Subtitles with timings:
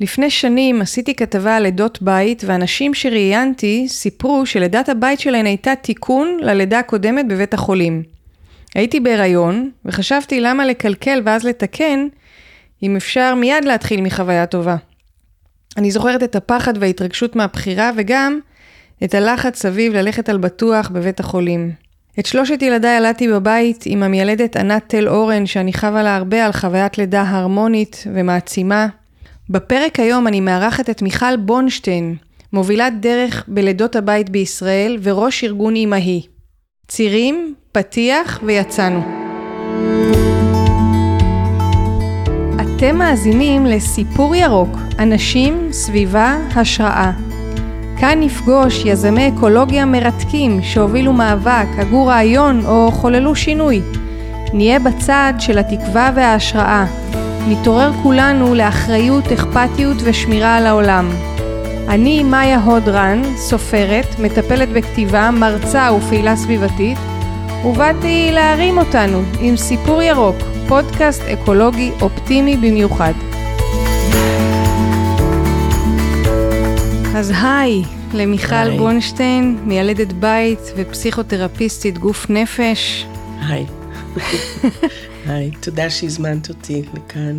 [0.00, 6.38] לפני שנים עשיתי כתבה על לידות בית, ואנשים שראיינתי סיפרו שלידת הבית שלהן הייתה תיקון
[6.40, 8.02] ללידה הקודמת בבית החולים.
[8.74, 12.08] הייתי בהיריון, וחשבתי למה לקלקל ואז לתקן,
[12.82, 14.76] אם אפשר מיד להתחיל מחוויה טובה.
[15.76, 18.38] אני זוכרת את הפחד וההתרגשות מהבחירה, וגם
[19.04, 21.72] את הלחץ סביב ללכת על בטוח בבית החולים.
[22.18, 26.52] את שלושת ילדיי ילדתי בבית עם המיילדת ענת תל אורן, שאני חווה לה הרבה על
[26.52, 28.86] חוויית לידה הרמונית ומעצימה.
[29.50, 32.16] בפרק היום אני מארחת את מיכל בונשטיין,
[32.52, 36.26] מובילת דרך בלידות הבית בישראל וראש ארגון אמהי.
[36.88, 39.00] צירים, פתיח ויצאנו.
[42.60, 47.12] אתם מאזינים לסיפור ירוק, אנשים, סביבה, השראה.
[48.00, 53.80] כאן נפגוש יזמי אקולוגיה מרתקים שהובילו מאבק, הגו רעיון או חוללו שינוי.
[54.52, 56.86] נהיה בצד של התקווה וההשראה.
[57.46, 61.10] נתעורר כולנו לאחריות, אכפתיות ושמירה על העולם.
[61.88, 66.98] אני מאיה הודרן, סופרת, מטפלת בכתיבה, מרצה ופעילה סביבתית,
[67.64, 70.36] ובאתי להרים אותנו עם סיפור ירוק,
[70.68, 73.12] פודקאסט אקולוגי אופטימי במיוחד.
[77.16, 77.82] אז היי,
[78.14, 78.78] למיכל היי.
[78.78, 83.06] בונשטיין, מיילדת בית ופסיכותרפיסטית גוף נפש.
[83.48, 83.66] היי.
[85.26, 87.38] היי, תודה שהזמנת אותי לכאן.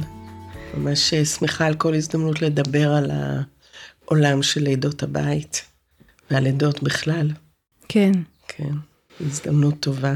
[0.77, 3.11] ממש שמחה על כל הזדמנות לדבר על
[4.05, 5.66] העולם של לידות הבית,
[6.31, 7.31] והלידות בכלל.
[7.88, 8.11] כן.
[8.47, 8.73] כן,
[9.21, 10.13] הזדמנות טובה.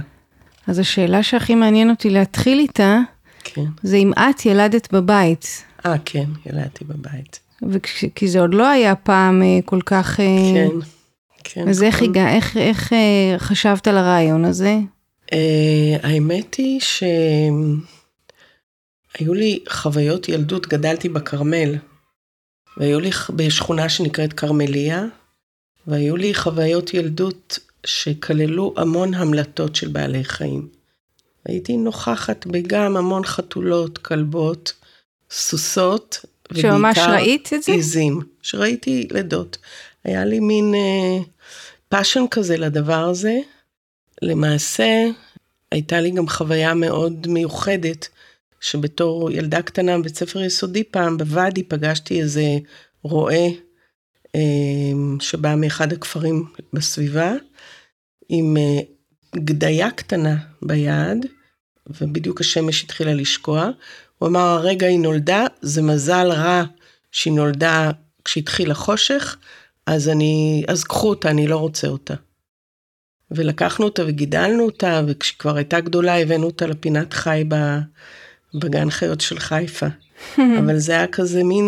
[0.68, 3.00] אז השאלה שהכי מעניין אותי להתחיל איתה,
[3.44, 3.66] כן.
[3.84, 5.64] זה אם את ילדת בבית.
[5.86, 7.40] אה, כן, ילדתי בבית.
[7.70, 10.20] וכש, כי זה עוד לא היה פעם אה, כל כך...
[10.20, 10.88] אה, כן,
[11.44, 11.70] כן.
[11.70, 14.80] אז איך, הגע, איך, איך אה, חשבת על הרעיון הזה?
[16.04, 17.24] האמת היא שהיו
[19.34, 21.76] לי חוויות ילדות, גדלתי בכרמל,
[22.78, 25.06] והיו לי בשכונה שנקראת כרמליה,
[25.88, 30.68] והיו לי חוויות ילדות שכללו המון המלטות של בעלי חיים.
[31.46, 34.74] הייתי נוכחת בגם המון חתולות, כלבות,
[35.32, 37.72] סוסות, שממש ראית את זה?
[37.72, 39.58] עיזים, שראיתי לידות.
[40.04, 41.24] היה לי מין אה,
[41.90, 43.40] passion כזה לדבר הזה.
[44.22, 45.06] למעשה,
[45.74, 48.08] הייתה לי גם חוויה מאוד מיוחדת,
[48.60, 52.44] שבתור ילדה קטנה בבית ספר יסודי פעם, בוואדי פגשתי איזה
[53.04, 53.48] רועה
[54.36, 54.42] אה,
[55.20, 57.34] שבא מאחד הכפרים בסביבה,
[58.30, 58.80] עם אה,
[59.36, 61.26] גדיה קטנה ביד,
[62.02, 63.70] ובדיוק השמש התחילה לשקוע.
[64.18, 66.64] הוא אמר, הרגע היא נולדה, זה מזל רע
[67.12, 67.92] שהיא נולדה
[68.26, 69.38] כשהתחיל החושך,
[69.86, 72.14] אז אני, אז קחו אותה, אני לא רוצה אותה.
[73.32, 77.44] ולקחנו אותה וגידלנו אותה, וכשכבר הייתה גדולה הבאנו אותה לפינת חי
[78.54, 79.88] בגן חיות של חיפה.
[80.60, 81.68] אבל זה היה כזה מין,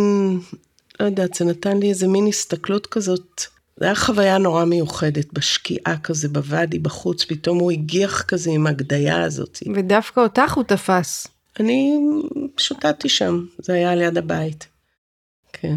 [1.00, 3.42] לא יודעת, זה נתן לי איזה מין הסתכלות כזאת.
[3.78, 9.24] זה היה חוויה נורא מיוחדת, בשקיעה כזה, בוואדי, בחוץ, פתאום הוא הגיח כזה עם הגדיה
[9.24, 9.60] הזאת.
[9.76, 11.28] ודווקא אותך הוא תפס.
[11.60, 11.98] אני
[12.58, 14.68] שוטטתי שם, זה היה ליד הבית.
[15.54, 15.76] כן.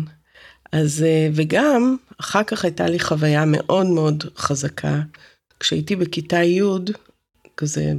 [0.73, 5.01] אז, אה, וגם, אחר כך הייתה לי חוויה מאוד מאוד חזקה.
[5.61, 6.63] כשהייתי בכיתה י',
[7.57, 7.93] כזה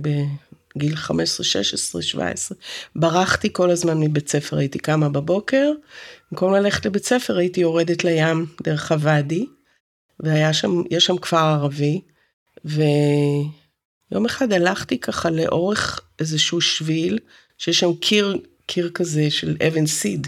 [0.76, 2.58] בגיל 15, 16, 17,
[2.96, 5.72] ברחתי כל הזמן מבית ספר, הייתי קמה בבוקר,
[6.32, 9.46] במקום ללכת לבית ספר הייתי יורדת לים דרך הוואדי,
[10.20, 12.02] והיה שם, יש שם כפר ערבי,
[12.66, 17.20] ויום אחד הלכתי ככה לאורך איזשהו שביל,
[17.58, 20.28] שיש שם קיר, קיר כזה של אבן סיד,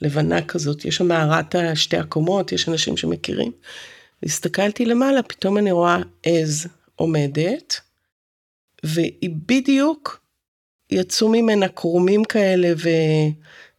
[0.00, 3.52] לבנה כזאת, יש שם מערת שתי הקומות, יש אנשים שמכירים.
[4.22, 7.80] הסתכלתי למעלה, פתאום אני רואה עז עומדת,
[8.82, 10.20] והיא בדיוק,
[10.90, 12.88] יצאו ממנה קרומים כאלה ו...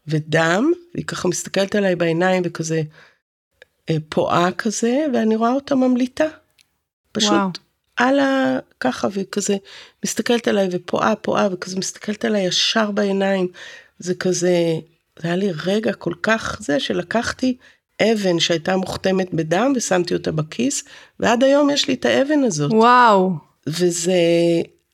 [0.07, 2.81] ודם, והיא ככה מסתכלת עליי בעיניים וכזה
[3.89, 6.27] אה, פועה כזה, ואני רואה אותה ממליטה.
[7.11, 7.49] פשוט וואו.
[7.95, 8.59] על ה...
[8.79, 9.57] ככה, וכזה
[10.05, 13.47] מסתכלת עליי ופועה, פועה, וכזה מסתכלת עליי ישר בעיניים.
[13.99, 14.55] זה כזה,
[15.19, 17.57] זה היה לי רגע כל כך זה, שלקחתי
[18.01, 20.83] אבן שהייתה מוכתמת בדם ושמתי אותה בכיס,
[21.19, 22.71] ועד היום יש לי את האבן הזאת.
[22.73, 23.31] וואו.
[23.67, 24.13] וזה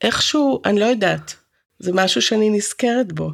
[0.02, 1.36] איכשהו, אני לא יודעת,
[1.80, 3.30] זה משהו שאני נזכרת בו.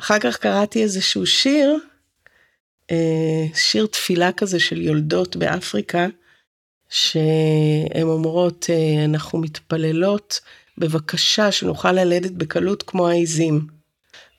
[0.00, 1.78] אחר כך קראתי איזשהו שיר,
[2.90, 6.06] אה, שיר תפילה כזה של יולדות באפריקה,
[6.88, 10.40] שהן אומרות, אה, אנחנו מתפללות,
[10.78, 13.75] בבקשה שנוכל ללדת בקלות כמו העיזים.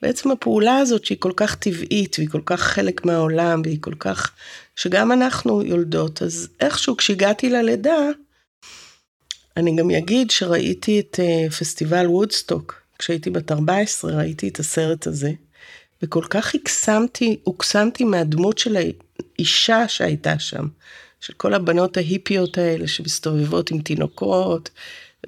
[0.02, 4.32] בעצם הפעולה הזאת שהיא כל כך טבעית והיא כל כך חלק מהעולם והיא כל כך,
[4.76, 7.98] שגם אנחנו יולדות, אז איכשהו כשהגעתי ללידה,
[9.56, 15.32] אני גם אגיד שראיתי את אה, פסטיבל וודסטוק, כשהייתי בת 14 ראיתי את הסרט הזה,
[16.02, 20.66] וכל כך הקסמתי, הוקסמתי מהדמות של האישה שהייתה שם,
[21.20, 24.70] של כל הבנות ההיפיות האלה שמסתובבות עם תינוקות,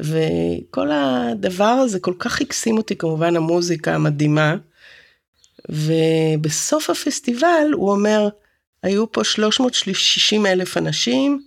[0.01, 4.57] וכל הדבר הזה כל כך הקסים אותי, כמובן המוזיקה המדהימה.
[5.69, 8.29] ובסוף הפסטיבל הוא אומר,
[8.83, 11.43] היו פה 360 אלף אנשים,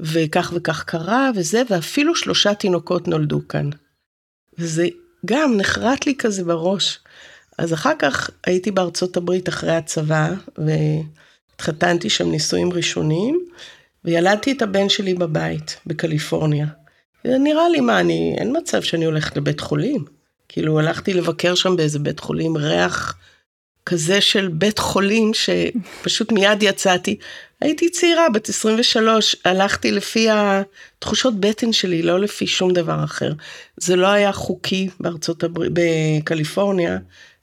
[0.00, 3.70] וכך וכך קרה וזה, ואפילו שלושה תינוקות נולדו כאן.
[4.58, 4.88] וזה
[5.26, 6.98] גם נחרט לי כזה בראש.
[7.58, 13.40] אז אחר כך הייתי בארצות הברית אחרי הצבא, והתחתנתי שם נישואים ראשונים,
[14.04, 16.66] וילדתי את הבן שלי בבית, בקליפורניה.
[17.24, 20.04] נראה לי, מה, אני, אין מצב שאני הולכת לבית חולים.
[20.48, 23.16] כאילו, הלכתי לבקר שם באיזה בית חולים, ריח
[23.86, 27.16] כזה של בית חולים, שפשוט מיד יצאתי.
[27.60, 33.32] הייתי צעירה, בת 23, הלכתי לפי התחושות בטן שלי, לא לפי שום דבר אחר.
[33.76, 36.98] זה לא היה חוקי בארצות הברית, בקליפורניה,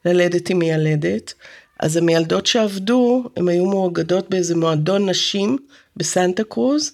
[0.06, 1.34] ללדת עם מיילדת.
[1.80, 5.58] אז המיילדות שעבדו, הן היו מאוגדות באיזה מועדון נשים
[5.98, 6.92] בסנטה קרוז,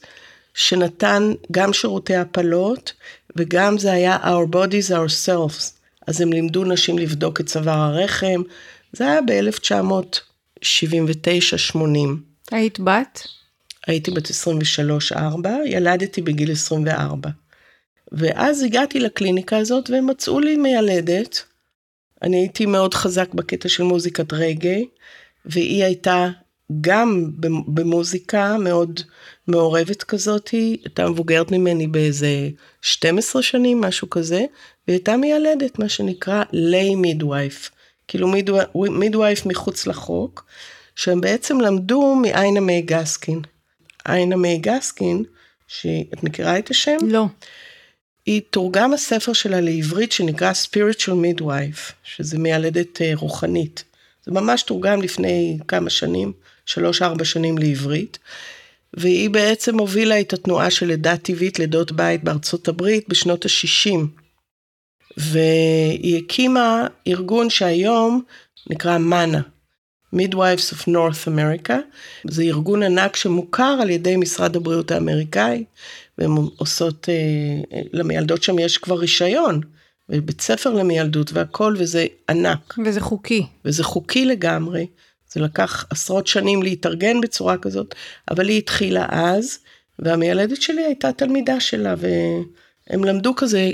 [0.59, 2.94] שנתן גם שירותי הפלות,
[3.35, 5.71] וגם זה היה Our Bodies Ourselves.
[6.07, 8.41] אז הם לימדו נשים לבדוק את צוואר הרחם,
[8.94, 11.77] זה היה ב-1979-80.
[12.51, 13.27] היית בת?
[13.88, 14.27] הייתי בת
[15.11, 15.15] 23-4,
[15.65, 17.29] ילדתי בגיל 24.
[18.11, 21.44] ואז הגעתי לקליניקה הזאת והם מצאו לי מיילדת.
[22.21, 24.88] אני הייתי מאוד חזק בקטע של מוזיקת רגעי,
[25.45, 26.29] והיא הייתה
[26.81, 27.31] גם
[27.68, 29.00] במוזיקה מאוד
[29.48, 32.50] מעורבת כזאת, הייתה מבוגרת ממני באיזה
[32.81, 34.45] 12 שנים, משהו כזה,
[34.88, 37.71] והיא הייתה מיילדת, מה שנקרא ליי מידווייף.
[38.07, 38.27] כאילו
[38.89, 40.45] מידווייף מחוץ לחוק,
[40.95, 43.42] שהם בעצם למדו מאיינה מיי גסקין.
[44.07, 45.24] איינה מיי גסקין,
[45.68, 46.98] שאת מכירה את השם?
[47.01, 47.25] לא.
[48.25, 53.83] היא תורגם הספר שלה לעברית שנקרא spiritual midwife, שזה מיילדת אה, רוחנית.
[54.25, 56.33] זה ממש תורגם לפני כמה שנים,
[56.69, 58.19] שלוש-ארבע שנים לעברית.
[58.94, 64.00] והיא בעצם הובילה את התנועה של לידה טבעית, לידות בית בארצות הברית בשנות ה-60.
[65.18, 68.21] והיא הקימה ארגון שהיום
[68.69, 69.42] נקרא מנה,
[70.16, 71.74] Midwives of North America.
[72.24, 75.63] זה ארגון ענק שמוכר על ידי משרד הבריאות האמריקאי,
[76.18, 79.62] והן עושות, אה, למיילדות שם יש כבר רישיון,
[80.10, 82.75] ובית ספר למיילדות והכל, וזה ענק.
[82.86, 83.45] וזה חוקי.
[83.66, 84.86] וזה חוקי לגמרי.
[85.31, 87.96] זה לקח עשרות שנים להתארגן בצורה כזאת,
[88.31, 89.60] אבל היא התחילה אז,
[90.00, 93.72] והמיילדת שלי הייתה תלמידה שלה, והם למדו כזה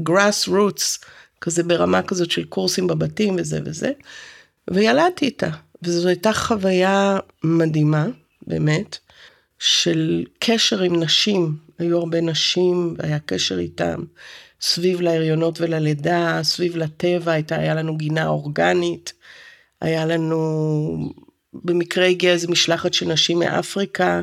[0.00, 0.98] גראס uh, רוטס,
[1.40, 3.92] כזה ברמה כזאת של קורסים בבתים וזה וזה,
[4.70, 5.50] וילדתי איתה,
[5.82, 8.06] וזו הייתה חוויה מדהימה,
[8.46, 8.98] באמת,
[9.58, 14.04] של קשר עם נשים, היו הרבה נשים, היה קשר איתם,
[14.60, 19.12] סביב להריונות וללידה, סביב לטבע, הייתה, היה לנו גינה אורגנית,
[19.82, 21.12] היה לנו,
[21.54, 24.22] במקרה הגיעה איזו משלחת של נשים מאפריקה,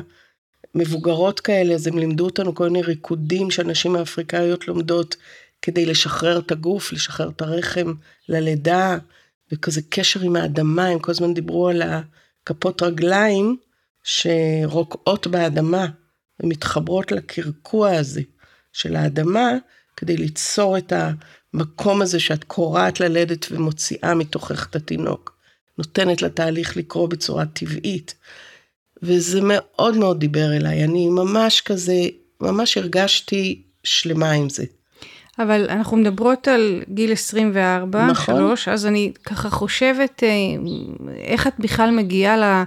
[0.74, 5.16] מבוגרות כאלה, אז הם לימדו אותנו כל מיני ריקודים שהנשים האפריקאיות לומדות
[5.62, 7.92] כדי לשחרר את הגוף, לשחרר את הרחם
[8.28, 8.98] ללידה,
[9.52, 13.56] וכזה קשר עם האדמה, הם כל הזמן דיברו על הכפות רגליים
[14.02, 15.86] שרוקעות באדמה
[16.42, 18.22] ומתחברות לקרקוע הזה
[18.72, 19.50] של האדמה,
[19.96, 20.92] כדי ליצור את
[21.54, 25.39] המקום הזה שאת קורעת ללדת ומוציאה מתוכך את התינוק.
[25.80, 28.14] נותנת לתהליך לקרוא בצורה טבעית.
[29.02, 31.94] וזה מאוד מאוד דיבר אליי, אני ממש כזה,
[32.40, 34.64] ממש הרגשתי שלמה עם זה.
[35.38, 38.36] אבל אנחנו מדברות על גיל 24, נכון.
[38.36, 40.28] 3, אז אני ככה חושבת אה,
[41.24, 42.64] איך את בכלל מגיעה לה,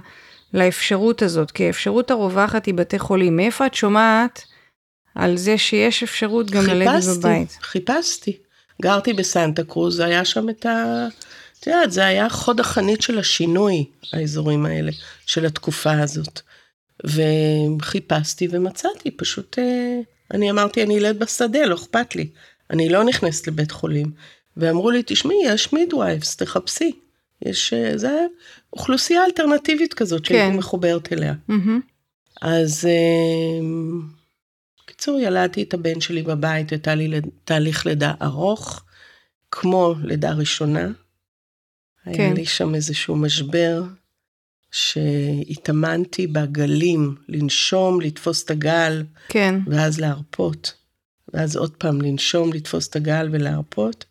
[0.54, 3.36] לאפשרות הזאת, כי האפשרות הרווחת היא בתי חולים.
[3.36, 4.42] מאיפה את שומעת
[5.14, 7.58] על זה שיש אפשרות גם ללדת בבית?
[7.62, 8.36] חיפשתי,
[8.82, 11.06] גרתי בסנטה קרוז, היה שם את ה...
[11.64, 14.92] את יודעת, זה היה חוד החנית של השינוי, האזורים האלה,
[15.26, 16.40] של התקופה הזאת.
[17.04, 22.28] וחיפשתי ומצאתי, פשוט, אה, אני אמרתי, אני אלד בשדה, לא אכפת לי.
[22.70, 24.10] אני לא נכנסת לבית חולים.
[24.56, 26.92] ואמרו לי, תשמעי, יש מידווייבס, תחפשי.
[27.42, 28.26] יש, אה, זה
[28.72, 30.58] אוכלוסייה אלטרנטיבית כזאת שהייתי כן.
[30.58, 31.34] מחוברת אליה.
[31.50, 31.80] Mm-hmm.
[32.42, 32.88] אז
[34.84, 38.82] בקיצור, אה, ילדתי את הבן שלי בבית, הייתה לי תהליך לידה ארוך,
[39.50, 40.88] כמו לידה ראשונה.
[42.04, 42.12] כן.
[42.12, 43.82] היה לי שם איזשהו משבר
[44.70, 49.54] שהתאמנתי בגלים, לנשום, לתפוס את הגל, כן.
[49.66, 50.72] ואז להרפות.
[51.34, 54.04] ואז עוד פעם לנשום, לתפוס את הגל ולהרפות.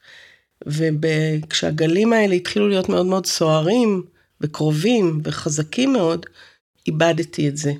[0.65, 4.03] וכשהגלים האלה התחילו להיות מאוד מאוד סוערים
[4.41, 6.25] וקרובים וחזקים מאוד,
[6.87, 7.73] איבדתי את זה.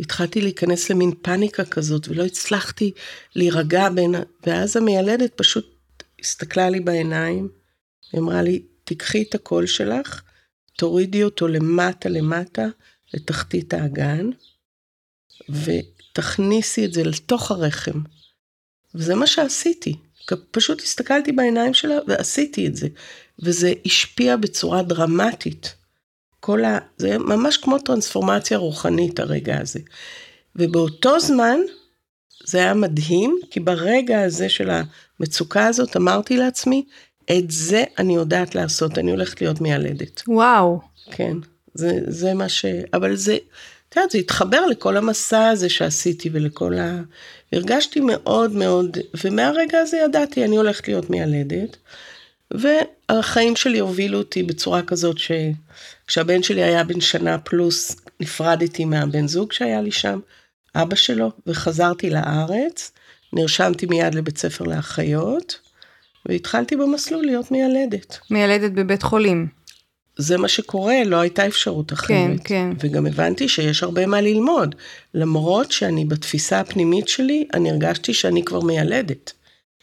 [0.00, 2.92] התחלתי להיכנס למין פאניקה כזאת ולא הצלחתי
[3.36, 4.14] להירגע בין...
[4.46, 5.74] ואז המיילדת פשוט
[6.20, 7.48] הסתכלה לי בעיניים
[8.14, 10.22] ואמרה לי, תיקחי את הקול שלך,
[10.76, 12.66] תורידי אותו למטה למטה,
[13.14, 14.30] לתחתית האגן,
[15.48, 18.00] ותכניסי את זה לתוך הרחם.
[18.94, 19.96] וזה מה שעשיתי.
[20.50, 22.88] פשוט הסתכלתי בעיניים שלה ועשיתי את זה.
[23.38, 25.74] וזה השפיע בצורה דרמטית.
[26.40, 26.78] כל ה...
[26.96, 29.80] זה ממש כמו טרנספורמציה רוחנית הרגע הזה.
[30.56, 31.58] ובאותו זמן,
[32.44, 36.84] זה היה מדהים, כי ברגע הזה של המצוקה הזאת אמרתי לעצמי,
[37.30, 40.22] את זה אני יודעת לעשות, אני הולכת להיות מיילדת.
[40.28, 40.80] וואו.
[41.10, 41.36] כן,
[41.74, 42.64] זה, זה מה ש...
[42.94, 43.38] אבל זה,
[43.88, 47.00] את יודעת, זה התחבר לכל המסע הזה שעשיתי ולכל ה...
[47.52, 51.76] הרגשתי מאוד מאוד, ומהרגע הזה ידעתי, אני הולכת להיות מיילדת.
[52.50, 59.52] והחיים שלי הובילו אותי בצורה כזאת שכשהבן שלי היה בן שנה פלוס, נפרדתי מהבן זוג
[59.52, 60.20] שהיה לי שם,
[60.74, 62.92] אבא שלו, וחזרתי לארץ,
[63.32, 65.58] נרשמתי מיד לבית ספר לאחיות,
[66.28, 68.18] והתחלתי במסלול להיות מיילדת.
[68.30, 69.46] מיילדת בבית חולים.
[70.16, 72.08] זה מה שקורה, לא הייתה אפשרות אחרת.
[72.10, 72.70] כן, כן.
[72.80, 74.74] וגם הבנתי שיש הרבה מה ללמוד.
[75.14, 79.32] למרות שאני בתפיסה הפנימית שלי, אני הרגשתי שאני כבר מיילדת.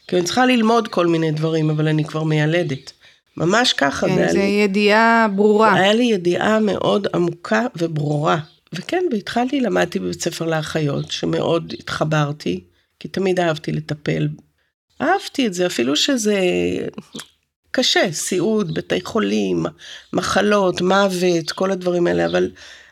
[0.08, 2.92] כי אני צריכה ללמוד כל מיני דברים, אבל אני כבר מיילדת.
[3.36, 4.08] ממש ככה.
[4.08, 5.74] כן, זה לי, ידיעה ברורה.
[5.74, 8.38] היה לי ידיעה מאוד עמוקה וברורה.
[8.72, 12.60] וכן, והתחלתי, למדתי בבית ספר לאחיות, שמאוד התחברתי,
[13.00, 14.28] כי תמיד אהבתי לטפל.
[15.02, 16.40] אהבתי את זה, אפילו שזה
[17.70, 19.66] קשה, סיעוד, בתי חולים,
[20.12, 22.50] מחלות, מוות, כל הדברים האלה, אבל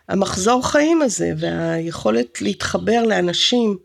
[0.08, 3.76] המחזור חיים הזה והיכולת להתחבר לאנשים,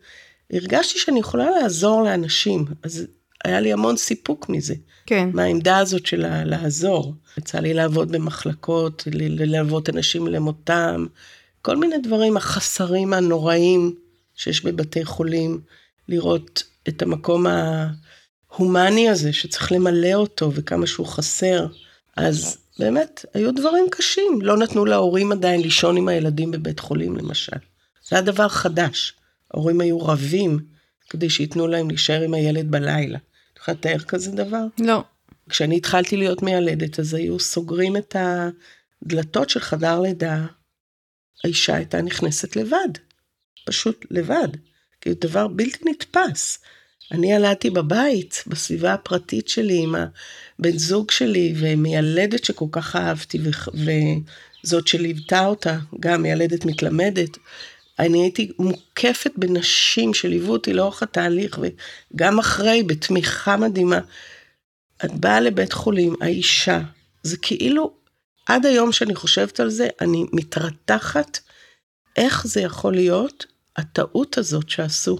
[0.52, 3.06] הרגשתי שאני יכולה לעזור לאנשים, אז
[3.44, 4.74] היה לי המון סיפוק מזה.
[5.06, 5.28] כן.
[5.32, 7.14] מהעמדה הזאת של לעזור.
[7.38, 11.06] יצא לי לעבוד במחלקות, ללוות אנשים למותם,
[11.62, 13.94] כל מיני דברים, החסרים הנוראים
[14.34, 15.60] שיש בבתי חולים,
[16.08, 17.46] לראות את המקום
[18.56, 21.66] ההומני הזה שצריך למלא אותו וכמה שהוא חסר.
[22.16, 24.38] אז באמת, היו דברים קשים.
[24.42, 27.56] לא נתנו להורים עדיין לישון עם הילדים בבית חולים, למשל.
[28.08, 29.14] זה היה דבר חדש.
[29.54, 30.58] ההורים היו רבים
[31.10, 33.18] כדי שייתנו להם להישאר עם הילד בלילה.
[33.52, 34.64] את יכולה לתאר כזה דבר?
[34.80, 35.04] לא.
[35.48, 38.16] כשאני התחלתי להיות מיילדת, אז היו סוגרים את
[39.02, 40.46] הדלתות של חדר לידה.
[41.44, 42.88] האישה הייתה נכנסת לבד.
[43.66, 44.48] פשוט לבד.
[45.00, 46.58] כאילו דבר בלתי נתפס.
[47.12, 53.38] אני ילדתי בבית, בסביבה הפרטית שלי, עם הבן זוג שלי, ומיילדת שכל כך אהבתי,
[54.64, 57.38] וזאת שליוותה אותה, גם מיילדת מתלמדת.
[57.98, 64.00] אני הייתי מוקפת בנשים שליוו אותי לאורך התהליך, וגם אחרי, בתמיכה מדהימה.
[65.04, 66.80] את באה לבית חולים, האישה,
[67.22, 67.94] זה כאילו,
[68.46, 71.38] עד היום שאני חושבת על זה, אני מתרתחת
[72.16, 73.46] איך זה יכול להיות,
[73.76, 75.18] הטעות הזאת שעשו.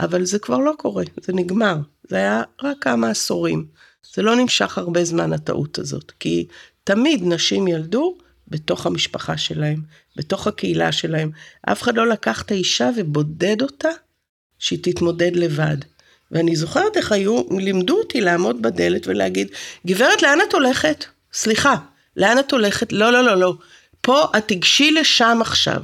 [0.00, 1.76] אבל זה כבר לא קורה, זה נגמר.
[2.08, 3.66] זה היה רק כמה עשורים.
[4.14, 6.46] זה לא נמשך הרבה זמן, הטעות הזאת, כי
[6.84, 8.16] תמיד נשים ילדו
[8.48, 9.80] בתוך המשפחה שלהם,
[10.16, 11.30] בתוך הקהילה שלהם.
[11.62, 13.88] אף אחד לא לקח את האישה ובודד אותה
[14.58, 15.76] שהיא תתמודד לבד.
[16.30, 19.48] ואני זוכרת איך היו, לימדו אותי לעמוד בדלת ולהגיד,
[19.86, 21.04] גברת, לאן את הולכת?
[21.32, 21.76] סליחה,
[22.16, 22.92] לאן את הולכת?
[22.92, 23.54] לא, לא, לא, לא.
[24.00, 25.82] פה את תיגשי לשם עכשיו.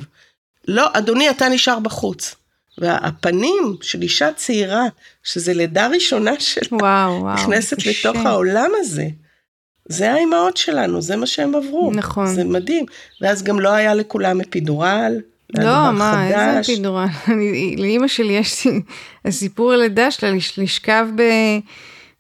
[0.69, 2.35] לא, אדוני, אתה נשאר בחוץ.
[2.79, 4.85] והפנים של אישה צעירה,
[5.23, 8.11] שזה לידה ראשונה שלה, וואו, וואו, נכנסת קשה.
[8.11, 9.07] לתוך העולם הזה.
[9.89, 11.93] זה האימהות שלנו, זה מה שהם עברו.
[11.95, 12.27] נכון.
[12.27, 12.85] זה מדהים.
[13.21, 15.21] ואז גם לא היה לכולם אפידורל.
[15.59, 16.49] לא, מה, חדש.
[16.49, 17.07] איזה אפידורל?
[17.83, 18.67] לאימא שלי יש
[19.25, 21.07] הסיפור הלידה שלה, לשכב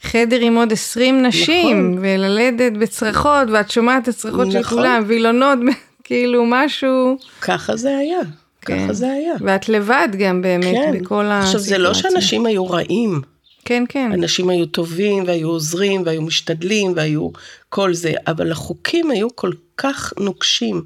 [0.05, 2.05] בחדר עם עוד 20 נשים, נכון.
[2.05, 4.63] וללדת בצרחות, ואת שומעת את הצרחות נכון.
[4.63, 5.59] של כולם, וילונות,
[6.05, 7.17] כאילו משהו...
[7.41, 8.21] ככה זה היה.
[8.67, 8.85] כן.
[8.85, 9.35] ככה זה היה.
[9.41, 10.99] ואת לבד גם באמת כן.
[11.01, 11.47] בכל הסיטואציה.
[11.47, 13.21] עכשיו, זה לא שאנשים היו רעים.
[13.65, 14.13] כן, כן.
[14.13, 17.29] אנשים היו טובים והיו עוזרים והיו משתדלים והיו
[17.69, 20.85] כל זה, אבל החוקים היו כל כך נוקשים.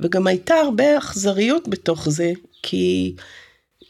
[0.00, 3.14] וגם הייתה הרבה אכזריות בתוך זה, כי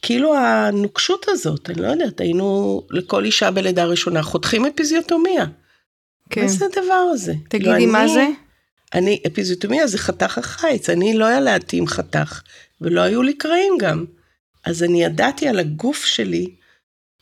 [0.02, 5.44] כאילו הנוקשות הזאת, אני לא יודעת, היינו לכל אישה בלידה ראשונה חותכים אפיזיוטומיה.
[6.30, 6.42] כן.
[6.42, 7.34] מה זה הדבר הזה?
[7.48, 8.26] תגידי, מה אני, זה?
[8.94, 12.42] אני, אפיזיוטומיה זה חתך החיץ, אני לא ילדתי עם חתך,
[12.84, 14.04] ולא היו לי קרעים גם.
[14.64, 16.54] אז אני ידעתי על הגוף שלי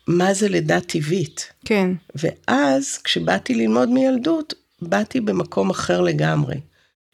[0.06, 1.52] מה זה לידה טבעית.
[1.64, 1.90] כן.
[2.14, 6.56] ואז, כשבאתי ללמוד מילדות, באתי במקום אחר לגמרי.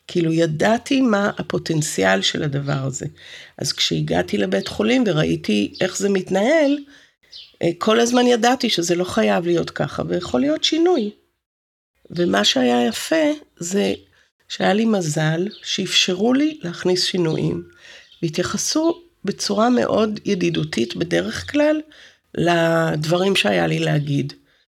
[0.06, 3.06] כאילו ידעתי מה הפוטנציאל של הדבר הזה.
[3.58, 6.78] אז כשהגעתי לבית חולים וראיתי איך זה מתנהל,
[7.62, 11.10] אה, כל הזמן ידעתי שזה לא חייב להיות ככה, ויכול להיות שינוי.
[12.10, 13.26] ומה שהיה יפה
[13.56, 13.94] זה
[14.48, 17.62] שהיה לי מזל שאפשרו לי להכניס שינויים,
[18.22, 21.80] והתייחסו בצורה מאוד ידידותית בדרך כלל
[22.34, 24.32] לדברים שהיה לי להגיד.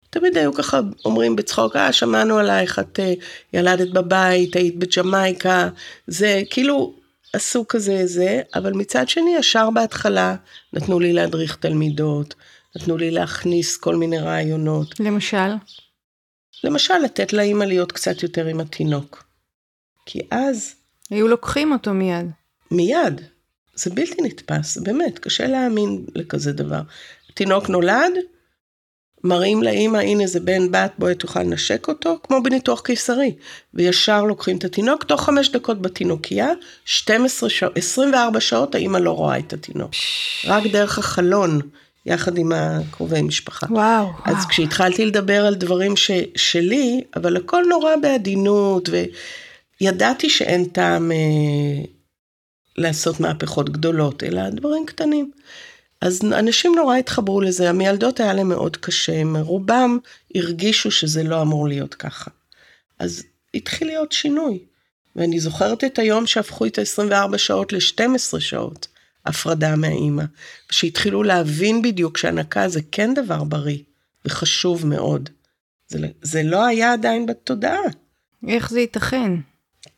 [0.09, 3.23] תמיד היו ככה אומרים בצחוק, אה, שמענו עלייך, את uh,
[3.53, 5.69] ילדת בבית, היית בג'מייקה,
[6.07, 6.95] זה כאילו
[7.33, 10.35] עשו כזה זה, אבל מצד שני, ישר בהתחלה
[10.73, 12.35] נתנו לי להדריך תלמידות,
[12.75, 14.99] נתנו לי להכניס כל מיני רעיונות.
[14.99, 15.51] למשל?
[16.63, 19.23] למשל, לתת לאימא להיות קצת יותר עם התינוק.
[20.05, 20.75] כי אז...
[21.09, 22.31] היו לוקחים אותו מיד.
[22.71, 23.21] מיד.
[23.75, 26.81] זה בלתי נתפס, באמת, קשה להאמין לכזה דבר.
[27.33, 28.13] תינוק נולד,
[29.23, 33.35] מראים לאימא, הנה זה בן בת, בואי תוכל לנשק אותו, כמו בניתוח קיסרי.
[33.73, 36.49] וישר לוקחים את התינוק, תוך חמש דקות בתינוקייה,
[36.85, 39.91] 12 שעות, 24 שעות האימא לא רואה את התינוק.
[40.45, 41.61] רק דרך החלון,
[42.05, 43.67] יחד עם הקרובי משפחה.
[43.69, 44.07] וואו.
[44.25, 44.49] אז וואו.
[44.49, 48.89] כשהתחלתי לדבר על דברים ש, שלי, אבל הכל נורא בעדינות,
[49.81, 51.17] וידעתי שאין טעם אה,
[52.77, 55.31] לעשות מהפכות גדולות, אלא דברים קטנים.
[56.01, 59.97] אז אנשים נורא התחברו לזה, המילדות היה להם מאוד קשה, הם רובם
[60.35, 62.31] הרגישו שזה לא אמור להיות ככה.
[62.99, 64.59] אז התחיל להיות שינוי.
[65.15, 68.87] ואני זוכרת את היום שהפכו את ה-24 שעות ל-12 שעות,
[69.25, 70.23] הפרדה מהאימא.
[70.71, 73.77] שהתחילו להבין בדיוק שהנקה זה כן דבר בריא
[74.25, 75.29] וחשוב מאוד.
[75.87, 77.81] זה, זה לא היה עדיין בתודעה.
[78.47, 79.31] איך זה ייתכן?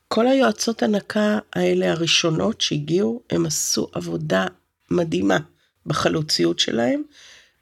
[0.08, 4.48] כל היועצות הנקה האלה הראשונות שהגיעו, הם עשו עבודה
[4.92, 5.38] מדהימה.
[5.86, 7.02] בחלוציות שלהם,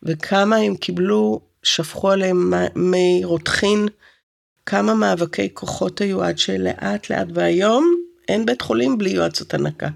[0.04, 3.88] וכמה הם קיבלו, שפכו עליהם מי רותחין,
[4.66, 7.96] כמה מאבקי כוחות היו עד שלאט לאט, והיום
[8.28, 9.88] אין בית חולים בלי יועצות הנקה.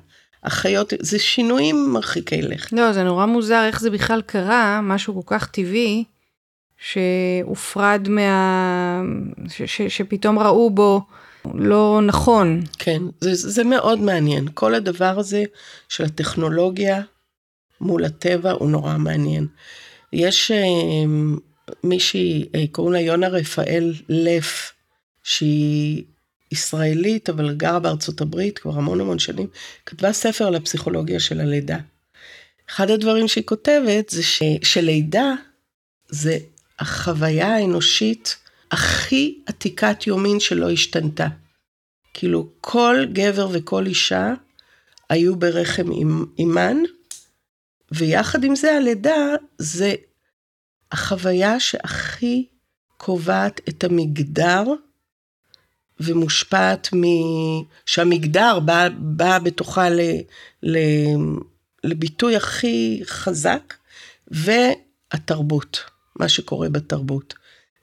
[0.42, 2.74] אחיות, זה שינויים מרחיקי לכת.
[2.74, 6.04] לא, זה נורא מוזר איך זה בכלל קרה, משהו כל כך טבעי,
[6.78, 9.02] שהופרד מה...
[9.50, 11.02] ש, ש, שפתאום ראו בו
[11.56, 12.64] לא נכון.
[12.80, 14.48] כן, זה, זה מאוד מעניין.
[14.54, 15.44] כל הדבר הזה
[15.90, 17.02] של הטכנולוגיה,
[17.82, 19.48] מול הטבע הוא נורא מעניין.
[20.14, 21.10] יש uh,
[21.84, 24.74] מישהי, uh, קוראים לה יונה רפאל לף,
[25.24, 26.04] שהיא
[26.52, 29.48] ישראלית אבל גרה בארצות הברית כבר המון המון שנים,
[29.86, 31.78] כתבה ספר על הפסיכולוגיה של הלידה.
[32.70, 35.34] אחד הדברים שהיא כותבת זה ש, שלידה
[36.10, 36.38] זה
[36.80, 38.36] החוויה האנושית
[38.72, 41.28] הכי עתיקת יומין שלא השתנתה.
[42.14, 44.34] כאילו כל גבר וכל אישה
[45.10, 45.92] היו ברחם
[46.40, 46.78] אימן,
[47.92, 49.16] ויחד עם זה הלידה
[49.58, 49.96] זה
[50.92, 52.46] החוויה שהכי
[52.98, 54.64] קובעת את המגדר
[56.00, 57.02] ומושפעת מ...
[57.86, 60.00] שהמגדר בא, בא בתוכה ל...
[60.64, 60.78] ל...
[61.84, 63.74] לביטוי הכי חזק,
[64.28, 65.80] והתרבות,
[66.16, 67.34] מה שקורה בתרבות.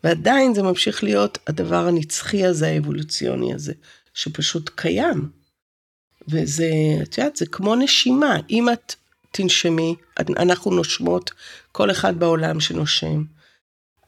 [0.05, 3.73] ועדיין זה ממשיך להיות הדבר הנצחי הזה, האבולוציוני הזה,
[4.15, 5.31] שפשוט קיים.
[6.29, 6.71] וזה,
[7.03, 8.37] את יודעת, זה כמו נשימה.
[8.51, 8.95] אם את
[9.31, 11.31] תנשמי, אנחנו נושמות,
[11.73, 13.25] כל אחד בעולם שנושם.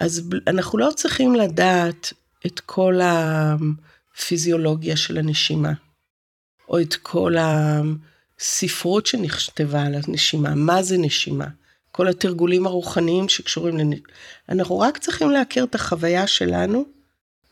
[0.01, 2.13] אז אנחנו לא צריכים לדעת
[2.47, 5.73] את כל הפיזיולוגיה של הנשימה,
[6.69, 11.47] או את כל הספרות שנכתבה על הנשימה, מה זה נשימה,
[11.97, 14.09] כל התרגולים הרוחניים שקשורים לנשימה.
[14.49, 16.85] אנחנו רק צריכים להכיר את החוויה שלנו,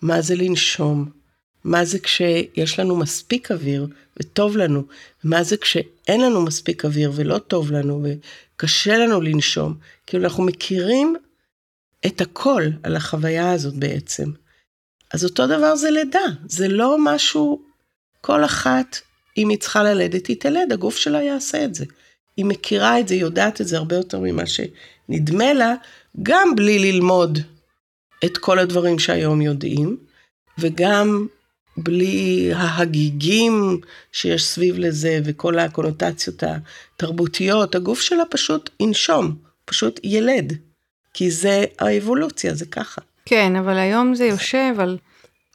[0.03, 1.11] מה זה לנשום,
[1.65, 4.83] מה זה כשיש לנו מספיק אוויר וטוב לנו,
[5.25, 9.75] מה זה כשאין לנו מספיק אוויר ולא טוב לנו וקשה לנו לנשום.
[10.07, 11.17] כאילו אנחנו מכירים
[12.07, 14.31] את הכל על החוויה הזאת בעצם.
[15.15, 17.63] אז אותו דבר זה לידה, זה לא משהו,
[18.21, 18.97] כל אחת,
[19.37, 21.85] אם היא צריכה ללדת, היא תלד, הגוף שלה יעשה את זה.
[22.37, 25.75] היא מכירה את זה, יודעת את זה הרבה יותר ממה שנדמה לה,
[26.23, 27.38] גם בלי ללמוד
[28.25, 29.97] את כל הדברים שהיום יודעים,
[30.59, 31.27] וגם
[31.77, 33.81] בלי ההגיגים
[34.12, 40.53] שיש סביב לזה וכל הקונוטציות התרבותיות, הגוף שלה פשוט ינשום, פשוט ילד.
[41.14, 43.01] כי זה האבולוציה, זה ככה.
[43.25, 44.99] כן, אבל היום זה יושב על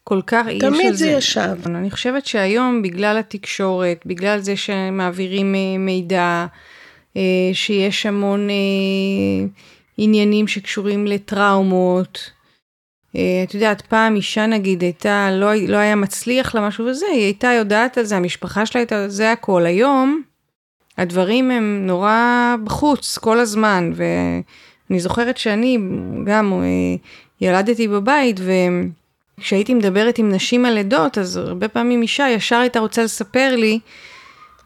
[0.09, 0.45] כל כך...
[0.59, 1.55] תמיד זה ישב.
[1.65, 6.45] אני חושבת שהיום, בגלל התקשורת, בגלל זה שמעבירים אה, מידע,
[7.17, 7.21] אה,
[7.53, 9.47] שיש המון אה,
[9.97, 12.31] עניינים שקשורים לטראומות,
[13.43, 17.47] את יודעת, פעם אישה נגיד הייתה, לא, לא היה מצליח לה משהו וזה, היא הייתה
[17.47, 19.65] יודעת על זה, המשפחה שלה הייתה, זה הכל.
[19.65, 20.21] היום,
[20.97, 25.77] הדברים הם נורא בחוץ כל הזמן, ואני זוכרת שאני
[26.25, 26.63] גם
[27.41, 28.39] ילדתי בבית,
[29.39, 33.79] וכשהייתי מדברת עם נשים על לידות, אז הרבה פעמים אישה ישר הייתה רוצה לספר לי,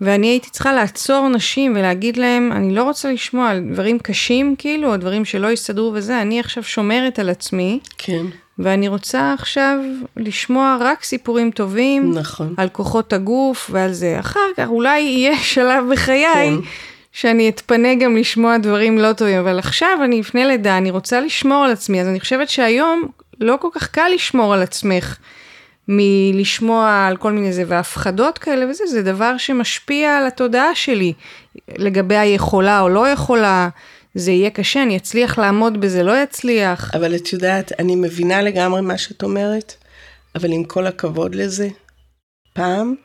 [0.02, 4.92] ואני הייתי צריכה לעצור נשים ולהגיד להם, אני לא רוצה לשמוע על דברים קשים כאילו,
[4.92, 7.80] או דברים שלא יסתדרו וזה, אני עכשיו שומרת על עצמי.
[7.98, 8.26] כן.
[8.60, 9.78] ואני רוצה עכשיו
[10.18, 12.14] לשמוע רק סיפורים טובים.
[12.14, 12.54] נכון.
[12.58, 14.20] על כוחות הגוף ועל זה.
[14.20, 16.50] אחר כך אולי יהיה שלב בחיי.
[16.50, 16.68] כן.
[17.12, 21.64] שאני אתפנה גם לשמוע דברים לא טובים, אבל עכשיו אני לפני לידה, אני רוצה לשמור
[21.64, 23.08] על עצמי, אז אני חושבת שהיום
[23.44, 25.18] לא כל כך קל לשמור על עצמך
[25.88, 31.14] מלשמוע על כל מיני זה, והפחדות כאלה וזה, זה דבר שמשפיע על התודעה שלי,
[31.78, 33.70] לגבי היכולה או לא יכולה.
[34.16, 36.96] זה יהיה קשה, אני אצליח לעמוד בזה, לא יצליח.
[36.96, 39.76] אבל את יודעת, אני מבינה לגמרי מה שאת אומרת,
[40.36, 41.70] אבל עם כל הכבוד לזה,
[42.54, 42.96] פעם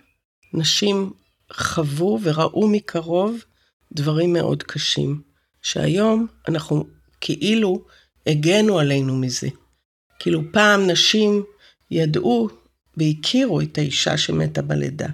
[0.55, 1.11] נשים
[1.53, 3.45] חוו וראו מקרוב
[3.93, 5.21] דברים מאוד קשים,
[5.63, 6.85] שהיום אנחנו
[7.21, 7.85] כאילו
[8.27, 9.49] הגנו עלינו מזה.
[10.19, 11.45] כאילו פעם נשים
[11.91, 12.49] ידעו
[12.97, 15.09] והכירו את האישה שמתה בלידה.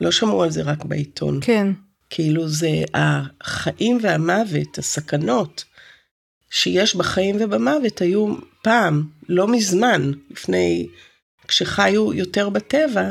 [0.00, 1.38] לא שמעו על זה רק בעיתון.
[1.42, 1.72] כן.
[2.10, 5.64] כאילו זה החיים והמוות, הסכנות
[6.50, 10.86] שיש בחיים ובמוות היו פעם, לא מזמן, לפני,
[11.48, 13.10] כשחיו יותר בטבע,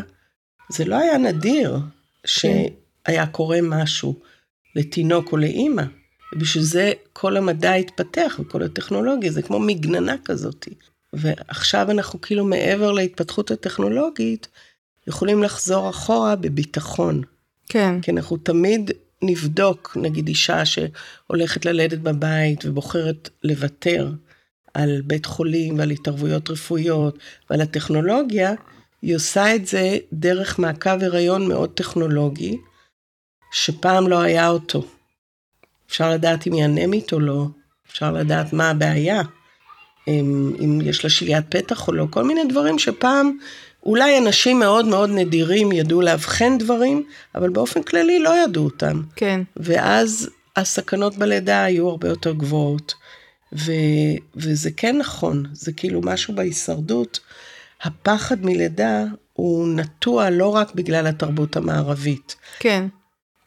[0.69, 1.77] זה לא היה נדיר
[2.25, 4.19] שהיה קורה משהו
[4.75, 5.83] לתינוק או לאימא.
[6.33, 10.67] ובשביל זה כל המדע התפתח וכל הטכנולוגיה, זה כמו מגננה כזאת.
[11.13, 14.47] ועכשיו אנחנו כאילו מעבר להתפתחות הטכנולוגית,
[15.07, 17.21] יכולים לחזור אחורה בביטחון.
[17.69, 18.01] כן.
[18.01, 24.11] כי אנחנו תמיד נבדוק, נגיד אישה שהולכת ללדת בבית ובוחרת לוותר
[24.73, 27.17] על בית חולים ועל התערבויות רפואיות
[27.49, 28.53] ועל הטכנולוגיה,
[29.01, 32.57] היא עושה את זה דרך מעקב הריון מאוד טכנולוגי,
[33.53, 34.85] שפעם לא היה אותו.
[35.93, 37.45] אפשר לדעת אם היא אנמית או לא,
[37.91, 39.21] אפשר לדעת מה הבעיה,
[40.07, 43.37] אם, אם יש לה שליית פתח או לא, כל מיני דברים שפעם
[43.85, 47.03] אולי אנשים מאוד מאוד נדירים ידעו לאבחן דברים,
[47.35, 49.01] אבל באופן כללי לא ידעו אותם.
[49.15, 49.41] כן.
[49.57, 52.93] ואז הסכנות בלידה היו הרבה יותר גבוהות.
[53.53, 53.71] ו,
[54.35, 57.19] וזה כן נכון, זה כאילו משהו בהישרדות.
[57.83, 59.03] הפחד מלידה
[59.33, 62.35] הוא נטוע לא רק בגלל התרבות המערבית.
[62.59, 62.87] כן.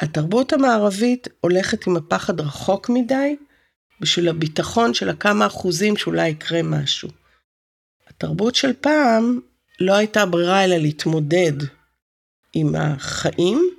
[0.01, 3.37] התרבות המערבית הולכת עם הפחד רחוק מדי,
[4.01, 7.09] בשביל הביטחון של הכמה אחוזים שאולי יקרה משהו.
[8.09, 9.41] התרבות של פעם
[9.81, 11.53] לא הייתה ברירה אלא להתמודד
[12.53, 13.71] עם החיים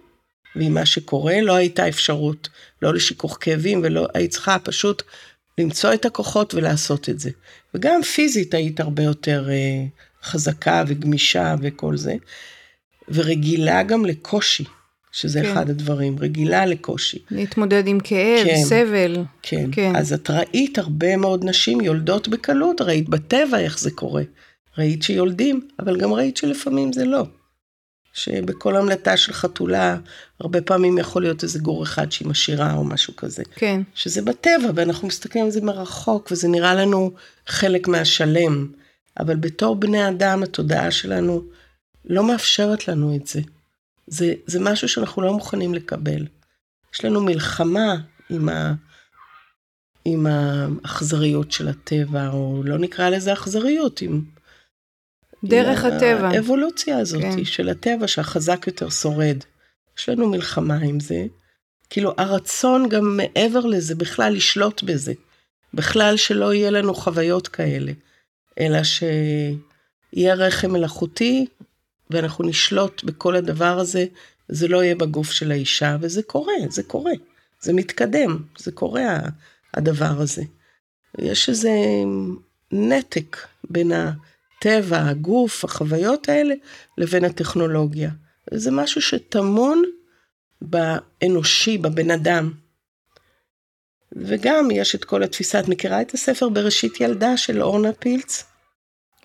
[0.55, 2.49] ועם מה שקורה, לא הייתה אפשרות,
[2.81, 5.03] לא לשיכוך כאבים ולא, היית צריכה פשוט
[5.57, 7.29] למצוא את הכוחות ולעשות את זה.
[7.73, 9.85] וגם פיזית היית הרבה יותר אה,
[10.23, 12.15] חזקה וגמישה וכל זה,
[13.09, 14.63] ורגילה גם לקושי.
[15.17, 15.51] שזה כן.
[15.51, 17.19] אחד הדברים, רגילה לקושי.
[17.31, 19.23] להתמודד עם כאב, כן, סבל.
[19.41, 19.69] כן.
[19.71, 24.23] כן, אז את ראית הרבה מאוד נשים יולדות בקלות, ראית בטבע איך זה קורה.
[24.77, 27.23] ראית שיולדים, אבל גם ראית שלפעמים זה לא.
[28.13, 29.97] שבכל המלטה של חתולה,
[30.39, 33.43] הרבה פעמים יכול להיות איזה גור אחד שהיא משאירה או משהו כזה.
[33.55, 33.81] כן.
[33.95, 37.11] שזה בטבע, ואנחנו מסתכלים על זה מרחוק, וזה נראה לנו
[37.47, 38.67] חלק מהשלם.
[39.19, 41.41] אבל בתור בני אדם, התודעה שלנו
[42.05, 43.41] לא מאפשרת לנו את זה.
[44.07, 46.25] זה, זה משהו שאנחנו לא מוכנים לקבל.
[46.93, 47.95] יש לנו מלחמה
[48.29, 48.73] עם, ה,
[50.05, 54.21] עם האכזריות של הטבע, או לא נקרא לזה אכזריות, עם...
[55.43, 56.27] דרך עם הטבע.
[56.27, 57.45] האבולוציה הזאת כן.
[57.45, 59.37] של הטבע שהחזק יותר שורד.
[59.97, 61.25] יש לנו מלחמה עם זה.
[61.89, 65.13] כאילו הרצון גם מעבר לזה בכלל לשלוט בזה.
[65.73, 67.91] בכלל שלא יהיה לנו חוויות כאלה,
[68.59, 71.45] אלא שיהיה רחם מלאכותי
[72.09, 74.05] ואנחנו נשלוט בכל הדבר הזה,
[74.49, 77.11] זה לא יהיה בגוף של האישה, וזה קורה, זה קורה,
[77.61, 79.19] זה מתקדם, זה קורה
[79.73, 80.43] הדבר הזה.
[81.17, 81.71] יש איזה
[82.71, 83.37] נתק
[83.69, 86.55] בין הטבע, הגוף, החוויות האלה,
[86.97, 88.09] לבין הטכנולוגיה.
[88.51, 89.83] זה משהו שטמון
[90.61, 92.51] באנושי, בבן אדם.
[94.11, 98.43] וגם יש את כל התפיסה, את מכירה את הספר בראשית ילדה של אורנה פילץ?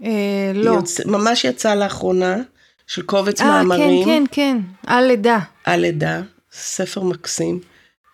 [0.04, 0.70] אה, לא.
[0.70, 1.00] יוצ...
[1.00, 2.36] ממש יצא לאחרונה.
[2.86, 4.04] של קובץ 아, מאמרים.
[4.04, 5.38] כן, כן, כן, על לידה.
[5.64, 7.60] על לידה, ספר מקסים.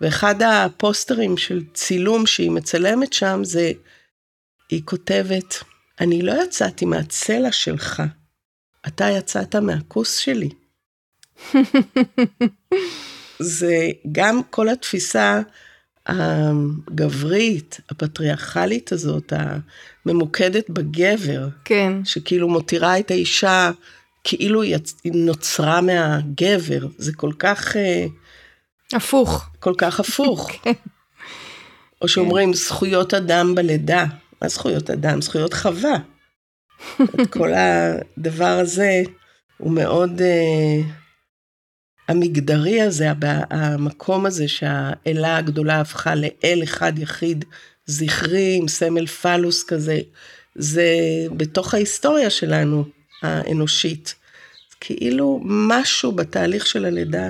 [0.00, 3.72] ואחד הפוסטרים של צילום שהיא מצלמת שם זה,
[4.70, 5.62] היא כותבת,
[6.00, 8.02] אני לא יצאתי מהצלע שלך,
[8.86, 10.48] אתה יצאת מהכוס שלי.
[13.38, 15.40] זה גם כל התפיסה
[16.06, 19.32] הגברית, הפטריארכלית הזאת,
[20.06, 21.92] הממוקדת בגבר, כן.
[22.04, 23.70] שכאילו מותירה את האישה
[24.24, 27.76] כאילו היא נוצרה מהגבר, זה כל כך...
[27.76, 28.06] אה,
[28.92, 29.48] הפוך.
[29.60, 30.50] כל כך הפוך.
[30.62, 30.72] כן.
[32.02, 34.04] או שאומרים זכויות אדם בלידה.
[34.42, 35.22] מה זכויות אדם?
[35.22, 35.96] זכויות חווה.
[37.22, 39.02] את כל הדבר הזה
[39.58, 40.20] הוא מאוד...
[40.20, 40.98] uh,
[42.08, 43.08] המגדרי הזה,
[43.50, 47.44] המקום הזה שהאלה הגדולה הפכה לאל אחד יחיד
[47.86, 49.98] זכרי עם סמל פלוס כזה,
[50.54, 50.88] זה
[51.36, 52.84] בתוך ההיסטוריה שלנו.
[53.22, 54.14] האנושית.
[54.80, 57.28] כאילו משהו בתהליך של הלידה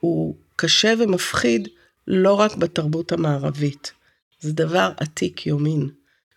[0.00, 1.68] הוא קשה ומפחיד
[2.06, 3.92] לא רק בתרבות המערבית.
[4.40, 5.88] זה דבר עתיק יומין,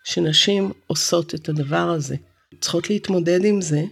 [0.04, 2.16] שנשים עושות את הדבר הזה.
[2.60, 3.82] צריכות להתמודד עם זה,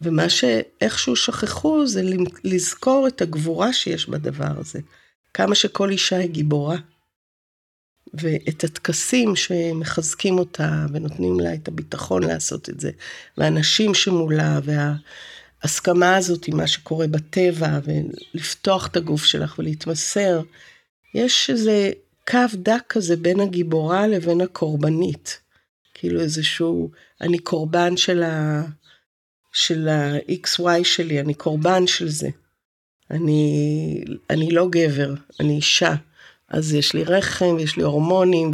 [0.00, 2.02] ומה שאיכשהו שכחו זה
[2.44, 4.80] לזכור את הגבורה שיש בדבר הזה.
[5.34, 6.76] כמה שכל אישה היא גיבורה.
[8.14, 12.90] ואת הטקסים שמחזקים אותה ונותנים לה את הביטחון לעשות את זה,
[13.38, 20.42] והאנשים שמולה, וההסכמה הזאת עם מה שקורה בטבע, ולפתוח את הגוף שלך ולהתמסר,
[21.14, 21.90] יש איזה
[22.30, 25.40] קו דק כזה בין הגיבורה לבין הקורבנית.
[25.94, 28.62] כאילו איזשהו, אני קורבן של ה...
[29.52, 32.28] של ה-XY שלי, אני קורבן של זה.
[33.10, 35.94] אני, אני לא גבר, אני אישה.
[36.50, 38.50] אז יש לי רחם, יש לי הורמונים,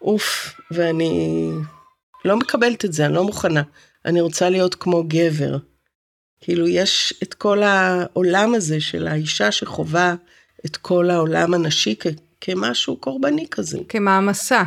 [0.00, 1.50] ואוף, ואני
[2.24, 3.62] לא מקבלת את זה, אני לא מוכנה.
[4.04, 5.56] אני רוצה להיות כמו גבר.
[6.40, 10.14] כאילו, יש את כל העולם הזה של האישה שחווה
[10.66, 12.06] את כל העולם הנשי כ-
[12.40, 13.78] כמשהו קורבני כזה.
[13.88, 14.62] כמעמסה.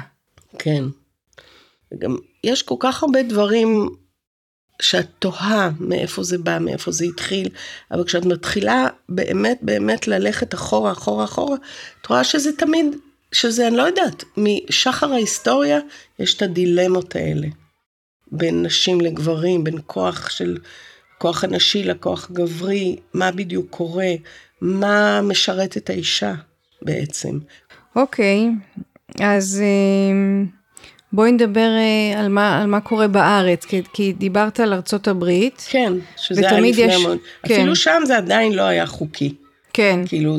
[0.60, 0.84] כן.
[1.92, 3.90] וגם יש כל כך הרבה דברים
[4.82, 7.50] שאת תוהה מאיפה זה בא, מאיפה זה התחיל,
[7.92, 11.58] אבל כשאת מתחילה באמת באמת ללכת אחורה, אחורה, אחורה,
[12.02, 12.86] את רואה שזה תמיד,
[13.32, 15.80] שזה, אני לא יודעת, משחר ההיסטוריה
[16.20, 17.48] יש את הדילמות האלה.
[18.32, 20.58] בין נשים לגברים, בין כוח של,
[21.18, 24.12] כוח הנשי לכוח גברי, מה בדיוק קורה,
[24.62, 26.34] מה משרת את האישה
[26.82, 27.40] בעצם.
[27.96, 29.62] אוקיי, okay, אז...
[29.62, 30.59] Uh...
[31.14, 35.66] בואי נדבר אה, על מה, על מה קורה בארץ, כי, כי דיברת על ארצות הברית.
[35.70, 36.96] כן, שזה היה לפני יש...
[36.96, 37.18] המון.
[37.44, 37.54] כן.
[37.54, 39.34] אפילו שם זה עדיין לא היה חוקי.
[39.74, 40.00] כן.
[40.06, 40.38] כאילו,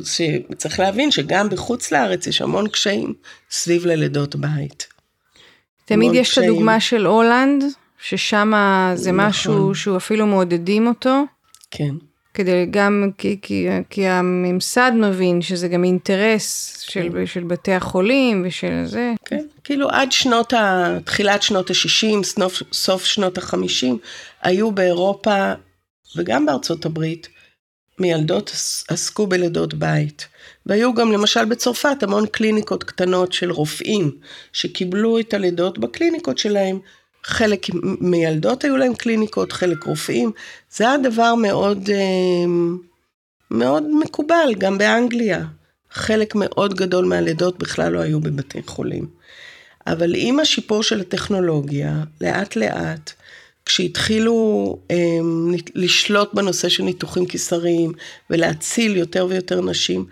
[0.56, 3.14] צריך להבין שגם בחוץ לארץ יש המון קשיים
[3.50, 4.86] סביב ללידות בית.
[5.84, 7.64] תמיד יש את הדוגמה של הולנד,
[8.02, 8.52] ששם
[8.94, 9.26] זה נכון.
[9.26, 11.24] משהו שהוא אפילו מעודדים אותו.
[11.70, 11.94] כן.
[12.34, 17.26] כדי גם, כי, כי, כי הממסד מבין שזה גם אינטרס של, כן.
[17.26, 19.12] של בתי החולים ושל זה.
[19.24, 20.96] כן, כאילו עד שנות ה...
[21.04, 23.86] תחילת שנות ה-60, סוף, סוף שנות ה-50,
[24.42, 25.52] היו באירופה
[26.16, 27.28] וגם בארצות הברית,
[27.98, 28.52] מילדות
[28.88, 30.28] עסקו בלידות בית.
[30.66, 34.10] והיו גם למשל בצרפת המון קליניקות קטנות של רופאים
[34.52, 36.78] שקיבלו את הלידות בקליניקות שלהם
[37.24, 37.66] חלק
[38.00, 40.32] מילדות היו להם קליניקות, חלק רופאים.
[40.70, 42.52] זה היה דבר מאוד, אה,
[43.50, 45.44] מאוד מקובל, גם באנגליה.
[45.90, 49.06] חלק מאוד גדול מהלידות בכלל לא היו בבתי חולים.
[49.86, 53.12] אבל עם השיפור של הטכנולוגיה, לאט לאט,
[53.64, 57.92] כשהתחילו הם, אה, לשלוט בנושא של ניתוחים קיסריים
[58.30, 60.06] ולהציל יותר ויותר נשים,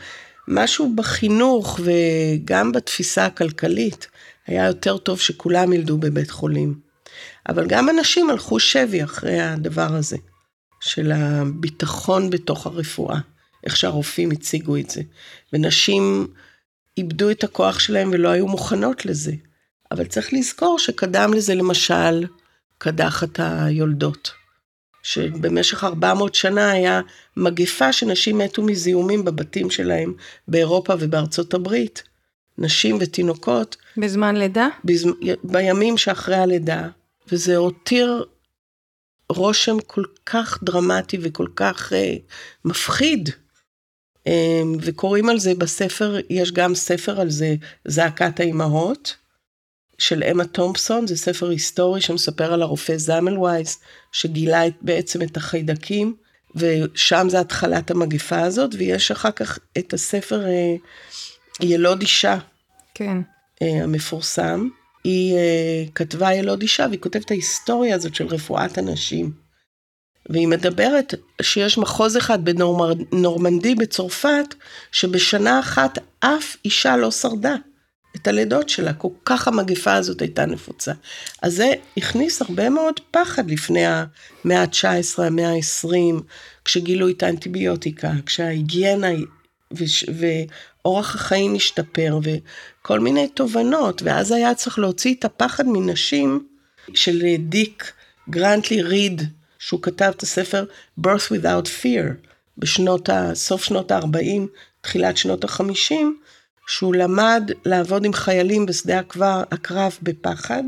[0.48, 4.06] משהו בחינוך וגם בתפיסה הכלכלית
[4.46, 6.87] היה יותר טוב שכולם ילדו בבית חולים.
[7.48, 10.16] אבל גם אנשים הלכו שבי אחרי הדבר הזה,
[10.80, 13.18] של הביטחון בתוך הרפואה,
[13.64, 15.02] איך שהרופאים הציגו את זה.
[15.52, 16.26] ונשים
[16.98, 19.32] איבדו את הכוח שלהם ולא היו מוכנות לזה.
[19.90, 22.26] אבל צריך לזכור שקדם לזה למשל
[22.78, 24.30] קדחת היולדות.
[25.02, 27.00] שבמשך 400 שנה היה
[27.36, 30.14] מגפה שנשים מתו מזיהומים בבתים שלהם
[30.48, 32.02] באירופה ובארצות הברית.
[32.58, 33.76] נשים ותינוקות.
[33.96, 34.68] בזמן לידה?
[34.84, 35.06] בז...
[35.44, 36.88] בימים שאחרי הלידה.
[37.32, 38.24] וזה הותיר
[39.28, 42.14] רושם כל כך דרמטי וכל כך אה,
[42.64, 43.30] מפחיד.
[44.26, 49.16] אה, וקוראים על זה בספר, יש גם ספר על זה, זעקת האימהות,
[49.98, 53.80] של אמה תומפסון, זה ספר היסטורי שמספר על הרופא זמלווייס,
[54.12, 56.16] שגילה את, בעצם את החיידקים,
[56.56, 60.74] ושם זה התחלת המגפה הזאת, ויש אחר כך את הספר אה,
[61.60, 62.38] ילוד אישה.
[62.94, 63.16] כן.
[63.62, 64.68] אה, המפורסם.
[65.08, 69.32] היא uh, כתבה ילוד אישה, והיא כותבת את ההיסטוריה הזאת של רפואת הנשים.
[70.28, 74.54] והיא מדברת שיש מחוז אחד בנורמנדי בצרפת,
[74.92, 77.54] שבשנה אחת אף אישה לא שרדה
[78.16, 80.92] את הלידות שלה, כל כך המגפה הזאת הייתה נפוצה.
[81.42, 86.22] אז זה הכניס הרבה מאוד פחד לפני המאה ה-19, המאה ה-20,
[86.64, 89.08] כשגילו את האנטיביוטיקה, כשההיגיינה
[89.74, 92.18] ואורח החיים השתפר,
[92.88, 96.48] וכל מיני תובנות, ואז היה צריך להוציא את הפחד מנשים
[96.94, 97.92] של דיק
[98.30, 99.22] גרנטלי ריד,
[99.58, 100.64] שהוא כתב את הספר
[101.00, 103.34] birth without fear, בשנות ה...
[103.34, 104.40] סוף שנות ה-40,
[104.80, 105.94] תחילת שנות ה-50,
[106.66, 109.00] שהוא למד לעבוד עם חיילים בשדה
[109.52, 110.62] הקרב בפחד,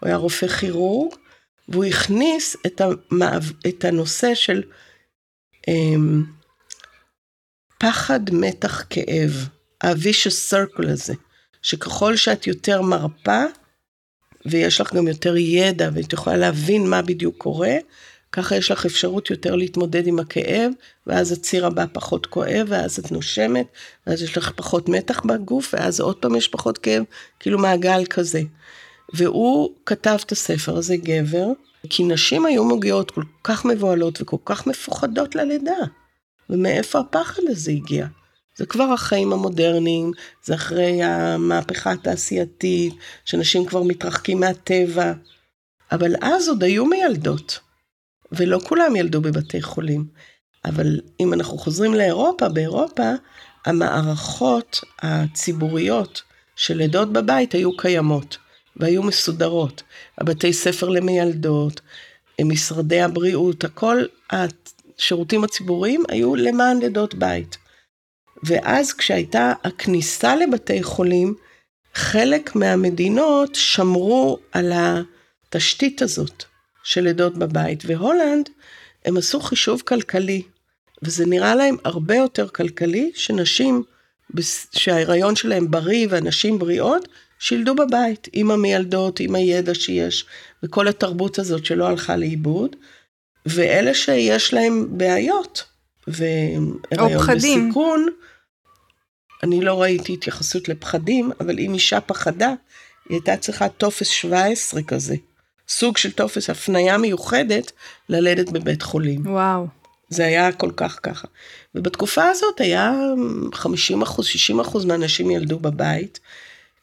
[0.00, 1.14] הוא היה רופא כירורג,
[1.68, 4.62] והוא הכניס את, המעב, את הנושא של
[5.68, 6.24] אמ,
[7.78, 9.48] פחד, מתח, כאב,
[9.82, 11.14] ה-vicious circle הזה,
[11.64, 13.42] שככל שאת יותר מרפה,
[14.46, 17.74] ויש לך גם יותר ידע, ואת יכולה להבין מה בדיוק קורה,
[18.32, 20.72] ככה יש לך אפשרות יותר להתמודד עם הכאב,
[21.06, 23.66] ואז הציר הבא פחות כואב, ואז את נושמת,
[24.06, 27.02] ואז יש לך פחות מתח בגוף, ואז עוד פעם יש פחות כאב,
[27.40, 28.42] כאילו מעגל כזה.
[29.14, 31.46] והוא כתב את הספר הזה, גבר,
[31.90, 35.78] כי נשים היו מגיעות כל כך מבוהלות וכל כך מפוחדות ללידה.
[36.50, 38.06] ומאיפה הפחד הזה הגיע?
[38.56, 40.12] זה כבר החיים המודרניים,
[40.44, 45.12] זה אחרי המהפכה התעשייתית, שאנשים כבר מתרחקים מהטבע.
[45.92, 47.60] אבל אז עוד היו מיילדות,
[48.32, 50.06] ולא כולם ילדו בבתי חולים.
[50.64, 53.10] אבל אם אנחנו חוזרים לאירופה, באירופה
[53.64, 56.22] המערכות הציבוריות
[56.56, 58.38] של לידות בבית היו קיימות
[58.76, 59.82] והיו מסודרות.
[60.18, 61.80] הבתי ספר למיילדות,
[62.40, 67.58] משרדי הבריאות, הכל השירותים הציבוריים היו למען לידות בית.
[68.42, 71.34] ואז כשהייתה הכניסה לבתי חולים,
[71.94, 76.44] חלק מהמדינות שמרו על התשתית הזאת
[76.84, 78.48] של לידות בבית, והולנד,
[79.04, 80.42] הם עשו חישוב כלכלי,
[81.02, 83.82] וזה נראה להם הרבה יותר כלכלי שנשים
[84.72, 90.26] שההיריון שלהם בריא ואנשים בריאות, שילדו בבית עם המיילדות, עם הידע שיש,
[90.62, 92.76] וכל התרבות הזאת שלא הלכה לאיבוד,
[93.46, 95.64] ואלה שיש להם בעיות,
[96.06, 98.06] והיריון בסיכון,
[99.42, 102.48] אני לא ראיתי התייחסות לפחדים, אבל אם אישה פחדה,
[103.08, 105.16] היא הייתה צריכה טופס 17 כזה.
[105.68, 107.72] סוג של טופס הפניה מיוחדת
[108.08, 109.26] ללדת בבית חולים.
[109.26, 109.66] וואו.
[110.08, 111.28] זה היה כל כך ככה.
[111.74, 112.92] ובתקופה הזאת היה
[113.52, 116.20] 50 אחוז, 60 אחוז מהנשים ילדו בבית.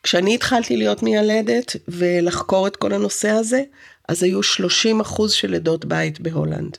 [0.03, 3.63] כשאני התחלתי להיות מיילדת ולחקור את כל הנושא הזה,
[4.09, 6.77] אז היו 30 אחוז של לידות בית בהולנד.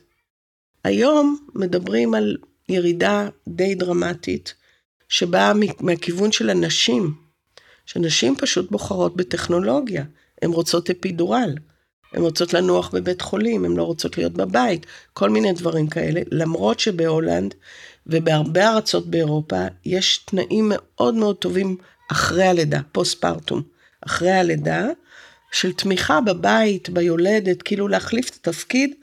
[0.85, 2.37] היום מדברים על
[2.68, 4.55] ירידה די דרמטית,
[5.09, 7.14] שבאה מהכיוון של הנשים,
[7.87, 10.05] שנשים פשוט בוחרות בטכנולוגיה,
[10.42, 11.55] הן רוצות אפידורל,
[12.12, 16.81] הן רוצות לנוח בבית חולים, הן לא רוצות להיות בבית, כל מיני דברים כאלה, למרות
[16.81, 17.55] שבהולנד
[18.07, 21.77] ובהרבה ארצות באירופה יש תנאים מאוד מאוד טובים
[22.11, 23.62] אחרי הלידה, פוסט פרטום,
[24.01, 24.87] אחרי הלידה,
[25.53, 28.95] של תמיכה בבית, ביולדת, כאילו להחליף את התפקיד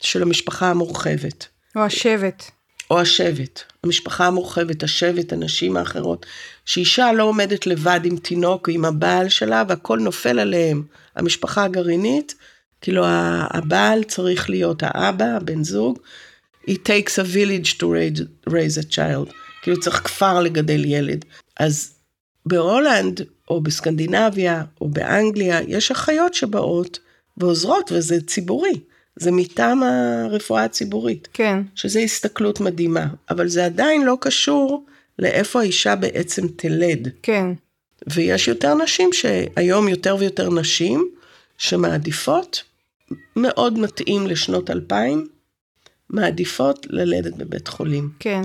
[0.00, 1.46] של המשפחה המורחבת.
[1.76, 2.50] או השבט.
[2.90, 6.26] או השבט, המשפחה המורחבת, השבט, הנשים האחרות,
[6.64, 10.82] שאישה לא עומדת לבד עם תינוק או עם הבעל שלה והכל נופל עליהם.
[11.16, 12.34] המשפחה הגרעינית,
[12.80, 13.04] כאילו
[13.50, 15.98] הבעל צריך להיות האבא, הבן זוג,
[16.66, 21.24] it takes a village to raise, raise a child, כאילו צריך כפר לגדל ילד.
[21.60, 21.94] אז
[22.46, 26.98] בהולנד, או בסקנדינביה, או באנגליה, יש אחיות שבאות
[27.36, 28.80] ועוזרות, וזה ציבורי.
[29.16, 31.28] זה מטעם הרפואה הציבורית.
[31.32, 31.62] כן.
[31.74, 34.86] שזה הסתכלות מדהימה, אבל זה עדיין לא קשור
[35.18, 37.08] לאיפה האישה בעצם תלד.
[37.22, 37.46] כן.
[38.06, 41.08] ויש יותר נשים שהיום יותר ויותר נשים
[41.58, 42.62] שמעדיפות,
[43.36, 45.28] מאוד מתאים לשנות 2000,
[46.10, 48.10] מעדיפות ללדת בבית חולים.
[48.18, 48.42] כן.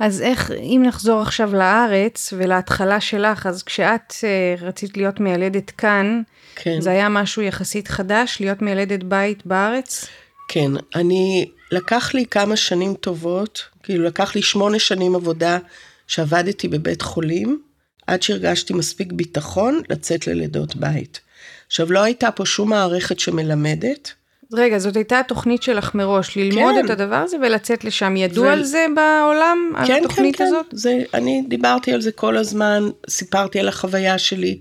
[0.00, 6.22] אז איך, אם נחזור עכשיו לארץ ולהתחלה שלך, אז כשאת uh, רצית להיות מיילדת כאן,
[6.56, 6.80] כן.
[6.80, 10.06] זה היה משהו יחסית חדש, להיות מיילדת בית בארץ?
[10.48, 15.58] כן, אני, לקח לי כמה שנים טובות, כאילו לקח לי שמונה שנים עבודה
[16.06, 17.62] שעבדתי בבית חולים,
[18.06, 21.20] עד שהרגשתי מספיק ביטחון לצאת ללידות בית.
[21.66, 24.12] עכשיו, לא הייתה פה שום מערכת שמלמדת,
[24.52, 26.84] רגע, זאת הייתה התוכנית שלך מראש, ללמוד כן.
[26.84, 28.16] את הדבר הזה ולצאת לשם.
[28.16, 28.48] ידעו ו...
[28.48, 30.66] על זה בעולם, כן, על התוכנית כן, הזאת?
[30.70, 34.58] כן, זה, אני דיברתי על זה כל הזמן, סיפרתי על החוויה שלי.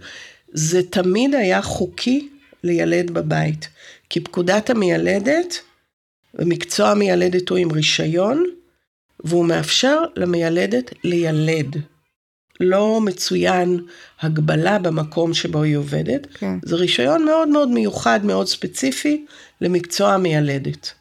[0.54, 2.30] זה תמיד היה חוקי
[2.63, 3.69] לילד בבית,
[4.10, 5.60] כי פקודת המיילדת,
[6.34, 8.45] ומקצוע המיילדת הוא עם רישיון,
[9.23, 11.75] והוא מאפשר למיילדת לילד.
[12.59, 13.79] לא מצוין
[14.21, 16.27] הגבלה במקום שבו היא עובדת.
[16.33, 16.57] כן.
[16.65, 19.25] זה רישיון מאוד מאוד מיוחד, מאוד ספציפי,
[19.61, 20.93] למקצוע המיילדת.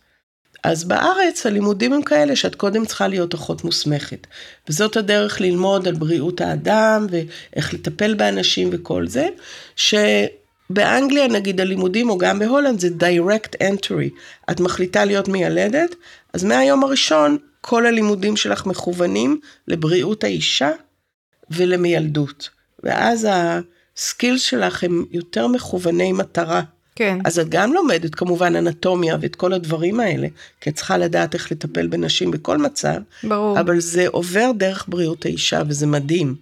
[0.65, 4.27] אז בארץ הלימודים הם כאלה שאת קודם צריכה להיות אחות מוסמכת.
[4.69, 9.29] וזאת הדרך ללמוד על בריאות האדם ואיך לטפל באנשים וכל זה,
[9.77, 14.09] שבאנגליה נגיד הלימודים או גם בהולנד זה direct entry.
[14.51, 15.95] את מחליטה להיות מיילדת,
[16.33, 20.71] אז מהיום הראשון כל הלימודים שלך מכוונים לבריאות האישה
[21.51, 22.51] ולמיילדות.
[22.85, 26.63] ואז הסקילס שלך הם יותר מכווני מטרה.
[26.97, 27.19] כן.
[27.25, 30.29] אז את גם לומדת כמובן אנטומיה ואת כל הדברים האלה,
[30.61, 32.97] כי את צריכה לדעת איך לטפל בנשים בכל מצב.
[33.23, 33.61] ברור.
[33.61, 36.35] אבל זה עובר דרך בריאות האישה וזה מדהים.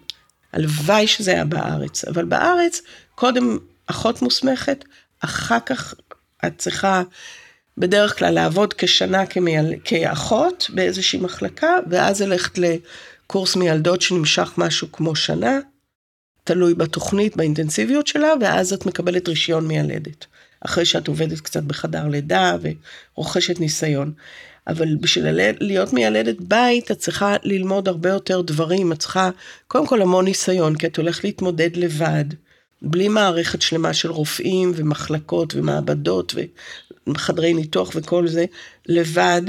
[0.52, 2.82] הלוואי שזה היה בארץ, אבל בארץ
[3.14, 4.84] קודם אחות מוסמכת,
[5.20, 5.94] אחר כך
[6.46, 7.02] את צריכה
[7.78, 9.74] בדרך כלל לעבוד כשנה כמייל...
[9.84, 12.58] כאחות באיזושהי מחלקה, ואז ללכת
[13.26, 15.58] לקורס מיילדות שנמשך משהו כמו שנה,
[16.44, 20.26] תלוי בתוכנית, באינטנסיביות שלה, ואז את מקבלת רישיון מיילדת.
[20.60, 22.56] אחרי שאת עובדת קצת בחדר לידה
[23.16, 24.12] ורוכשת ניסיון.
[24.66, 25.26] אבל בשביל
[25.60, 29.30] להיות מיילדת בית, את צריכה ללמוד הרבה יותר דברים, את צריכה
[29.68, 32.24] קודם כל המון ניסיון, כי את הולכת להתמודד לבד,
[32.82, 36.34] בלי מערכת שלמה של רופאים ומחלקות ומעבדות
[37.08, 38.44] וחדרי ניתוח וכל זה,
[38.86, 39.42] לבד,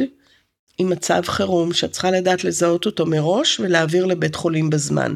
[0.78, 5.16] עם מצב חירום, שאת צריכה לדעת לזהות אותו מראש ולהעביר לבית חולים בזמן.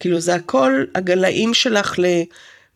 [0.00, 1.94] כאילו זה הכל הגלאים שלך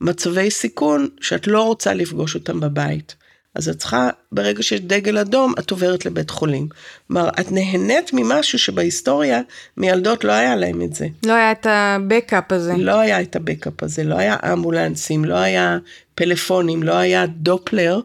[0.00, 3.16] למצבי סיכון שאת לא רוצה לפגוש אותם בבית.
[3.54, 6.68] אז את צריכה, ברגע שיש דגל אדום, את עוברת לבית חולים.
[7.08, 9.40] כלומר, את נהנית ממשהו שבהיסטוריה
[9.76, 11.06] מילדות לא היה להם את זה.
[11.26, 12.74] לא היה את הבקאפ הזה.
[12.76, 15.78] לא היה את הבקאפ הזה, לא היה אמבולנסים, לא היה
[16.14, 18.00] פלאפונים, לא היה דופלר,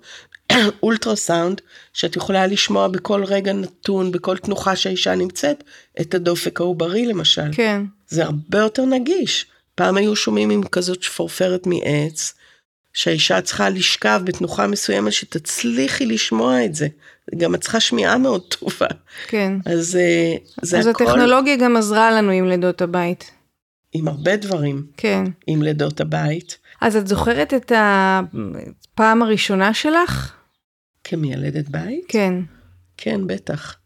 [0.84, 1.62] אולטרסאונד,
[1.94, 5.64] שאת יכולה לשמוע בכל רגע נתון, בכל תנוחה שהאישה נמצאת,
[6.02, 7.52] את הדופק העוברי למשל.
[7.52, 7.82] כן.
[8.08, 9.46] זה הרבה יותר נגיש.
[9.76, 12.34] פעם היו שומעים עם כזאת שפורפרת מעץ,
[12.94, 16.88] שהאישה צריכה לשכב בתנוחה מסוימת שתצליחי לשמוע את זה.
[17.38, 18.88] גם את צריכה שמיעה מאוד טובה.
[19.28, 19.54] כן.
[19.66, 21.04] אז אה, זה אז הכל...
[21.04, 23.32] אז הטכנולוגיה גם עזרה לנו עם לידות הבית.
[23.94, 24.86] עם הרבה דברים.
[24.98, 25.24] כן.
[25.48, 26.58] עם לידות הבית.
[26.82, 30.34] אז את זוכרת את הפעם הראשונה שלך?
[31.04, 32.06] כמיילדת בית?
[32.08, 32.34] כן.
[32.98, 33.78] כן, בטח.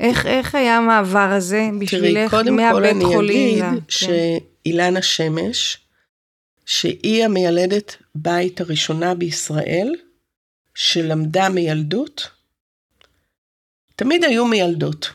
[0.00, 2.56] איך, איך היה המעבר הזה בשבילך מהבית חולים?
[2.56, 4.08] תראי, קודם כל אני אגיד כן.
[4.64, 5.78] שאילנה שמש,
[6.66, 9.94] שהיא המיילדת בית הראשונה בישראל,
[10.74, 12.30] שלמדה מילדות.
[13.96, 15.12] תמיד היו מיילדות.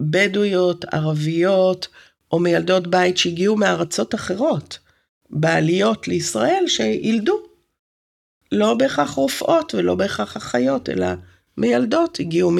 [0.00, 1.88] בדואיות, ערביות,
[2.32, 4.78] או מיילדות בית שהגיעו מארצות אחרות,
[5.30, 7.47] בעליות לישראל, שילדו.
[8.52, 11.06] לא בהכרח רופאות ולא בהכרח אחיות, אלא
[11.56, 12.20] מיילדות.
[12.20, 12.52] הגיעו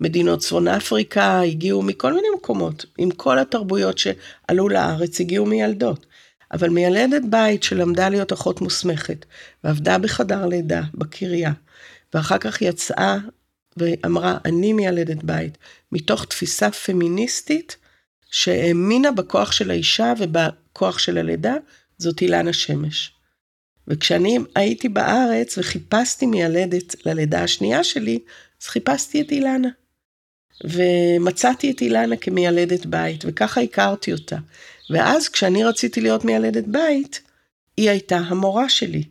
[0.00, 2.84] ממדינות צפון אפריקה, הגיעו מכל מיני מקומות.
[2.98, 6.06] עם כל התרבויות שעלו לארץ, הגיעו מיילדות.
[6.52, 9.24] אבל מיילדת בית שלמדה להיות אחות מוסמכת,
[9.64, 11.52] ועבדה בחדר לידה, בקריה,
[12.14, 13.16] ואחר כך יצאה
[13.76, 15.58] ואמרה, אני מיילדת בית,
[15.92, 17.76] מתוך תפיסה פמיניסטית,
[18.30, 21.54] שהאמינה בכוח של האישה ובכוח של הלידה,
[21.98, 23.12] זאת אילנה שמש.
[23.88, 28.18] וכשאני הייתי בארץ וחיפשתי מיילדת ללידה השנייה שלי,
[28.62, 29.68] אז חיפשתי את אילנה.
[30.64, 34.36] ומצאתי את אילנה כמיילדת בית, וככה הכרתי אותה.
[34.90, 37.20] ואז כשאני רציתי להיות מיילדת בית,
[37.76, 39.02] היא הייתה המורה שלי.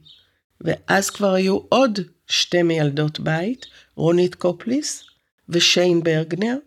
[0.61, 3.65] ואז כבר היו עוד שתי מיילדות בית,
[3.95, 5.03] רונית קופליס
[5.49, 6.57] ושיין ברגנר,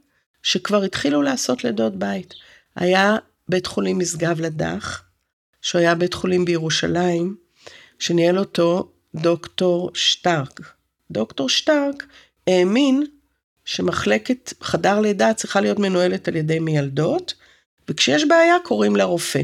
[0.42, 2.34] שכבר התחילו לעשות לידות בית.
[2.76, 3.16] היה
[3.48, 5.02] בית חולים משגב לדח,
[5.62, 7.36] שהוא היה בית חולים בירושלים,
[8.00, 10.60] שניהל אותו דוקטור שטרק.
[11.10, 12.06] דוקטור שטרק
[12.46, 13.06] האמין
[13.64, 17.34] שמחלקת חדר לידה צריכה להיות מנוהלת על ידי מיילדות,
[17.88, 19.40] וכשיש בעיה קוראים לה רופא,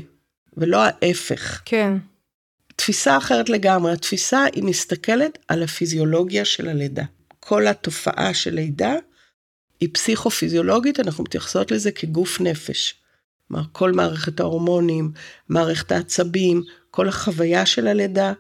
[0.57, 1.63] ולא ההפך.
[1.65, 1.93] כן.
[2.77, 7.05] תפיסה אחרת לגמרי, התפיסה היא מסתכלת על הפיזיולוגיה של הלידה.
[7.41, 8.95] כל התופעה של לידה
[9.81, 12.95] היא פסיכופיזיולוגית, אנחנו מתייחסות לזה כגוף נפש.
[13.49, 15.13] כלומר, כל מערכת ההורמונים,
[15.49, 18.33] מערכת העצבים, כל החוויה של הלידה,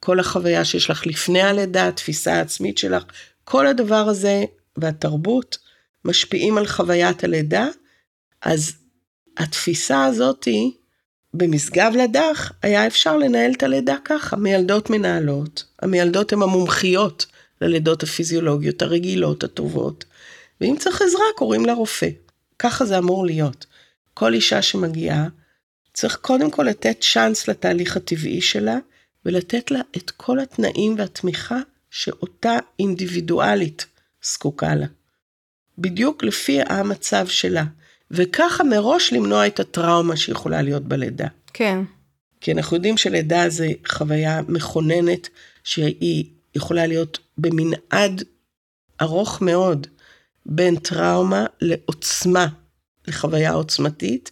[0.00, 3.04] כל החוויה שיש לך לפני הלידה, התפיסה העצמית שלך,
[3.44, 4.44] כל הדבר הזה
[4.76, 5.58] והתרבות
[6.04, 7.66] משפיעים על חוויית הלידה,
[8.42, 8.72] אז
[9.38, 10.76] התפיסה הזאתי,
[11.34, 15.64] במשגב לדח, היה אפשר לנהל את הלידה ככה, מיילדות מנהלות.
[15.82, 17.26] המיילדות הן המומחיות
[17.60, 20.04] ללידות הפיזיולוגיות הרגילות, הטובות,
[20.60, 22.08] ואם צריך עזרה, קוראים לה רופא.
[22.58, 23.66] ככה זה אמור להיות.
[24.14, 25.28] כל אישה שמגיעה,
[25.94, 28.78] צריך קודם כל לתת צ'אנס לתהליך הטבעי שלה,
[29.24, 31.58] ולתת לה את כל התנאים והתמיכה
[31.90, 33.86] שאותה אינדיבידואלית
[34.22, 34.86] זקוקה לה.
[35.78, 37.64] בדיוק לפי המצב שלה.
[38.10, 41.26] וככה מראש למנוע את הטראומה שיכולה להיות בלידה.
[41.52, 41.78] כן.
[42.40, 45.28] כי אנחנו יודעים שלידה זה חוויה מכוננת,
[45.64, 48.22] שהיא יכולה להיות במנעד
[49.00, 49.86] ארוך מאוד,
[50.46, 52.46] בין טראומה לעוצמה,
[53.08, 54.30] לחוויה עוצמתית,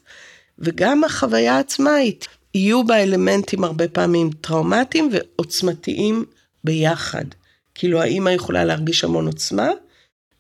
[0.59, 2.15] וגם החוויה עצמה היא,
[2.57, 6.25] יהיו בה אלמנטים הרבה פעמים טראומטיים ועוצמתיים
[6.65, 7.25] ביחד.
[7.75, 9.69] כאילו האימא יכולה להרגיש המון עוצמה,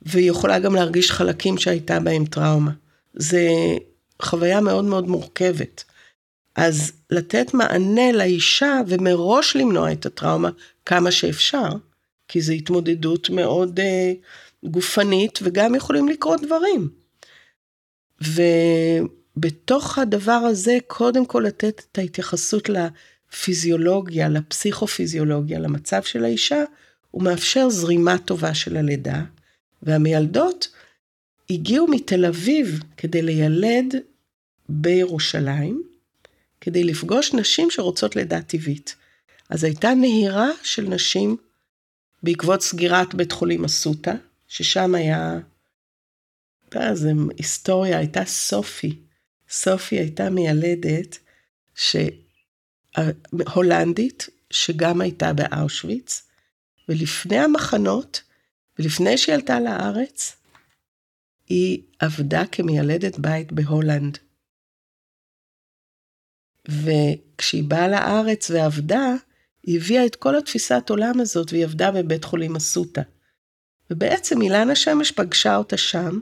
[0.02, 2.70] והיא יכולה גם להרגיש חלקים שהייתה בהם טראומה.
[3.14, 3.48] זה
[4.22, 5.84] חוויה מאוד מאוד מורכבת.
[6.54, 10.50] אז לתת מענה לאישה ומראש למנוע את הטראומה
[10.86, 11.68] כמה שאפשר,
[12.28, 16.88] כי זו התמודדות מאוד uh, גופנית וגם יכולים לקרות דברים.
[19.36, 26.64] ובתוך הדבר הזה, קודם כל לתת את ההתייחסות לפיזיולוגיה, לפסיכופיזיולוגיה, למצב של האישה,
[27.10, 29.22] הוא מאפשר זרימה טובה של הלידה,
[29.82, 30.68] והמיילדות
[31.50, 33.94] הגיעו מתל אביב כדי לילד
[34.68, 35.82] בירושלים,
[36.60, 38.96] כדי לפגוש נשים שרוצות לידה טבעית.
[39.50, 41.36] אז הייתה נהירה של נשים
[42.22, 44.12] בעקבות סגירת בית חולים אסותא,
[44.48, 45.38] ששם היה,
[46.68, 47.08] אתה יודע, זו
[47.38, 49.05] היסטוריה, הייתה סופי.
[49.50, 51.18] סופי הייתה מיילדת
[51.74, 51.96] ש...
[53.54, 56.22] הולנדית, שגם הייתה באושוויץ,
[56.88, 58.22] ולפני המחנות,
[58.78, 60.36] ולפני שהיא עלתה לארץ,
[61.48, 64.18] היא עבדה כמיילדת בית בהולנד.
[66.68, 69.14] וכשהיא באה לארץ ועבדה,
[69.62, 73.02] היא הביאה את כל התפיסת עולם הזאת, והיא עבדה בבית חולים אסותא.
[73.90, 76.18] ובעצם אילנה שמש פגשה אותה שם.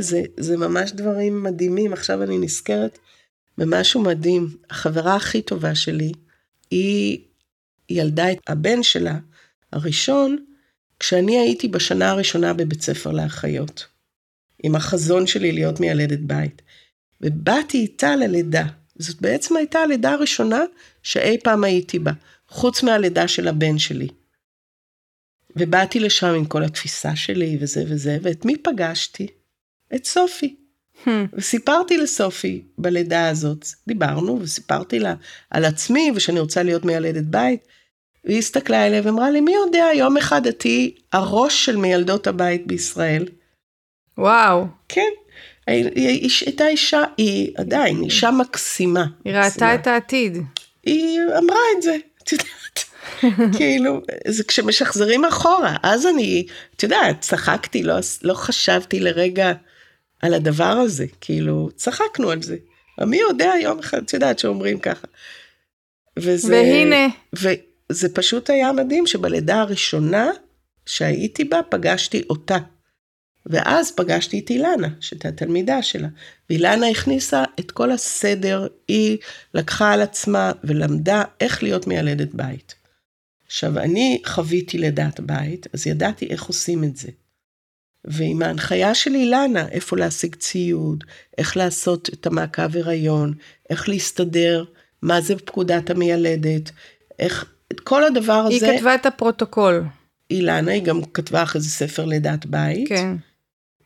[0.00, 2.98] זה, זה ממש דברים מדהימים, עכשיו אני נזכרת
[3.58, 4.56] במשהו מדהים.
[4.70, 6.12] החברה הכי טובה שלי,
[6.70, 7.18] היא
[7.88, 9.18] ילדה את הבן שלה,
[9.72, 10.44] הראשון,
[11.00, 13.86] כשאני הייתי בשנה הראשונה בבית ספר לאחיות,
[14.62, 16.62] עם החזון שלי להיות מיילדת בית.
[17.20, 18.64] ובאתי איתה ללידה.
[18.98, 20.60] זאת בעצם הייתה הלידה הראשונה
[21.02, 22.12] שאי פעם הייתי בה,
[22.48, 24.08] חוץ מהלידה של הבן שלי.
[25.56, 29.26] ובאתי לשם עם כל התפיסה שלי וזה וזה, ואת מי פגשתי?
[29.94, 30.56] את סופי.
[31.04, 31.08] Hmm.
[31.32, 35.14] וסיפרתי לסופי בלידה הזאת, דיברנו וסיפרתי לה
[35.50, 37.60] על עצמי ושאני רוצה להיות מיילדת בית.
[38.24, 42.66] והיא הסתכלה אליי ואמרה לי, מי יודע, יום אחד את תהיי הראש של מיילדות הבית
[42.66, 43.26] בישראל.
[44.18, 44.66] וואו.
[44.88, 45.10] כן.
[45.66, 49.04] היא הייתה אישה, היא עדיין אישה מקסימה.
[49.24, 50.38] היא ראתה את העתיד.
[50.82, 52.84] היא אמרה את זה, את יודעת.
[53.56, 59.52] כאילו, זה כשמשחזרים אחורה, אז אני, את יודעת, צחקתי, לא, לא חשבתי לרגע
[60.24, 62.56] על הדבר הזה, כאילו, צחקנו על זה.
[63.00, 65.06] מי יודע יום אחד, את יודעת שאומרים ככה.
[66.18, 67.06] וזה, והנה.
[67.32, 70.30] וזה פשוט היה מדהים שבלידה הראשונה
[70.86, 72.58] שהייתי בה, פגשתי אותה.
[73.46, 76.08] ואז פגשתי את אילנה, שהייתה תלמידה שלה.
[76.50, 79.18] ואילנה הכניסה את כל הסדר, היא
[79.54, 82.74] לקחה על עצמה ולמדה איך להיות מיילדת בית.
[83.46, 87.08] עכשיו, אני חוויתי לידת בית, אז ידעתי איך עושים את זה.
[88.04, 91.04] ועם ההנחיה של אילנה, איפה להשיג ציוד,
[91.38, 93.34] איך לעשות את המעקב הריון,
[93.70, 94.64] איך להסתדר,
[95.02, 96.70] מה זה פקודת המיילדת,
[97.18, 98.70] איך, את כל הדבר היא הזה.
[98.70, 99.84] היא כתבה את הפרוטוקול.
[100.30, 102.88] אילנה, היא גם כתבה אחרי זה ספר לידת בית.
[102.88, 103.16] כן.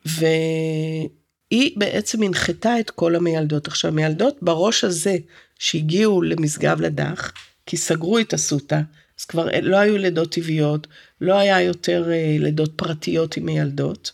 [0.05, 3.67] והיא בעצם הנחתה את כל המיילדות.
[3.67, 5.17] עכשיו, מיילדות בראש הזה
[5.59, 7.31] שהגיעו למשגב לדח,
[7.65, 8.81] כי סגרו את אסותא,
[9.19, 10.87] אז כבר לא היו לידות טבעיות,
[11.21, 14.11] לא היה יותר אה, לידות פרטיות עם מיילדות,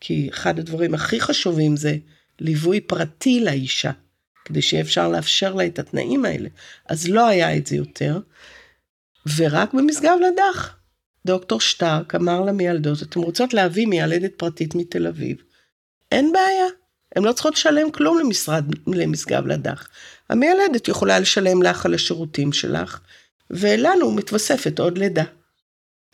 [0.00, 1.96] כי אחד הדברים הכי חשובים זה
[2.40, 3.90] ליווי פרטי לאישה,
[4.44, 6.48] כדי שיהיה אפשר לאפשר לה את התנאים האלה.
[6.88, 8.18] אז לא היה את זה יותר,
[9.36, 10.76] ורק במשגב לדח.
[11.26, 15.36] דוקטור שטרק אמר למיילדות, אתם רוצות להביא מיילדת פרטית מתל אביב?
[16.12, 16.66] אין בעיה,
[17.16, 19.88] הן לא צריכות לשלם כלום למשרד, למשגב לדח.
[20.30, 23.00] המיילדת יכולה לשלם לך על השירותים שלך,
[23.50, 25.24] ולנו מתווספת עוד לידה.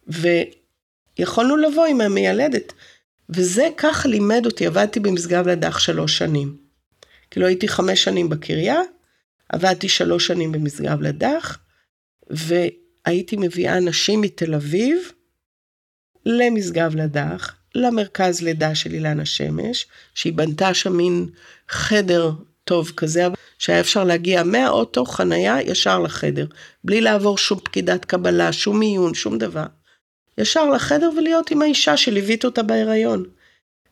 [0.07, 2.72] ויכולנו לבוא עם המיילדת,
[3.28, 6.57] וזה ככה לימד אותי, עבדתי במשגב לדח שלוש שנים.
[7.30, 8.80] כאילו הייתי חמש שנים בקריה,
[9.48, 11.59] עבדתי שלוש שנים במשגב לדח,
[12.32, 12.55] ו...
[13.05, 15.12] הייתי מביאה נשים מתל אביב
[16.26, 21.28] למשגב לדח, למרכז לידה של אילנה שמש, שהיא בנתה שם מין
[21.68, 22.30] חדר
[22.64, 23.26] טוב כזה,
[23.59, 26.46] שהיה אפשר להגיע מהאוטו, חנייה, ישר לחדר,
[26.84, 29.66] בלי לעבור שום פקידת קבלה, שום מיון, שום דבר.
[30.39, 33.24] ישר לחדר ולהיות עם האישה שליווית אותה בהיריון.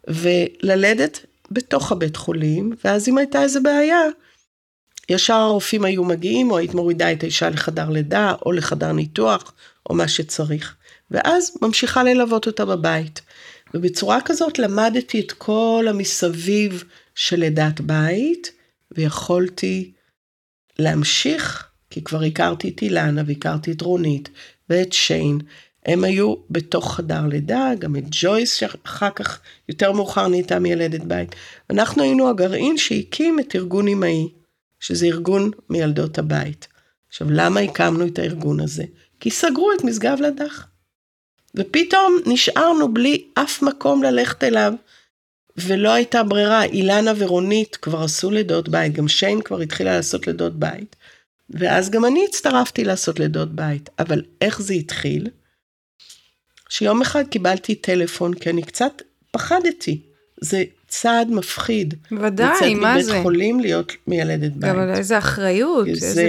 [0.07, 4.01] וללדת בתוך הבית חולים, ואז אם הייתה איזה בעיה,
[5.09, 9.53] ישר הרופאים היו מגיעים, או היית מורידה את האישה לחדר לידה, או לחדר ניתוח,
[9.91, 10.77] או מה שצריך.
[11.11, 13.23] ואז ממשיכה ללוות אותה בבית.
[13.75, 16.85] ובצורה כזאת למדתי את כל המסביב
[17.15, 18.53] של לידת בית,
[18.91, 19.93] ויכולתי
[20.79, 24.29] להמשיך, כי כבר הכרתי את אילנה, והכרתי את רונית,
[24.71, 25.39] ואת שיין.
[25.87, 31.35] הם היו בתוך חדר לידה, גם את ג'ויס, שאחר כך, יותר מאוחר נהייתה מילדת בית.
[31.71, 34.29] אנחנו היינו הגרעין שהקים את ארגון אמאי.
[34.81, 36.69] שזה ארגון מילדות הבית.
[37.09, 38.85] עכשיו, למה הקמנו את הארגון הזה?
[39.21, 40.67] כי סגרו את משגב לדח.
[41.55, 44.73] ופתאום נשארנו בלי אף מקום ללכת אליו,
[45.57, 46.65] ולא הייתה ברירה.
[46.65, 50.97] אילנה ורונית כבר עשו לידות בית, גם שיין כבר התחילה לעשות לידות בית,
[51.51, 53.91] ואז גם אני הצטרפתי לעשות לידות בית.
[53.99, 55.29] אבל איך זה התחיל?
[56.71, 60.01] שיום אחד קיבלתי טלפון, כי אני קצת פחדתי.
[60.41, 61.95] זה צעד מפחיד.
[62.13, 62.99] ודאי, מה זה?
[63.01, 64.71] לצאת מבית חולים להיות מיילדת בית.
[64.71, 65.87] גם איזה אחריות.
[65.93, 66.29] זה איזה...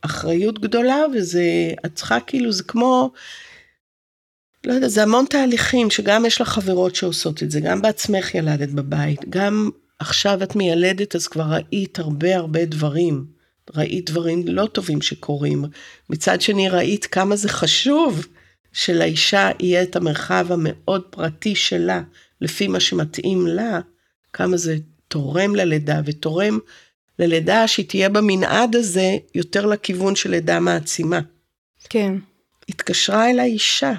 [0.00, 1.42] אחריות גדולה, וזה,
[1.86, 3.12] את צריכה כאילו, זה כמו,
[4.64, 8.68] לא יודע, זה המון תהליכים, שגם יש לך חברות שעושות את זה, גם בעצמך ילדת
[8.68, 13.24] בבית, גם עכשיו את מיילדת, אז כבר ראית הרבה הרבה דברים.
[13.76, 15.64] ראית דברים לא טובים שקורים.
[16.10, 18.26] מצד שני ראית כמה זה חשוב
[18.72, 22.02] שלאישה יהיה את המרחב המאוד פרטי שלה,
[22.40, 23.80] לפי מה שמתאים לה,
[24.32, 24.76] כמה זה
[25.08, 26.58] תורם ללידה ותורם
[27.18, 31.20] ללידה שהיא תהיה במנעד הזה יותר לכיוון של לידה מעצימה.
[31.88, 32.14] כן.
[32.68, 33.92] התקשרה אליי אישה.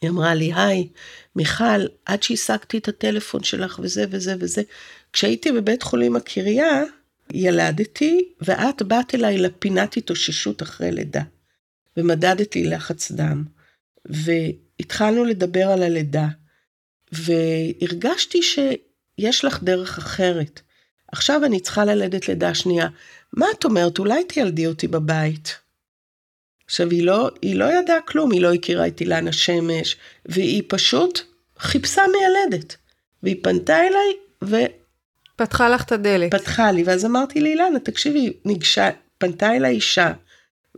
[0.00, 0.88] היא אמרה לי, היי,
[1.36, 4.62] מיכל, עד שהשגתי את הטלפון שלך וזה וזה וזה,
[5.12, 6.82] כשהייתי בבית חולים הקריה,
[7.32, 11.22] ילדתי, ואת באת אליי לפינת התאוששות אחרי לידה,
[11.96, 13.44] ומדדת לי לחץ דם,
[14.04, 16.28] והתחלנו לדבר על הלידה,
[17.12, 20.60] והרגשתי שיש לך דרך אחרת.
[21.12, 22.88] עכשיו אני צריכה ללדת לידה שנייה.
[23.32, 23.98] מה את אומרת?
[23.98, 25.58] אולי תילדי אותי בבית.
[26.66, 31.20] עכשיו, היא לא, היא לא ידעה כלום, היא לא הכירה את אילן השמש, והיא פשוט
[31.58, 32.76] חיפשה מיילדת.
[33.22, 34.56] והיא פנתה אליי, ו...
[35.36, 36.34] פתחה לך את הדלת.
[36.34, 40.12] פתחה לי, ואז אמרתי לאילנה, תקשיבי, ניגשה, פנתה אליי אישה,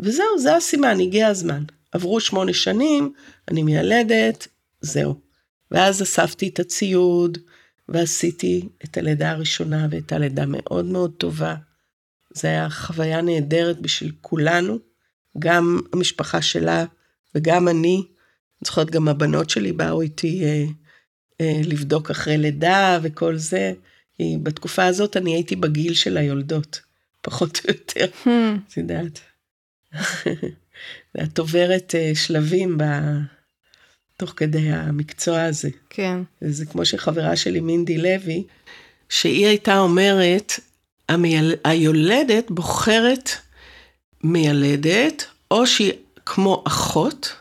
[0.02, 1.62] וזהו, זה הסימן, הגיע הזמן.
[1.92, 3.12] עברו שמונה שנים,
[3.48, 4.48] אני מיילדת,
[4.80, 5.20] זהו.
[5.70, 7.38] ואז אספתי את הציוד,
[7.88, 11.54] ועשיתי את הלידה הראשונה, והייתה לידה מאוד מאוד טובה.
[12.34, 14.78] זו הייתה חוויה נהדרת בשביל כולנו,
[15.38, 16.84] גם המשפחה שלה
[17.34, 17.96] וגם אני.
[18.62, 20.64] אני זוכרת, גם הבנות שלי באו איתי אה,
[21.40, 23.72] אה, לבדוק אחרי לידה וכל זה.
[24.42, 26.80] בתקופה הזאת אני הייתי בגיל של היולדות,
[27.22, 28.28] פחות או יותר, hmm.
[28.68, 29.20] את יודעת.
[31.14, 32.84] ואת עוברת אה, שלבים ב...
[34.16, 35.68] תוך כדי המקצוע הזה.
[35.90, 36.18] כן.
[36.40, 38.44] זה כמו שחברה שלי, מינדי לוי,
[39.08, 40.52] שהיא הייתה אומרת,
[41.08, 41.54] המייל...
[41.64, 43.30] היולדת בוחרת
[44.24, 45.92] מיילדת, או שהיא
[46.26, 47.36] כמו אחות,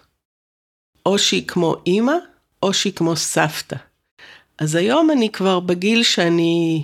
[1.06, 2.16] או שהיא כמו אימא,
[2.64, 3.76] או שהיא כמו סבתא.
[4.58, 6.84] אז היום אני כבר בגיל שאני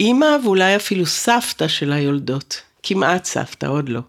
[0.00, 2.62] אימא ואולי אפילו סבתא של היולדות.
[2.82, 4.00] כמעט סבתא, עוד לא.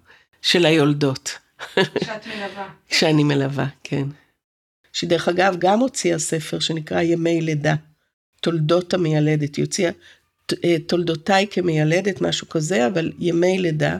[0.45, 1.37] של היולדות.
[1.75, 2.69] שאת מלווה.
[2.91, 4.07] שאני מלווה, כן.
[4.93, 7.75] שדרך אגב גם הוציאה ספר שנקרא ימי לידה,
[8.41, 9.55] תולדות המיילדת.
[9.55, 9.91] היא הוציאה
[10.63, 13.97] אה, תולדותיי כמיילדת, משהו כזה, אבל ימי לידה.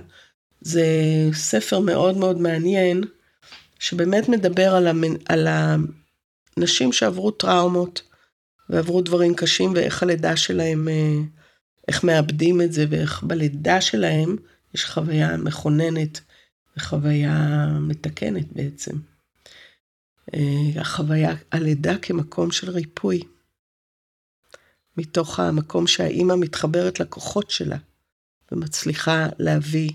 [0.62, 0.86] זה
[1.34, 3.02] ספר מאוד מאוד מעניין,
[3.80, 5.16] שבאמת מדבר על, המנ...
[5.26, 5.48] על
[6.58, 8.02] הנשים שעברו טראומות
[8.70, 11.18] ועברו דברים קשים ואיך הלידה שלהם, אה,
[11.88, 14.36] איך מאבדים את זה ואיך בלידה שלהם
[14.76, 16.22] יש חוויה מכוננת
[16.78, 18.92] וחוויה מתקנת בעצם.
[20.34, 23.22] אה, החוויה, הלידה כמקום של ריפוי.
[24.98, 27.78] מתוך המקום שהאימא מתחברת לכוחות שלה
[28.52, 29.90] ומצליחה להביא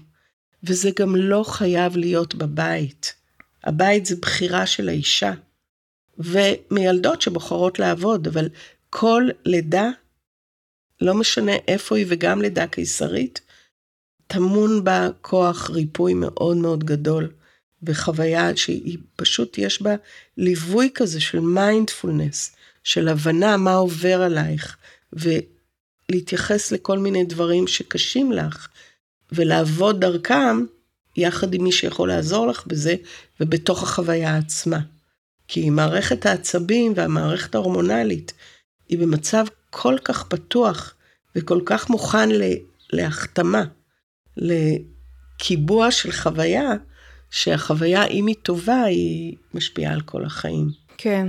[0.62, 3.14] וזה גם לא חייב להיות בבית.
[3.64, 5.32] הבית זה בחירה של האישה,
[6.18, 8.48] ומילדות שבוחרות לעבוד, אבל
[8.90, 9.88] כל לידה,
[11.00, 13.40] לא משנה איפה היא וגם לידה קיסרית,
[14.32, 17.28] טמון בה כוח ריפוי מאוד מאוד גדול,
[17.82, 19.94] וחוויה שהיא פשוט, יש בה
[20.36, 24.76] ליווי כזה של מיינדפולנס, של הבנה מה עובר עלייך,
[25.12, 28.68] ולהתייחס לכל מיני דברים שקשים לך,
[29.32, 30.64] ולעבוד דרכם
[31.16, 32.94] יחד עם מי שיכול לעזור לך בזה,
[33.40, 34.80] ובתוך החוויה עצמה.
[35.48, 38.32] כי מערכת העצבים והמערכת ההורמונלית
[38.88, 40.94] היא במצב כל כך פתוח
[41.36, 42.28] וכל כך מוכן
[42.92, 43.64] להחתמה,
[44.36, 46.72] לקיבוע של חוויה,
[47.30, 50.70] שהחוויה, אם היא טובה, היא משפיעה על כל החיים.
[50.98, 51.28] כן.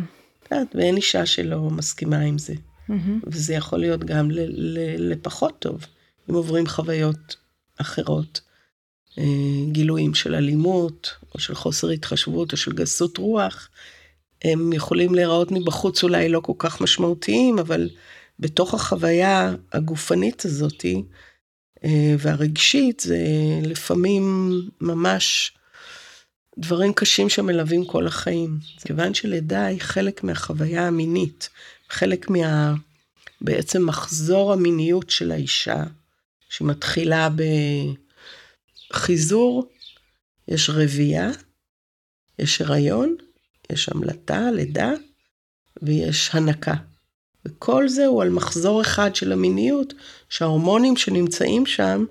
[0.75, 2.53] ואין אישה שלא מסכימה עם זה.
[2.53, 3.27] Mm-hmm.
[3.27, 4.29] וזה יכול להיות גם
[4.97, 5.85] לפחות טוב,
[6.29, 7.35] אם עוברים חוויות
[7.77, 8.41] אחרות.
[9.17, 13.69] אה, גילויים של אלימות, או של חוסר התחשבות, או של גסות רוח,
[14.43, 17.89] הם יכולים להיראות מבחוץ אולי לא כל כך משמעותיים, אבל
[18.39, 21.03] בתוך החוויה הגופנית הזאתי,
[22.19, 23.19] והרגשית, זה
[23.63, 24.51] לפעמים
[24.81, 25.53] ממש
[26.57, 28.59] דברים קשים שמלווים כל החיים.
[28.85, 31.49] כיוון שלידה היא חלק מהחוויה המינית,
[31.89, 32.73] חלק מה...
[33.41, 35.83] בעצם מחזור המיניות של האישה,
[36.49, 37.29] שמתחילה
[38.89, 39.71] בחיזור,
[40.47, 41.29] יש רבייה,
[42.39, 43.15] יש הריון,
[43.71, 44.91] יש המלטה, לידה,
[45.81, 46.73] ויש הנקה.
[47.45, 49.93] וכל זה הוא על מחזור אחד של המיניות,
[50.31, 52.05] שההורמונים שנמצאים שם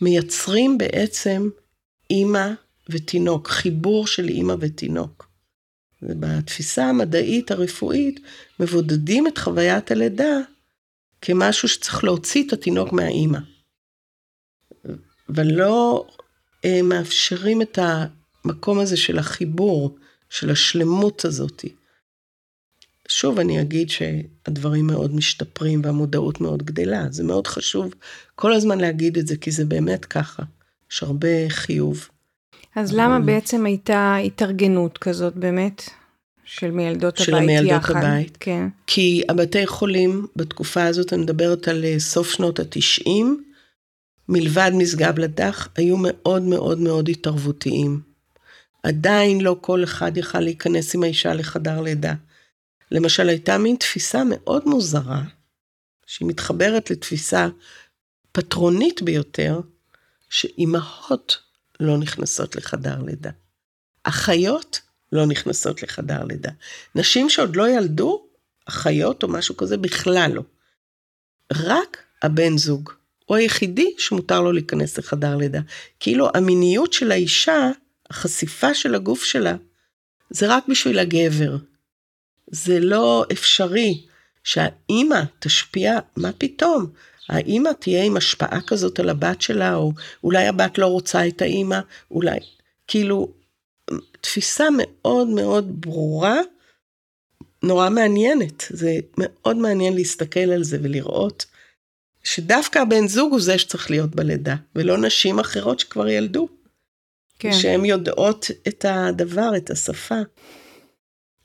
[0.00, 1.48] מייצרים בעצם
[2.10, 2.50] אימא
[2.88, 5.28] ותינוק, חיבור של אימא ותינוק.
[6.02, 8.20] ובתפיסה המדעית הרפואית
[8.60, 10.36] מבודדים את חוויית הלידה
[11.20, 13.38] כמשהו שצריך להוציא את התינוק מהאימא.
[15.28, 16.06] ולא
[16.64, 19.96] אה, מאפשרים את המקום הזה של החיבור,
[20.30, 21.64] של השלמות הזאת.
[23.08, 27.06] שוב, אני אגיד שהדברים מאוד משתפרים והמודעות מאוד גדלה.
[27.10, 27.94] זה מאוד חשוב
[28.34, 30.42] כל הזמן להגיד את זה, כי זה באמת ככה.
[30.92, 32.08] יש הרבה חיוב.
[32.76, 35.82] אז למה בעצם הייתה התארגנות כזאת באמת?
[36.46, 37.96] של מיילדות של הבית המילדות יחד.
[37.96, 38.36] הבית.
[38.40, 38.68] כן.
[38.86, 43.44] כי הבתי חולים בתקופה הזאת, אני מדברת על אה, סוף שנות התשעים,
[44.28, 48.00] מלבד משגב לדח, היו מאוד מאוד מאוד התערבותיים.
[48.82, 52.14] עדיין לא כל אחד יכל להיכנס עם האישה לחדר לידה.
[52.90, 55.22] למשל, הייתה מין תפיסה מאוד מוזרה,
[56.06, 57.48] שהיא מתחברת לתפיסה
[58.32, 59.60] פטרונית ביותר,
[60.30, 61.38] שאימהות
[61.80, 63.30] לא נכנסות לחדר לידה.
[64.02, 64.80] אחיות
[65.12, 66.50] לא נכנסות לחדר לידה.
[66.94, 68.26] נשים שעוד לא ילדו,
[68.66, 70.42] אחיות או משהו כזה, בכלל לא.
[71.52, 72.90] רק הבן זוג.
[73.24, 75.60] הוא היחידי שמותר לו להיכנס לחדר לידה.
[76.00, 77.70] כאילו המיניות של האישה,
[78.10, 79.54] החשיפה של הגוף שלה,
[80.30, 81.56] זה רק בשביל הגבר.
[82.50, 84.04] זה לא אפשרי
[84.44, 86.86] שהאימא תשפיע, מה פתאום?
[87.28, 89.92] האימא תהיה עם השפעה כזאת על הבת שלה, או
[90.24, 91.78] אולי הבת לא רוצה את האימא,
[92.10, 92.38] אולי,
[92.86, 93.32] כאילו,
[94.20, 96.40] תפיסה מאוד מאוד ברורה,
[97.62, 98.64] נורא מעניינת.
[98.70, 101.46] זה מאוד מעניין להסתכל על זה ולראות
[102.24, 106.48] שדווקא הבן זוג הוא זה שצריך להיות בלידה, ולא נשים אחרות שכבר ילדו.
[107.38, 107.52] כן.
[107.52, 110.20] שהן יודעות את הדבר, את השפה.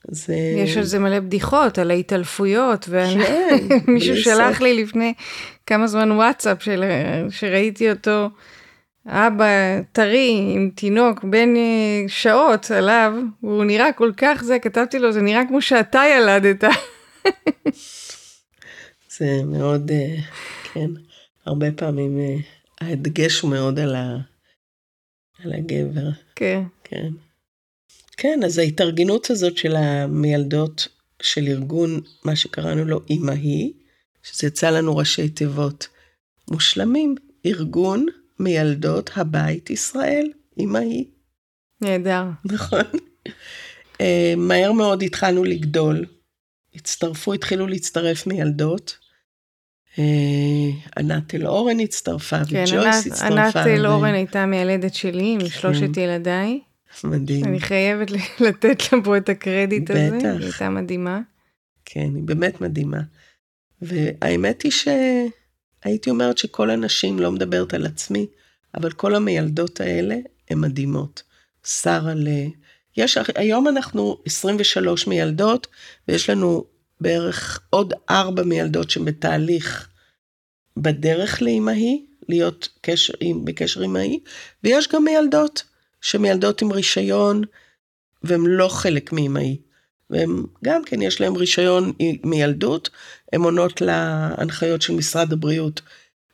[0.08, 0.34] זה...
[0.56, 5.14] יש על זה מלא בדיחות, על ההתעלפויות, ומישהו כן, שלח לי לפני
[5.66, 6.84] כמה זמן וואטסאפ של...
[7.30, 8.28] שראיתי אותו,
[9.06, 15.12] אבא טרי עם תינוק בן אה, שעות עליו, והוא נראה כל כך זה, כתבתי לו,
[15.12, 16.64] זה נראה כמו שאתה ילדת.
[19.16, 20.16] זה מאוד, אה,
[20.72, 20.90] כן,
[21.46, 22.36] הרבה פעמים אה,
[22.80, 24.16] ההדגש הוא מאוד על, ה...
[25.44, 26.08] על הגבר.
[26.36, 26.62] כן.
[26.84, 27.08] כן.
[28.16, 30.88] כן, אז ההתארגנות הזאת של המילדות
[31.22, 33.72] של ארגון, מה שקראנו לו אימהי,
[34.22, 35.88] שזה יצא לנו ראשי תיבות
[36.50, 37.14] מושלמים,
[37.46, 38.06] ארגון
[38.38, 41.04] מילדות הבית ישראל, אימהי.
[41.80, 42.24] נהדר.
[42.44, 42.80] נכון.
[43.92, 44.02] uh,
[44.36, 46.04] מהר מאוד התחלנו לגדול.
[46.74, 48.98] הצטרפו, התחילו להצטרף מילדות.
[49.96, 49.98] Uh,
[50.98, 53.26] ענת אלאורן הצטרפה, כן, וג'ויס הצטרפה.
[53.26, 54.14] ענת אלאורן.
[54.14, 56.00] הייתה מיילדת שלי, עם שלושת כן.
[56.00, 56.60] ילדיי.
[57.04, 57.44] מדהים.
[57.44, 58.10] אני חייבת
[58.46, 59.94] לתת לה פה את הקרדיט בטח.
[59.94, 61.20] הזה, היא הייתה מדהימה.
[61.84, 63.00] כן, היא באמת מדהימה.
[63.82, 68.26] והאמת היא שהייתי אומרת שכל הנשים, לא מדברת על עצמי,
[68.74, 70.16] אבל כל המיילדות האלה
[70.50, 71.22] הן מדהימות.
[71.64, 72.28] שרה ל...
[72.96, 75.66] יש, היום אנחנו 23 מיילדות,
[76.08, 76.64] ויש לנו
[77.00, 79.88] בערך עוד ארבע מיילדות שבתהליך
[80.76, 83.12] בדרך לאימהי, להיות קשר,
[83.44, 84.20] בקשר עם האי,
[84.64, 85.64] ויש גם מיילדות
[86.02, 87.42] שמיילדות עם רישיון,
[88.22, 89.56] והן לא חלק מאמאי.
[90.10, 91.92] והם גם כן, יש להם רישיון
[92.24, 92.90] מילדות,
[93.32, 95.80] הן עונות להנחיות של משרד הבריאות,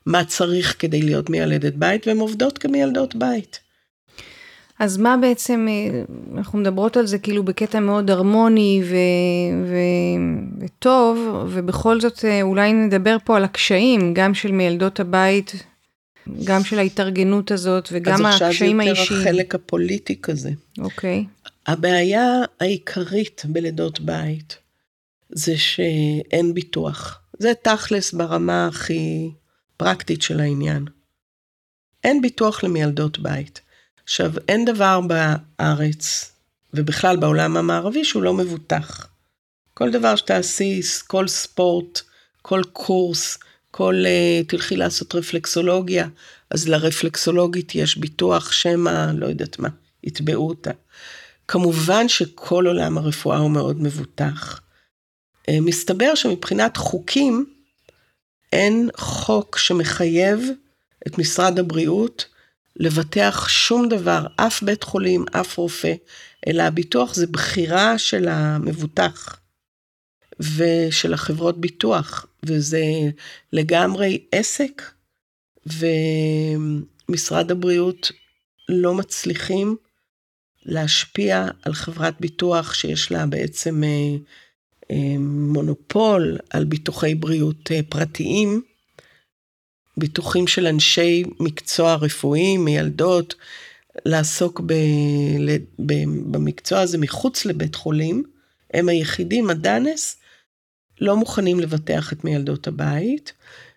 [0.06, 3.60] מה צריך כדי להיות מיילדת בית, והן עובדות כמיילדות בית.
[4.78, 5.66] אז מה בעצם,
[6.36, 8.96] אנחנו מדברות על זה כאילו בקטע מאוד הרמוני ו...
[9.66, 9.76] ו...
[10.60, 15.52] וטוב, ובכל זאת אה, אולי נדבר פה על הקשיים, גם של מיילדות הבית
[16.44, 18.80] גם של ההתארגנות הזאת וגם הקשיים האישיים.
[18.80, 20.50] אז עכשיו יותר החלק הפוליטי כזה.
[20.78, 21.24] אוקיי.
[21.66, 24.58] הבעיה העיקרית בלידות בית
[25.30, 27.20] זה שאין ביטוח.
[27.38, 29.30] זה תכלס ברמה הכי
[29.76, 30.84] פרקטית של העניין.
[32.04, 33.60] אין ביטוח למיילדות בית.
[34.04, 36.32] עכשיו, אין דבר בארץ,
[36.74, 39.08] ובכלל בעולם המערבי, שהוא לא מבוטח.
[39.74, 42.00] כל דבר שתעשי, כל ספורט,
[42.42, 43.38] כל קורס,
[43.70, 46.08] כל, uh, תלכי לעשות רפלקסולוגיה,
[46.50, 49.68] אז לרפלקסולוגית יש ביטוח שמא, לא יודעת מה,
[50.04, 50.70] יתבעו אותה.
[51.48, 54.60] כמובן שכל עולם הרפואה הוא מאוד מבוטח.
[55.50, 57.46] Uh, מסתבר שמבחינת חוקים,
[58.52, 60.48] אין חוק שמחייב
[61.06, 62.24] את משרד הבריאות
[62.76, 65.94] לבטח שום דבר, אף בית חולים, אף רופא,
[66.46, 69.40] אלא הביטוח זה בחירה של המבוטח.
[70.40, 72.82] ושל החברות ביטוח, וזה
[73.52, 74.82] לגמרי עסק,
[77.08, 78.12] ומשרד הבריאות
[78.68, 79.76] לא מצליחים
[80.64, 84.16] להשפיע על חברת ביטוח שיש לה בעצם אה,
[84.90, 88.62] אה, מונופול על ביטוחי בריאות אה, פרטיים,
[89.96, 93.34] ביטוחים של אנשי מקצוע רפואיים, מילדות,
[94.04, 94.74] לעסוק ב,
[95.86, 95.92] ב,
[96.30, 98.24] במקצוע הזה מחוץ לבית חולים.
[98.74, 100.16] הם היחידים, הדאנס,
[101.00, 103.32] לא מוכנים לבטח את מיילדות הבית.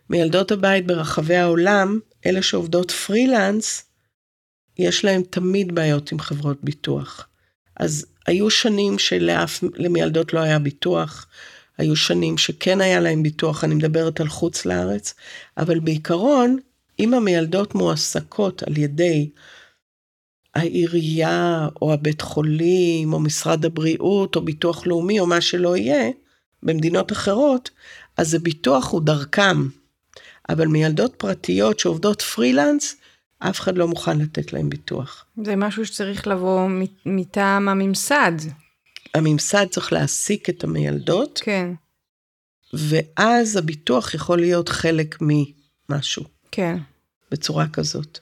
[0.09, 3.83] מיילדות הבית ברחבי העולם, אלה שעובדות פרילנס,
[4.79, 7.27] יש להם תמיד בעיות עם חברות ביטוח.
[7.75, 11.27] אז היו שנים שלאף למיילדות לא היה ביטוח,
[11.77, 15.13] היו שנים שכן היה להם ביטוח, אני מדברת על חוץ לארץ,
[15.57, 16.57] אבל בעיקרון,
[16.99, 19.29] אם המיילדות מועסקות על ידי
[20.55, 26.09] העירייה, או הבית חולים, או משרד הבריאות, או ביטוח לאומי, או מה שלא יהיה,
[26.63, 27.69] במדינות אחרות,
[28.17, 29.67] אז הביטוח הוא דרכם.
[30.49, 32.95] אבל מיילדות פרטיות שעובדות פרילנס,
[33.39, 35.25] אף אחד לא מוכן לתת להם ביטוח.
[35.45, 36.69] זה משהו שצריך לבוא
[37.05, 38.31] מטעם הממסד.
[39.13, 41.41] הממסד צריך להעסיק את המיילדות.
[41.43, 41.73] כן.
[42.73, 46.23] ואז הביטוח יכול להיות חלק ממשהו.
[46.51, 46.77] כן.
[47.31, 48.19] בצורה כזאת.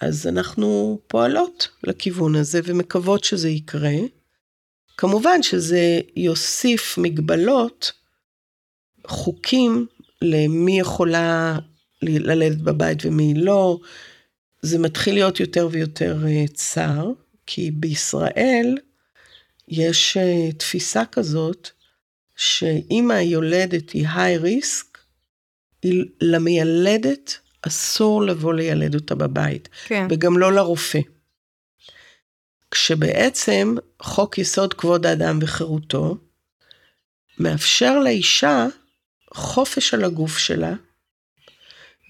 [0.00, 3.96] אז אנחנו פועלות לכיוון הזה ומקוות שזה יקרה.
[4.96, 7.92] כמובן שזה יוסיף מגבלות,
[9.06, 9.86] חוקים
[10.22, 11.58] למי יכולה
[12.02, 13.78] ללדת בבית ומי לא.
[14.62, 17.10] זה מתחיל להיות יותר ויותר אה, צר,
[17.46, 18.78] כי בישראל
[19.68, 21.70] יש אה, תפיסה כזאת,
[22.36, 24.98] שאם היולדת היא היי ריסק,
[26.20, 30.06] למיילדת אסור לבוא לילד אותה בבית, כן.
[30.10, 30.98] וגם לא לרופא.
[32.74, 36.16] כשבעצם חוק יסוד כבוד האדם וחירותו
[37.38, 38.66] מאפשר לאישה
[39.34, 40.74] חופש על הגוף שלה,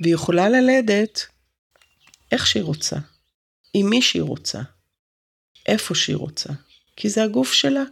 [0.00, 1.26] והיא יכולה ללדת
[2.32, 2.96] איך שהיא רוצה,
[3.74, 4.60] עם מי שהיא רוצה,
[5.66, 6.50] איפה שהיא רוצה,
[6.96, 7.82] כי זה הגוף שלה.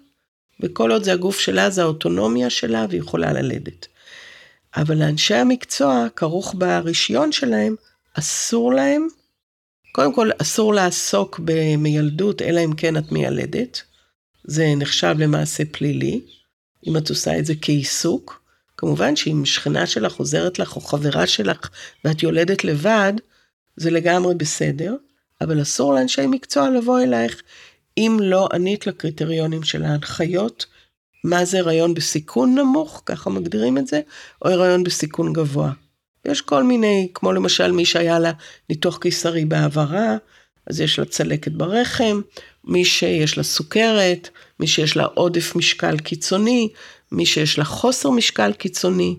[0.61, 3.87] וכל עוד זה הגוף שלה, זה האוטונומיה שלה, והיא יכולה ללדת.
[4.77, 7.75] אבל לאנשי המקצוע, כרוך ברישיון שלהם,
[8.15, 9.09] אסור להם,
[9.93, 13.83] קודם כל אסור לעסוק במיילדות, אלא אם כן את מיילדת.
[14.45, 16.21] זה נחשב למעשה פלילי,
[16.87, 18.43] אם את עושה את זה כעיסוק.
[18.77, 21.71] כמובן שאם שכנה שלך עוזרת לך או חברה שלך
[22.05, 23.13] ואת יולדת לבד,
[23.77, 24.97] זה לגמרי בסדר,
[25.41, 27.43] אבל אסור לאנשי מקצוע לבוא אלייך
[27.99, 30.67] אם לא ענית לקריטריונים של ההנחיות
[31.25, 34.01] מה זה הריון בסיכון נמוך, ככה מגדירים את זה,
[34.45, 35.73] או הריון בסיכון גבוה.
[36.25, 38.33] יש כל מיני, כמו למשל מי שהיה לה
[38.71, 40.17] ניתוח קיסרי בהעברה,
[40.67, 42.21] אז יש לה צלקת ברחם,
[42.65, 44.29] מי שיש לה סוכרת,
[44.61, 46.69] מי שיש לה עודף משקל קיצוני,
[47.13, 49.17] מי שיש לה חוסר משקל קיצוני,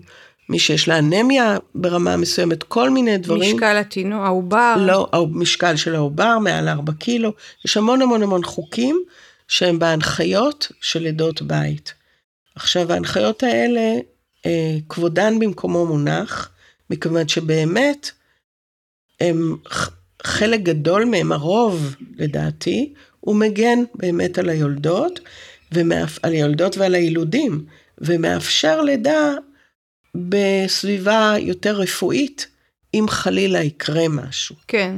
[0.48, 3.56] מי שיש לה אנמיה ברמה מסוימת, כל מיני דברים.
[3.56, 4.74] משקל התינוק, העובר.
[4.78, 7.32] לא, המשקל של העובר מעל 4 קילו.
[7.64, 9.02] יש המון המון המון חוקים
[9.48, 11.94] שהם בהנחיות של לידות בית.
[12.54, 13.94] עכשיו, ההנחיות האלה,
[14.46, 16.50] אה, כבודן במקומו מונח,
[16.90, 18.10] מכיוון שבאמת,
[19.20, 19.56] הם,
[20.22, 25.20] חלק גדול מהם, הרוב לדעתי, הוא מגן באמת על היולדות,
[25.72, 26.18] ומאפ...
[26.22, 27.66] על היולדות ועל הילודים,
[27.98, 29.32] ומאפשר לידה
[30.14, 32.46] בסביבה יותר רפואית,
[32.94, 34.56] אם חלילה יקרה משהו.
[34.68, 34.96] כן.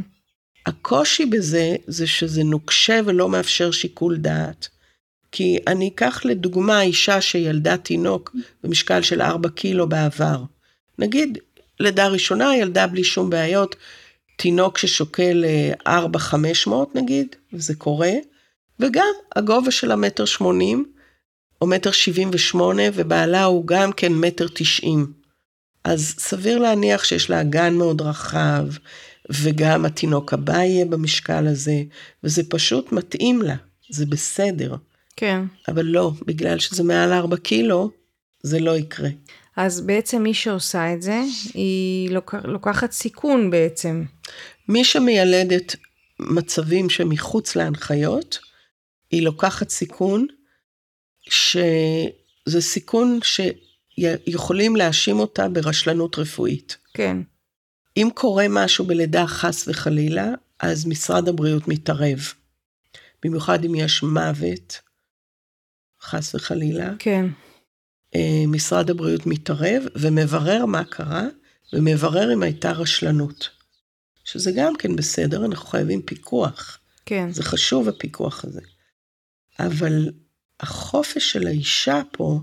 [0.66, 4.68] הקושי בזה, זה שזה נוקשה ולא מאפשר שיקול דעת.
[5.32, 10.42] כי אני אקח לדוגמה אישה שילדה תינוק במשקל של 4 קילו בעבר.
[10.98, 11.38] נגיד,
[11.80, 13.76] לידה ראשונה, ילדה בלי שום בעיות,
[14.36, 15.44] תינוק ששוקל
[15.88, 18.12] 4-500 אה, נגיד, וזה קורה,
[18.80, 20.84] וגם הגובה של המטר 80,
[21.62, 25.12] או מטר 78, ובעלה הוא גם כן מטר 90.
[25.84, 28.66] אז סביר להניח שיש לה אגן מאוד רחב,
[29.30, 31.82] וגם התינוק הבא יהיה במשקל הזה,
[32.24, 33.54] וזה פשוט מתאים לה,
[33.90, 34.76] זה בסדר.
[35.16, 35.40] כן.
[35.68, 37.90] אבל לא, בגלל שזה מעל 4 קילו,
[38.42, 39.08] זה לא יקרה.
[39.56, 41.20] אז בעצם מי שעושה את זה,
[41.54, 42.34] היא לוק...
[42.44, 44.04] לוקחת סיכון בעצם.
[44.68, 45.76] מי שמיילדת
[46.20, 48.38] מצבים שמחוץ להנחיות,
[49.10, 50.26] היא לוקחת סיכון,
[51.28, 56.76] שזה סיכון שיכולים להאשים אותה ברשלנות רפואית.
[56.94, 57.16] כן.
[57.96, 60.28] אם קורה משהו בלידה חס וחלילה,
[60.60, 62.18] אז משרד הבריאות מתערב.
[63.22, 64.80] במיוחד אם יש מוות,
[66.02, 66.90] חס וחלילה.
[66.98, 67.26] כן.
[68.16, 71.22] אה, משרד הבריאות מתערב ומברר מה קרה,
[71.72, 73.48] ומברר אם הייתה רשלנות.
[74.24, 76.78] שזה גם כן בסדר, אנחנו חייבים פיקוח.
[77.06, 77.30] כן.
[77.30, 78.60] זה חשוב הפיקוח הזה.
[79.58, 80.10] אבל
[80.60, 82.40] החופש של האישה פה,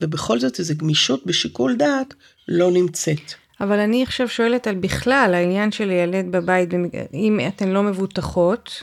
[0.00, 2.14] ובכל זאת איזו גמישות בשיקול דעת,
[2.48, 3.34] לא נמצאת.
[3.60, 6.68] אבל אני עכשיו שואלת על בכלל, העניין של ילד בבית,
[7.14, 8.82] אם אתן לא מבוטחות,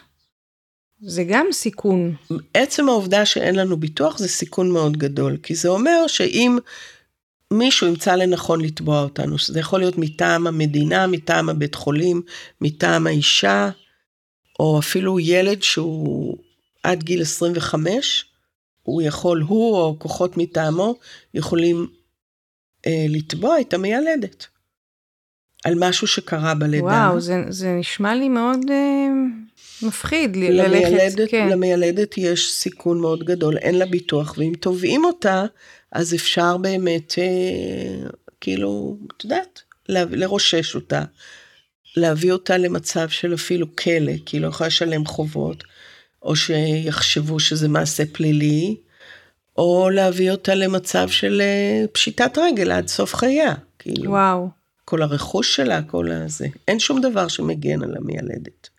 [1.01, 2.15] זה גם סיכון.
[2.53, 6.57] עצם העובדה שאין לנו ביטוח זה סיכון מאוד גדול, כי זה אומר שאם
[7.53, 12.21] מישהו ימצא לנכון לתבוע אותנו, שזה יכול להיות מטעם המדינה, מטעם הבית חולים,
[12.61, 13.69] מטעם האישה,
[14.59, 16.37] או אפילו ילד שהוא
[16.83, 18.25] עד גיל 25,
[18.83, 20.95] הוא יכול, הוא או כוחות מטעמו,
[21.33, 21.87] יכולים
[22.87, 24.47] אה, לתבוע את המיילדת.
[25.65, 26.83] על משהו שקרה בלידה.
[26.83, 28.59] וואו, זה, זה נשמע לי מאוד...
[28.69, 29.07] אה...
[29.81, 31.49] מפחיד ל- ללכת, למיילדת, כן.
[31.49, 35.45] למיילדת יש סיכון מאוד גדול, אין לה ביטוח, ואם תובעים אותה,
[35.91, 38.07] אז אפשר באמת, אה,
[38.41, 41.03] כאילו, את יודעת, לרושש אותה,
[41.97, 45.63] להביא אותה למצב של אפילו כלא, כי היא לא יכולה לשלם חובות,
[46.23, 48.75] או שיחשבו שזה מעשה פלילי,
[49.57, 53.53] או להביא אותה למצב של אה, פשיטת רגל עד סוף חייה.
[53.79, 54.49] כאילו, וואו.
[54.85, 56.47] כל הרכוש שלה, כל הזה.
[56.67, 58.69] אין שום דבר שמגן על המיילדת.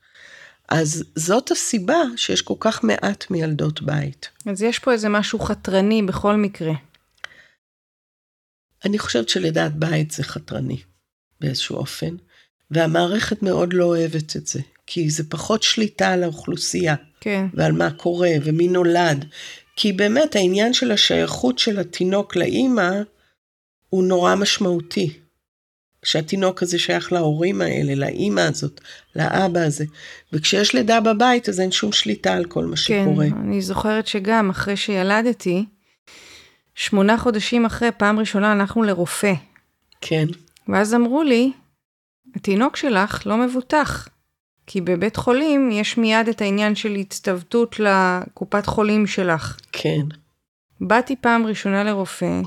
[0.68, 4.28] אז זאת הסיבה שיש כל כך מעט מיילדות בית.
[4.46, 6.72] אז יש פה איזה משהו חתרני בכל מקרה.
[8.84, 10.82] אני חושבת שלידת בית זה חתרני
[11.40, 12.16] באיזשהו אופן,
[12.70, 17.46] והמערכת מאוד לא אוהבת את זה, כי זה פחות שליטה על האוכלוסייה כן.
[17.54, 19.24] ועל מה קורה ומי נולד.
[19.76, 22.90] כי באמת העניין של השייכות של התינוק לאימא
[23.88, 25.20] הוא נורא משמעותי.
[26.02, 28.80] שהתינוק הזה שייך להורים האלה, לאימא הזאת,
[29.16, 29.84] לאבא הזה.
[30.32, 33.26] וכשיש לידה בבית אז אין שום שליטה על כל מה כן, שקורה.
[33.26, 35.64] אני זוכרת שגם אחרי שילדתי,
[36.74, 39.32] שמונה חודשים אחרי, פעם ראשונה הלכנו לרופא.
[40.00, 40.26] כן,
[40.68, 41.52] ואז אמרו לי,
[42.36, 44.08] התינוק שלך לא מבוטח.
[44.70, 49.58] כי בבית חולים יש מיד את העניין של הצטוותות לקופת חולים שלך.
[49.72, 50.00] כן.
[50.80, 52.40] באתי פעם ראשונה לרופא,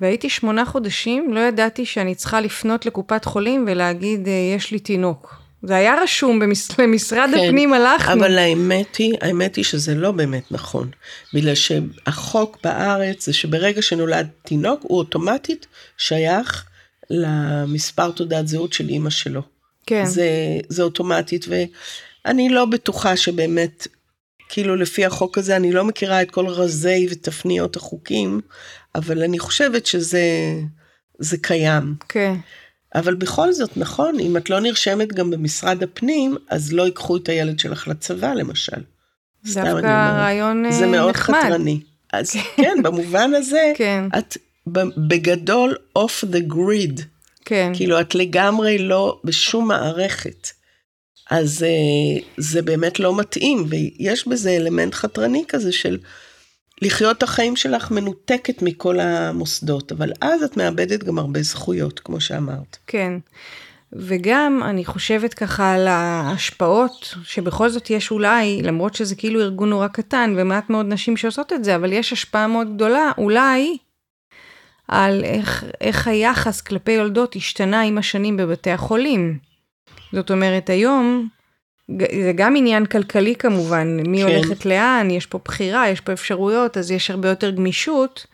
[0.00, 5.40] והייתי שמונה חודשים, לא ידעתי שאני צריכה לפנות לקופת חולים ולהגיד, "אה, יש לי תינוק.
[5.62, 6.68] זה היה רשום במש...
[6.78, 8.12] למשרד כן, הפנים, הלכנו.
[8.12, 10.90] אבל האמת היא, האמת היא שזה לא באמת נכון.
[11.34, 15.66] בגלל שהחוק בארץ זה שברגע שנולד תינוק, הוא אוטומטית
[15.98, 16.64] שייך
[17.10, 19.42] למספר תעודת זהות של אימא שלו.
[19.86, 20.28] כן, זה,
[20.68, 23.86] זה אוטומטית, ואני לא בטוחה שבאמת,
[24.50, 28.40] כאילו לפי החוק הזה, אני לא מכירה את כל רזי ותפניות החוקים,
[28.94, 30.22] אבל אני חושבת שזה
[31.18, 31.94] זה קיים.
[32.08, 32.34] כן,
[32.94, 37.28] אבל בכל זאת, נכון, אם את לא נרשמת גם במשרד הפנים, אז לא ייקחו את
[37.28, 38.80] הילד שלך לצבא, למשל.
[39.44, 39.86] דווקא.
[40.16, 41.38] רעיון אה, זה מאוד נחמד.
[41.44, 41.80] חתרני.
[42.12, 44.36] אז כן, במובן הזה, כן, את
[45.08, 47.02] בגדול off the grid.
[47.44, 50.48] כן, כאילו, את לגמרי לא בשום מערכת.
[51.30, 55.98] אז אה, זה באמת לא מתאים, ויש בזה אלמנט חתרני כזה של
[56.82, 62.20] לחיות את החיים שלך מנותקת מכל המוסדות, אבל אז את מאבדת גם הרבה זכויות, כמו
[62.20, 62.76] שאמרת.
[62.86, 63.12] כן.
[63.92, 69.88] וגם אני חושבת ככה על ההשפעות, שבכל זאת יש אולי, למרות שזה כאילו ארגון נורא
[69.88, 73.76] קטן ומעט מאוד נשים שעושות את זה, אבל יש השפעה מאוד גדולה, אולי,
[74.88, 79.49] על איך, איך היחס כלפי יולדות השתנה עם השנים בבתי החולים.
[80.12, 81.28] זאת אומרת, היום,
[81.98, 84.28] זה גם עניין כלכלי כמובן, מי כן.
[84.28, 88.26] הולכת לאן, יש פה בחירה, יש פה אפשרויות, אז יש הרבה יותר גמישות,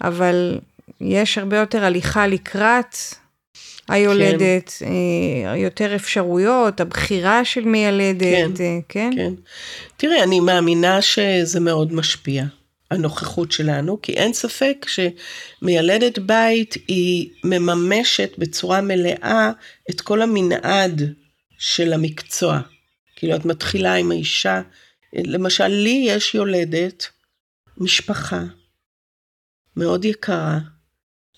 [0.00, 0.58] אבל
[1.00, 2.96] יש הרבה יותר הליכה לקראת
[3.88, 4.86] היולדת, כן.
[5.56, 8.20] יותר אפשרויות, הבחירה של מיילדת,
[8.56, 9.10] כן, אה, כן?
[9.16, 9.32] כן.
[9.96, 12.44] תראי, אני מאמינה שזה מאוד משפיע,
[12.90, 19.50] הנוכחות שלנו, כי אין ספק שמיילדת בית היא מממשת בצורה מלאה
[19.90, 21.02] את כל המנעד
[21.58, 22.60] של המקצוע.
[23.16, 24.62] כאילו, את מתחילה עם האישה,
[25.12, 27.06] למשל, לי יש יולדת,
[27.78, 28.42] משפחה,
[29.76, 30.58] מאוד יקרה,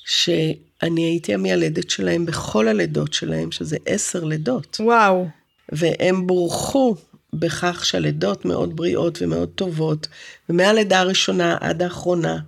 [0.07, 4.77] שאני הייתי המיילדת שלהם בכל הלידות שלהם, שזה עשר לידות.
[4.81, 5.29] וואו,
[5.73, 6.97] והם בורכו
[7.41, 10.09] בכך שהלידות מאוד בריאות ומאוד טובות,
[10.49, 12.39] ומהלידה הראשונה עד האחרונה,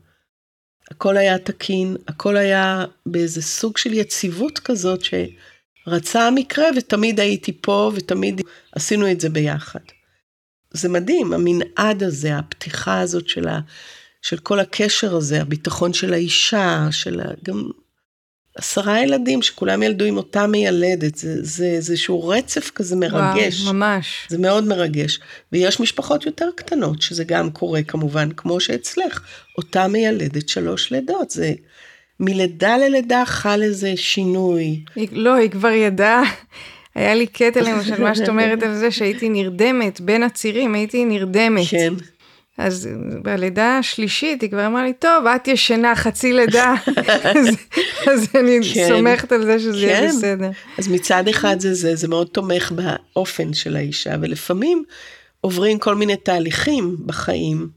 [0.91, 7.93] הכל היה תקין, הכל היה באיזה סוג של יציבות כזאת שרצה המקרה ותמיד הייתי פה
[7.95, 8.41] ותמיד
[8.73, 9.81] עשינו את זה ביחד.
[10.71, 13.61] זה מדהים, המנעד הזה, הפתיחה הזאת של, ה,
[14.23, 17.71] של כל הקשר הזה, הביטחון של האישה, של ה, גם
[18.59, 23.63] עשרה ילדים שכולם ילדו עם אותה מיילדת, זה, זה איזשהו רצף כזה מרגש.
[23.63, 24.27] וואו, ממש.
[24.29, 25.21] זה מאוד מרגש.
[25.53, 29.21] ויש משפחות יותר קטנות, שזה גם קורה כמובן, כמו שאצלך,
[29.59, 31.31] אותה מיילדת שלוש לידות.
[31.31, 31.53] זה
[32.21, 34.85] מלידה ללידה חל איזה שינוי.
[34.97, 36.23] היא, לא, היא כבר ידעה.
[36.95, 41.67] היה לי קטע למשל, מה שאת אומרת על זה, שהייתי נרדמת, בין הצירים הייתי נרדמת.
[41.71, 41.95] כן,
[42.59, 42.89] אז
[43.23, 46.75] בלידה השלישית היא כבר אמרה לי, טוב, את ישנה חצי לידה,
[47.35, 47.49] אז,
[48.11, 48.89] אז אני כן.
[48.89, 50.09] סומכת על זה שזה יהיה כן.
[50.09, 50.51] בסדר.
[50.79, 54.85] אז מצד אחד זה זה, זה מאוד תומך באופן של האישה, ולפעמים
[55.41, 57.69] עוברים כל מיני תהליכים בחיים,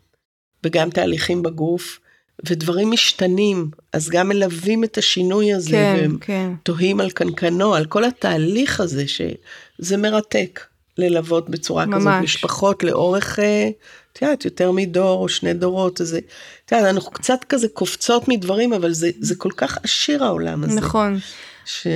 [0.64, 2.00] וגם תהליכים בגוף,
[2.46, 6.52] ודברים משתנים, אז גם מלווים את השינוי הזה, כן, והם כן.
[6.64, 10.60] תוהים על קנקנו, על כל התהליך הזה, שזה מרתק
[10.98, 11.98] ללוות בצורה ממש.
[11.98, 13.70] כזאת משפחות לאורך, אה,
[14.14, 16.18] את יודעת, יותר מדור או שני דורות, אז
[16.66, 20.76] את יודעת, אנחנו קצת כזה קופצות מדברים, אבל זה, זה כל כך עשיר העולם הזה.
[20.76, 21.20] נכון.
[21.66, 21.88] ש...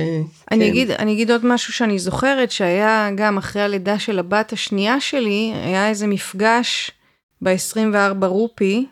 [0.50, 0.70] אני, כן.
[0.70, 5.52] אגיד, אני אגיד עוד משהו שאני זוכרת, שהיה גם אחרי הלידה של הבת השנייה שלי,
[5.64, 6.90] היה איזה מפגש
[7.42, 8.86] ב-24 רופי,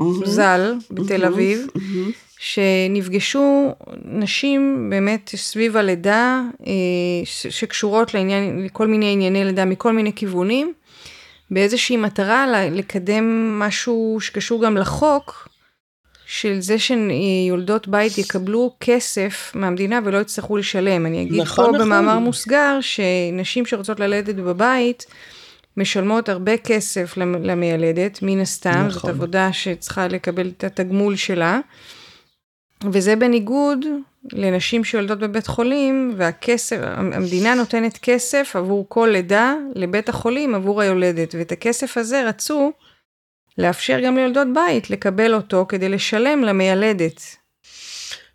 [0.00, 2.10] מהמם, ז"ל, בתל מהמם, אביב, מהמם.
[2.38, 3.74] שנפגשו
[4.04, 6.72] נשים באמת סביב הלידה, אה,
[7.24, 10.72] שקשורות לעניין, לכל מיני ענייני לידה מכל מיני כיוונים,
[11.50, 15.48] באיזושהי מטרה לקדם משהו שקשור גם לחוק,
[16.26, 21.06] של זה שיולדות בית יקבלו כסף מהמדינה ולא יצטרכו לשלם.
[21.06, 21.80] אני אגיד נכון, פה נכון.
[21.86, 25.06] במאמר מוסגר, שנשים שרוצות ללדת בבית,
[25.76, 29.10] משלמות הרבה כסף למ- למיילדת, מן הסתם, זאת נכון.
[29.10, 31.60] עבודה שצריכה לקבל את התגמול שלה.
[32.90, 33.78] וזה בניגוד
[34.32, 41.34] לנשים שיולדות בבית חולים, והכסף, המדינה נותנת כסף עבור כל לידה לבית החולים עבור היולדת,
[41.34, 42.72] ואת הכסף הזה רצו
[43.58, 47.20] לאפשר גם ליולדות בית לקבל אותו כדי לשלם למיילדת.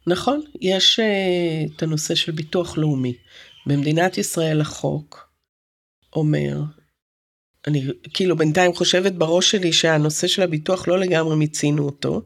[0.08, 3.14] נכון, יש uh, את הנושא של ביטוח לאומי.
[3.66, 5.30] במדינת ישראל החוק
[6.16, 6.62] אומר,
[7.68, 7.84] אני
[8.14, 12.22] כאילו בינתיים חושבת בראש שלי שהנושא של הביטוח לא לגמרי מיצינו אותו,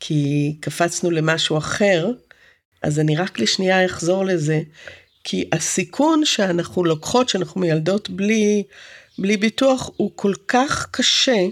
[0.00, 2.10] כי קפצנו למשהו אחר,
[2.84, 4.60] אז אני רק לשנייה אחזור לזה,
[5.24, 8.62] כי הסיכון שאנחנו לוקחות, שאנחנו מיילדות בלי,
[9.18, 11.46] בלי ביטוח, הוא כל כך קשה,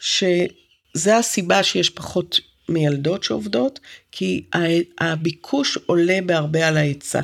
[0.00, 3.80] שזה הסיבה שיש פחות מיילדות שעובדות,
[4.12, 4.44] כי
[5.00, 7.20] הביקוש עולה בהרבה על ההיצע.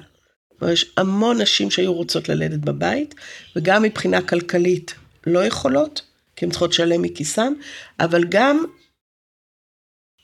[0.73, 3.15] יש המון נשים שהיו רוצות ללדת בבית,
[3.57, 4.95] וגם מבחינה כלכלית
[5.27, 6.03] לא יכולות,
[6.37, 7.53] כי הן צריכות לשלם מכיסן,
[8.01, 8.65] אבל גם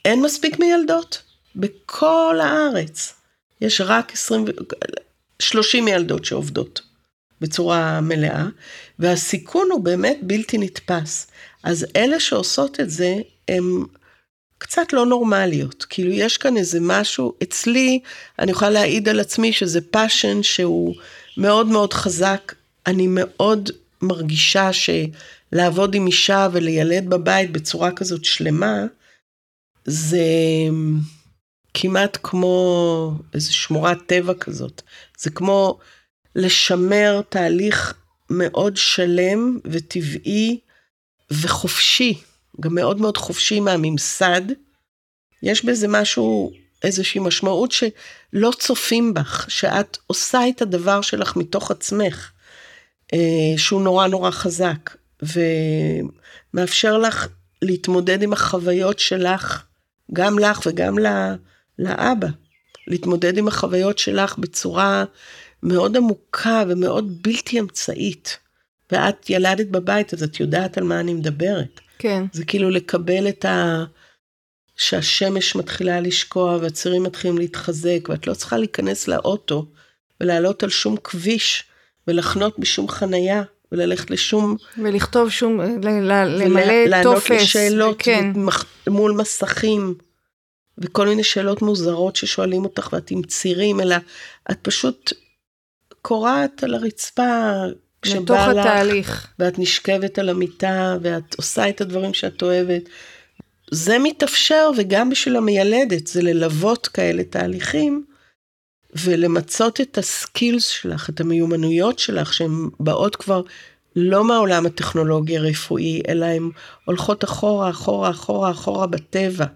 [0.04, 1.27] אין מספיק מיילדות.
[1.56, 3.14] בכל הארץ
[3.60, 4.50] יש רק 20, ו-
[5.42, 6.80] 30 מיילדות שעובדות
[7.40, 8.46] בצורה מלאה,
[8.98, 11.26] והסיכון הוא באמת בלתי נתפס.
[11.62, 13.14] אז אלה שעושות את זה,
[13.48, 13.64] הן
[14.58, 15.86] קצת לא נורמליות.
[15.88, 18.00] כאילו, יש כאן איזה משהו, אצלי,
[18.38, 20.94] אני יכולה להעיד על עצמי שזה passion שהוא
[21.36, 22.54] מאוד מאוד חזק.
[22.86, 23.70] אני מאוד
[24.02, 28.84] מרגישה שלעבוד עם אישה ולילד בבית בצורה כזאת שלמה,
[29.84, 30.26] זה
[31.74, 34.82] כמעט כמו איזו שמורת טבע כזאת.
[35.18, 35.78] זה כמו
[36.36, 37.94] לשמר תהליך
[38.30, 40.60] מאוד שלם וטבעי
[41.30, 42.18] וחופשי,
[42.60, 44.42] גם מאוד מאוד חופשי מהממסד.
[45.42, 46.52] יש בזה משהו,
[46.82, 52.30] איזושהי משמעות שלא צופים בך, שאת עושה את הדבר שלך מתוך עצמך,
[53.12, 53.18] אה,
[53.56, 57.28] שהוא נורא נורא חזק, ומאפשר לך
[57.62, 59.62] להתמודד עם החוויות שלך,
[60.12, 61.34] גם לך וגם ל-
[61.78, 62.28] לאבא,
[62.86, 65.04] להתמודד עם החוויות שלך בצורה
[65.62, 68.38] מאוד עמוקה ומאוד בלתי אמצעית.
[68.92, 71.80] ואת ילדת בבית, אז את יודעת על מה אני מדברת.
[71.98, 72.24] כן.
[72.32, 73.84] זה כאילו לקבל את ה...
[74.76, 79.66] שהשמש מתחילה לשקוע והצירים מתחילים להתחזק, ואת לא צריכה להיכנס לאוטו
[80.20, 81.64] ולעלות על שום כביש
[82.08, 84.56] ולחנות בשום חנייה וללכת לשום...
[84.82, 87.30] ולכתוב שום, ל- ל- למלא לענות טופס.
[87.30, 88.32] לשאלות כן.
[88.88, 89.94] מול מסכים,
[90.78, 93.96] וכל מיני שאלות מוזרות ששואלים אותך ואת עם צירים, אלא
[94.50, 95.12] את פשוט
[96.02, 97.52] קורעת על הרצפה
[98.02, 99.32] כשבא לך, התהליך.
[99.38, 102.82] ואת נשכבת על המיטה, ואת עושה את הדברים שאת אוהבת.
[103.70, 108.04] זה מתאפשר, וגם בשביל המיילדת, זה ללוות כאלה תהליכים,
[108.94, 113.42] ולמצות את הסקילס שלך, את המיומנויות שלך, שהן באות כבר
[113.96, 116.50] לא מהעולם הטכנולוגי הרפואי, אלא הן
[116.84, 119.46] הולכות אחורה, אחורה, אחורה, אחורה בטבע.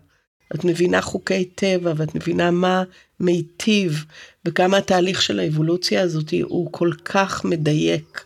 [0.55, 2.83] את מבינה חוקי טבע, ואת מבינה מה
[3.21, 4.05] מיטיב,
[4.45, 8.25] וכמה התהליך של האבולוציה הזאת הוא כל כך מדייק,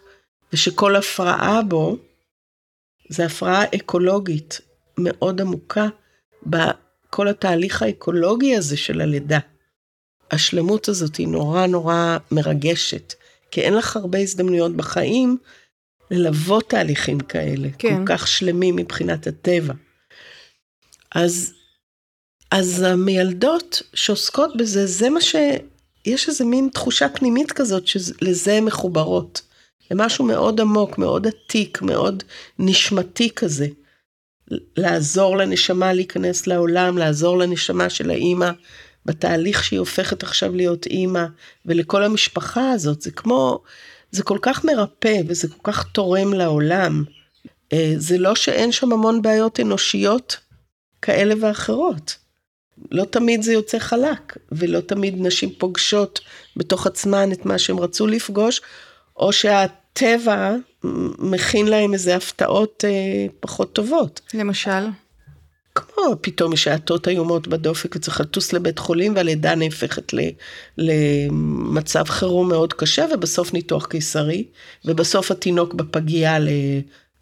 [0.53, 1.97] ושכל הפרעה בו,
[3.09, 4.61] זה הפרעה אקולוגית
[4.99, 5.87] מאוד עמוקה
[6.47, 9.39] בכל התהליך האקולוגי הזה של הלידה.
[10.31, 13.15] השלמות הזאת היא נורא נורא מרגשת,
[13.51, 15.39] כי אין לך הרבה הזדמנויות בחיים
[16.11, 17.97] ללוות תהליכים כאלה, כן.
[17.97, 19.75] כל כך שלמים מבחינת הטבע.
[21.15, 21.53] אז,
[22.51, 25.37] אז המיילדות שעוסקות בזה, זה מה ש...
[26.07, 29.43] יש איזה מין תחושה פנימית כזאת שלזה הן מחוברות.
[29.91, 32.23] למשהו מאוד עמוק, מאוד עתיק, מאוד
[32.59, 33.67] נשמתי כזה.
[34.77, 38.51] לעזור לנשמה להיכנס לעולם, לעזור לנשמה של האימא
[39.07, 41.25] בתהליך שהיא הופכת עכשיו להיות אימא,
[41.67, 43.63] ולכל המשפחה הזאת, זה כמו,
[44.11, 47.05] זה כל כך מרפא וזה כל כך תורם לעולם.
[47.73, 50.37] אה, זה לא שאין שם המון בעיות אנושיות
[51.03, 52.26] כאלה ואחרות.
[52.91, 56.21] לא תמיד זה יוצא חלק, ולא תמיד נשים פוגשות
[56.57, 58.61] בתוך עצמן את מה שהם רצו לפגוש,
[59.17, 60.55] או שהטבע
[61.19, 64.21] מכין להם איזה הפתעות אה, פחות טובות.
[64.35, 64.87] למשל.
[65.75, 70.21] כמו פתאום יש האטות איומות בדופק וצריך לטוס לבית חולים והלידה נהפכת ל,
[70.79, 74.45] למצב חירום מאוד קשה ובסוף ניתוח קיסרי
[74.85, 76.49] ובסוף התינוק בפגייה ל,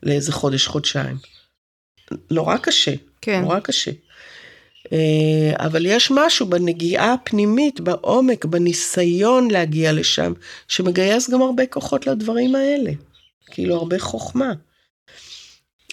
[0.02, 1.16] לאיזה חודש חודשיים.
[2.30, 3.40] נורא קשה, כן.
[3.40, 3.90] נורא קשה.
[4.92, 10.32] אה, אבל יש משהו בנגיעה הפנימית, בעומק, בניסיון להגיע לשם,
[10.68, 12.90] שמגייס גם הרבה כוחות לדברים האלה.
[13.46, 14.52] כאילו הרבה חוכמה.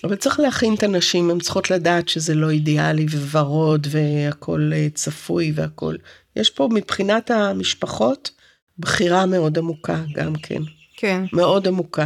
[0.03, 5.51] אבל צריך להכין את הנשים, הן צריכות לדעת שזה לא אידיאלי וורוד והכל אה, צפוי
[5.55, 5.95] והכל.
[6.35, 8.31] יש פה מבחינת המשפחות
[8.79, 10.61] בחירה מאוד עמוקה גם כן.
[10.97, 11.23] כן.
[11.33, 12.05] מאוד עמוקה.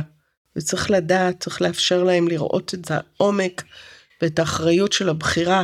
[0.56, 3.64] וצריך לדעת, צריך לאפשר להם לראות את העומק
[4.22, 5.64] ואת האחריות של הבחירה,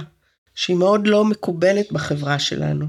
[0.55, 2.85] שהיא מאוד לא מקובלת בחברה שלנו.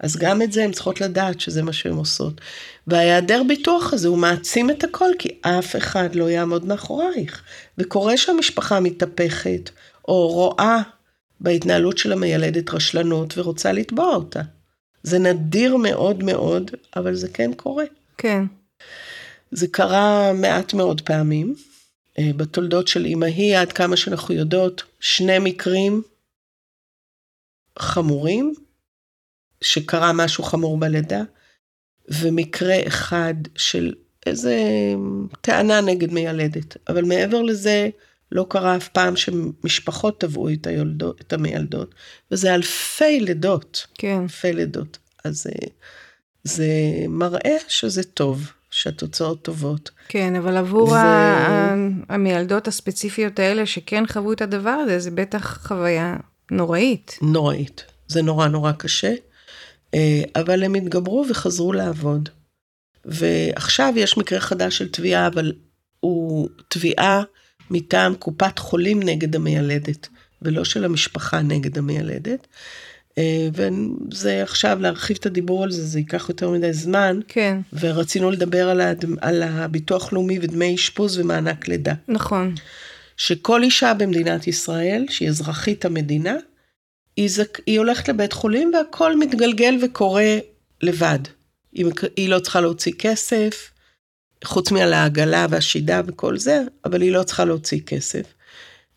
[0.00, 2.40] אז גם את זה הן צריכות לדעת שזה מה שהן עושות.
[2.86, 7.42] וההיעדר ביטוח הזה הוא מעצים את הכל, כי אף אחד לא יעמוד מאחורייך.
[7.78, 9.70] וקורה שהמשפחה מתהפכת,
[10.08, 10.78] או רואה
[11.40, 14.40] בהתנהלות של המיילדת רשלנות ורוצה לתבוע אותה.
[15.02, 17.84] זה נדיר מאוד מאוד, אבל זה כן קורה.
[18.18, 18.44] כן.
[19.50, 21.54] זה קרה מעט מאוד פעמים.
[22.18, 26.02] אה, בתולדות של אמהי, עד כמה שאנחנו יודעות, שני מקרים
[27.78, 28.54] חמורים,
[29.60, 31.22] שקרה משהו חמור בלידה,
[32.08, 33.94] ומקרה אחד של
[34.26, 34.56] איזה
[35.40, 36.76] טענה נגד מיילדת.
[36.88, 37.88] אבל מעבר לזה,
[38.32, 41.94] לא קרה אף פעם שמשפחות תבעו את, היולדות, את המיילדות,
[42.30, 43.86] וזה אלפי לידות.
[43.94, 44.20] כן.
[44.22, 44.98] אלפי לידות.
[45.24, 45.50] אז זה,
[46.44, 46.66] זה
[47.08, 49.90] מראה שזה טוב, שהתוצאות טובות.
[50.08, 51.74] כן, אבל עבור ו- ה-
[52.08, 56.16] המילדות הספציפיות האלה שכן חוו את הדבר הזה, זה בטח חוויה
[56.50, 57.18] נוראית.
[57.22, 57.84] נוראית.
[58.08, 59.14] זה נורא נורא קשה,
[59.94, 62.28] אה, אבל הם התגברו וחזרו לעבוד.
[63.04, 65.52] ועכשיו יש מקרה חדש של תביעה, אבל
[66.00, 67.22] הוא תביעה
[67.70, 70.08] מטעם קופת חולים נגד המיילדת,
[70.42, 72.46] ולא של המשפחה נגד המיילדת.
[73.18, 77.20] אה, וזה עכשיו, להרחיב את הדיבור על זה, זה ייקח יותר מדי זמן.
[77.28, 79.04] כן, ורצינו לדבר על, הד...
[79.20, 81.94] על הביטוח לאומי ודמי אשפוז ומענק לידה.
[82.08, 82.54] נכון.
[83.18, 86.36] שכל אישה במדינת ישראל, שהיא אזרחית המדינה,
[87.16, 87.58] היא, זק...
[87.66, 90.38] היא הולכת לבית חולים והכל מתגלגל וקורה
[90.82, 91.18] לבד.
[91.72, 91.86] היא,
[92.16, 93.70] היא לא צריכה להוציא כסף,
[94.44, 98.34] חוץ מעל העגלה והשידה וכל זה, אבל היא לא צריכה להוציא כסף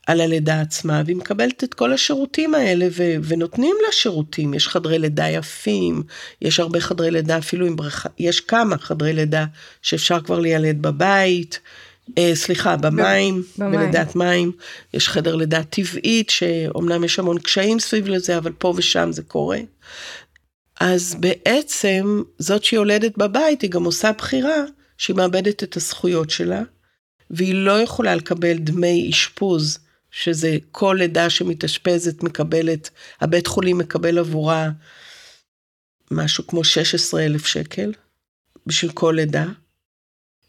[0.08, 3.04] על הלידה עצמה, והיא מקבלת את כל השירותים האלה, ו...
[3.24, 4.54] ונותנים לה שירותים.
[4.54, 6.04] יש חדרי לידה יפים,
[6.42, 9.46] יש הרבה חדרי לידה אפילו עם בריכה, יש כמה חדרי לידה
[9.82, 11.60] שאפשר כבר להילד בבית.
[12.18, 13.72] אה, סליחה, במים, במים.
[13.72, 14.52] בלידת מים,
[14.94, 19.60] יש חדר לידה טבעית, שאומנם יש המון קשיים סביב לזה, אבל פה ושם זה קורה.
[20.80, 24.64] אז בעצם, זאת שיולדת בבית, היא גם עושה בחירה
[24.98, 26.62] שהיא מאבדת את הזכויות שלה,
[27.30, 29.80] והיא לא יכולה לקבל דמי אשפוז,
[30.12, 32.90] שזה כל לידה שמתאשפזת מקבלת,
[33.22, 34.70] הבית חולים מקבל עבורה
[36.12, 37.94] משהו כמו 16 אלף שקל
[38.66, 39.46] בשביל כל לידה.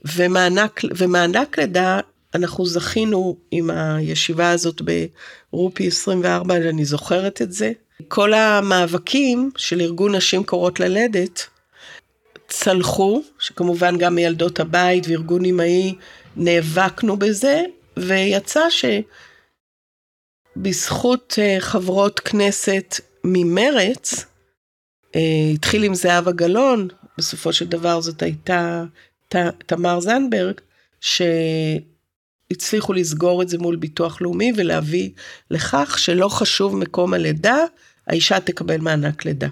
[0.05, 2.01] ומענק, ומענק לידה,
[2.35, 4.83] אנחנו זכינו עם הישיבה הזאת
[5.53, 7.73] ברופי 24, אני זוכרת את זה.
[8.09, 11.47] כל המאבקים של ארגון נשים קוראות ללדת
[12.49, 15.95] צלחו, שכמובן גם מילדות הבית וארגון אמאי
[16.37, 17.62] נאבקנו בזה,
[17.97, 18.66] ויצא
[20.57, 24.27] שבזכות אה, חברות כנסת ממרץ,
[25.15, 26.89] אה, התחיל עם זהבה גלאון,
[27.19, 28.85] בסופו של דבר זאת הייתה
[29.67, 30.55] תמר זנדברג,
[32.51, 35.11] שהצליחו לסגור את זה מול ביטוח לאומי ולהביא
[35.51, 37.57] לכך שלא חשוב מקום הלידה,
[38.07, 39.49] האישה תקבל מענק לידה.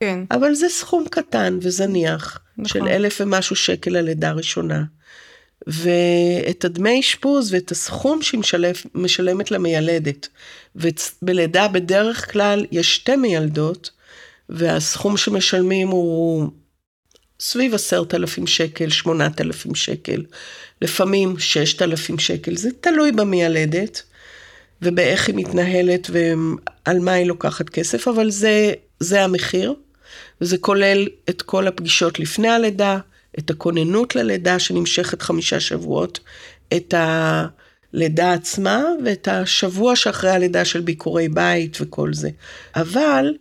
[0.00, 2.68] כן, אבל זה סכום קטן וזניח, נכון.
[2.68, 4.84] של אלף ומשהו שקל ללידה ראשונה.
[5.66, 10.28] ואת הדמי אשפוז ואת הסכום שהיא משלם, משלמת למיילדת.
[10.76, 13.90] ובלידה בדרך כלל יש שתי מיילדות,
[14.48, 16.50] והסכום שמשלמים הוא
[17.40, 20.24] סביב עשרת אלפים שקל, שמונת אלפים שקל,
[20.82, 24.02] לפעמים ששת אלפים שקל, זה תלוי במיילדת
[24.82, 29.74] ובאיך היא מתנהלת ועל מה היא לוקחת כסף, אבל זה, זה המחיר,
[30.40, 32.98] וזה כולל את כל הפגישות לפני הלידה,
[33.38, 36.20] את הכוננות ללידה שנמשכת חמישה שבועות,
[36.76, 42.30] את הלידה עצמה ואת השבוע שאחרי הלידה של ביקורי בית וכל זה.
[42.76, 43.34] אבל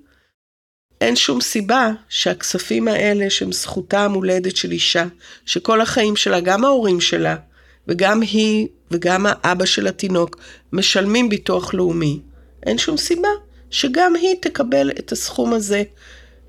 [1.01, 5.05] אין שום סיבה שהכספים האלה שהם זכותה המולדת של אישה,
[5.45, 7.35] שכל החיים שלה, גם ההורים שלה,
[7.87, 10.37] וגם היא וגם האבא של התינוק,
[10.73, 12.19] משלמים ביטוח לאומי.
[12.65, 13.29] אין שום סיבה
[13.69, 15.83] שגם היא תקבל את הסכום הזה.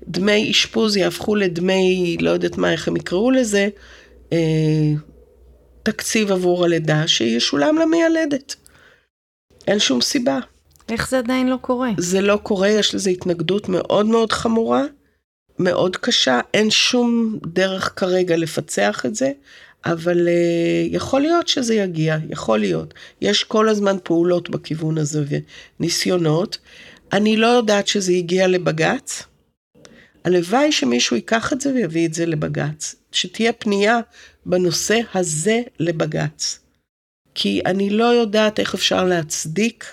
[0.07, 3.69] דמי אשפוז יהפכו לדמי, לא יודעת מה, איך הם יקראו לזה,
[4.33, 4.37] אה,
[5.83, 8.55] תקציב עבור הלידה שישולם למיילדת.
[9.67, 10.39] אין שום סיבה.
[10.89, 11.89] איך זה עדיין לא קורה?
[11.97, 14.83] זה לא קורה, יש לזה התנגדות מאוד מאוד חמורה,
[15.59, 19.31] מאוד קשה, אין שום דרך כרגע לפצח את זה,
[19.85, 22.93] אבל uh, יכול להיות שזה יגיע, יכול להיות.
[23.21, 25.23] יש כל הזמן פעולות בכיוון הזה
[25.79, 26.57] וניסיונות.
[27.13, 29.23] אני לא יודעת שזה הגיע לבג"ץ.
[30.23, 32.95] הלוואי שמישהו ייקח את זה ויביא את זה לבג"ץ.
[33.11, 33.99] שתהיה פנייה
[34.45, 36.59] בנושא הזה לבג"ץ.
[37.35, 39.85] כי אני לא יודעת איך אפשר להצדיק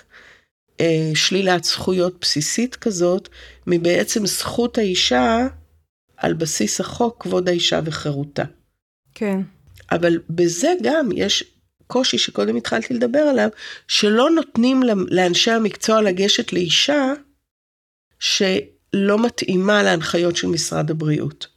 [0.79, 3.29] אה, שלילת זכויות בסיסית כזאת,
[3.67, 5.47] מבעצם זכות האישה
[6.17, 8.43] על בסיס החוק, כבוד האישה וחירותה.
[9.15, 9.41] כן.
[9.91, 11.43] אבל בזה גם יש
[11.87, 13.49] קושי שקודם התחלתי לדבר עליו,
[13.87, 17.13] שלא נותנים לאנשי המקצוע לגשת לאישה
[18.19, 21.47] שלא מתאימה להנחיות של משרד הבריאות.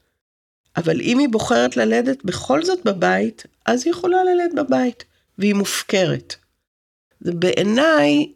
[0.76, 5.04] אבל אם היא בוחרת ללדת בכל זאת בבית, אז היא יכולה ללדת בבית,
[5.38, 6.34] והיא מופקרת.
[7.20, 8.32] בעיניי,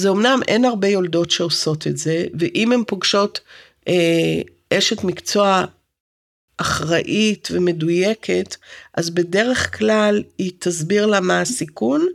[0.00, 3.40] זה אמנם אין הרבה יולדות שעושות את זה, ואם הן פוגשות
[3.88, 4.40] אה,
[4.72, 5.64] אשת מקצוע
[6.56, 8.56] אחראית ומדויקת,
[8.94, 12.06] אז בדרך כלל היא תסביר לה מה הסיכון,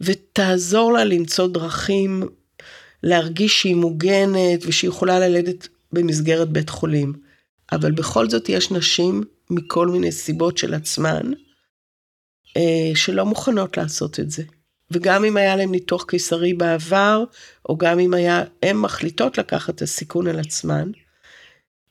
[0.00, 2.22] ותעזור לה למצוא דרכים
[3.02, 7.12] להרגיש שהיא מוגנת ושהיא יכולה ללדת במסגרת בית חולים.
[7.72, 11.32] אבל בכל זאת יש נשים מכל מיני סיבות של עצמן,
[12.56, 14.42] אה, שלא מוכנות לעשות את זה.
[14.90, 17.24] וגם אם היה להם ניתוח קיסרי בעבר,
[17.68, 20.90] או גם אם היה, הן מחליטות לקחת את הסיכון על עצמן,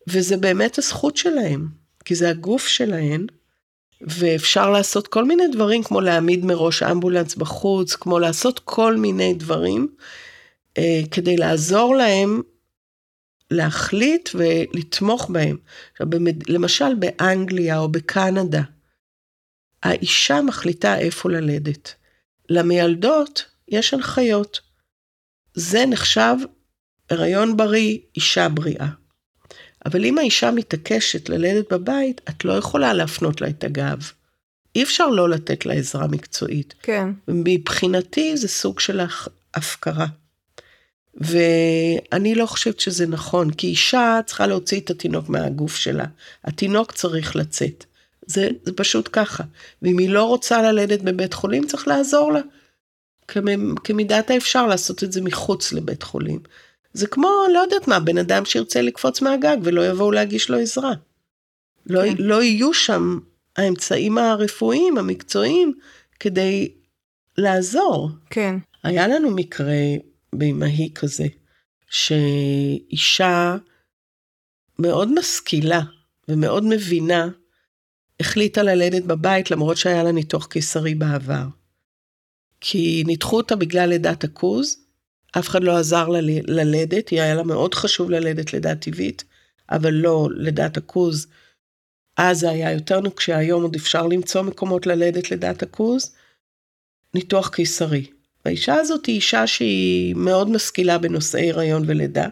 [0.07, 1.68] וזה באמת הזכות שלהם,
[2.06, 3.28] כי זה הגוף שלהן,
[4.02, 9.88] ואפשר לעשות כל מיני דברים, כמו להעמיד מראש אמבולנס בחוץ, כמו לעשות כל מיני דברים,
[10.78, 12.41] אה, כדי לעזור להם
[13.52, 15.57] להחליט ולתמוך בהם.
[15.91, 16.49] עכשיו, במד...
[16.49, 18.61] למשל באנגליה או בקנדה,
[19.84, 21.95] האישה מחליטה איפה ללדת.
[22.49, 24.60] למיילדות יש הנחיות.
[25.53, 26.36] זה נחשב
[27.10, 28.88] הריון בריא, אישה בריאה.
[29.86, 34.11] אבל אם האישה מתעקשת ללדת בבית, את לא יכולה להפנות לה את הגב.
[34.76, 36.74] אי אפשר לא לתת לה עזרה מקצועית.
[36.82, 37.10] כן.
[37.28, 39.02] מבחינתי זה סוג של
[39.53, 40.06] הפקרה.
[41.15, 46.06] ואני לא חושבת שזה נכון, כי אישה צריכה להוציא את התינוק מהגוף שלה.
[46.44, 47.86] התינוק צריך לצאת.
[48.28, 49.44] זה, זה פשוט ככה.
[49.82, 52.41] ואם היא לא רוצה ללדת בבית חולים, צריך לעזור לה.
[53.84, 56.40] כמידת האפשר לעשות את זה מחוץ לבית חולים.
[56.94, 60.94] זה כמו, לא יודעת מה, בן אדם שירצה לקפוץ מהגג ולא יבואו להגיש לו עזרה.
[61.86, 62.16] לא, כן.
[62.20, 63.20] לא יהיו שם
[63.58, 65.74] האמצעים הרפואיים, המקצועיים,
[66.20, 66.72] כדי
[67.38, 68.10] לעזור.
[68.30, 68.56] כן.
[68.84, 69.74] היה לנו מקרה
[70.34, 71.26] באמהי כזה,
[71.90, 73.58] שאישה
[74.80, 75.82] מאוד משכילה
[76.28, 77.30] ומאוד מבינה,
[78.19, 81.45] החליטה ללדת בבית למרות שהיה לה ניתוח קיסרי בעבר.
[82.61, 84.77] כי ניתחו אותה בגלל לידת הכוז,
[85.39, 89.23] אף אחד לא עזר לה ללדת, היה לה מאוד חשוב ללדת לידה טבעית,
[89.72, 91.27] אבל לא לידת הכוז.
[92.18, 96.15] אז זה היה יותר נוקשה, היום עוד אפשר למצוא מקומות ללדת לידת הכוז.
[97.14, 98.06] ניתוח קיסרי.
[98.45, 102.27] האישה הזאת היא אישה שהיא מאוד משכילה בנושאי הריון ולידה.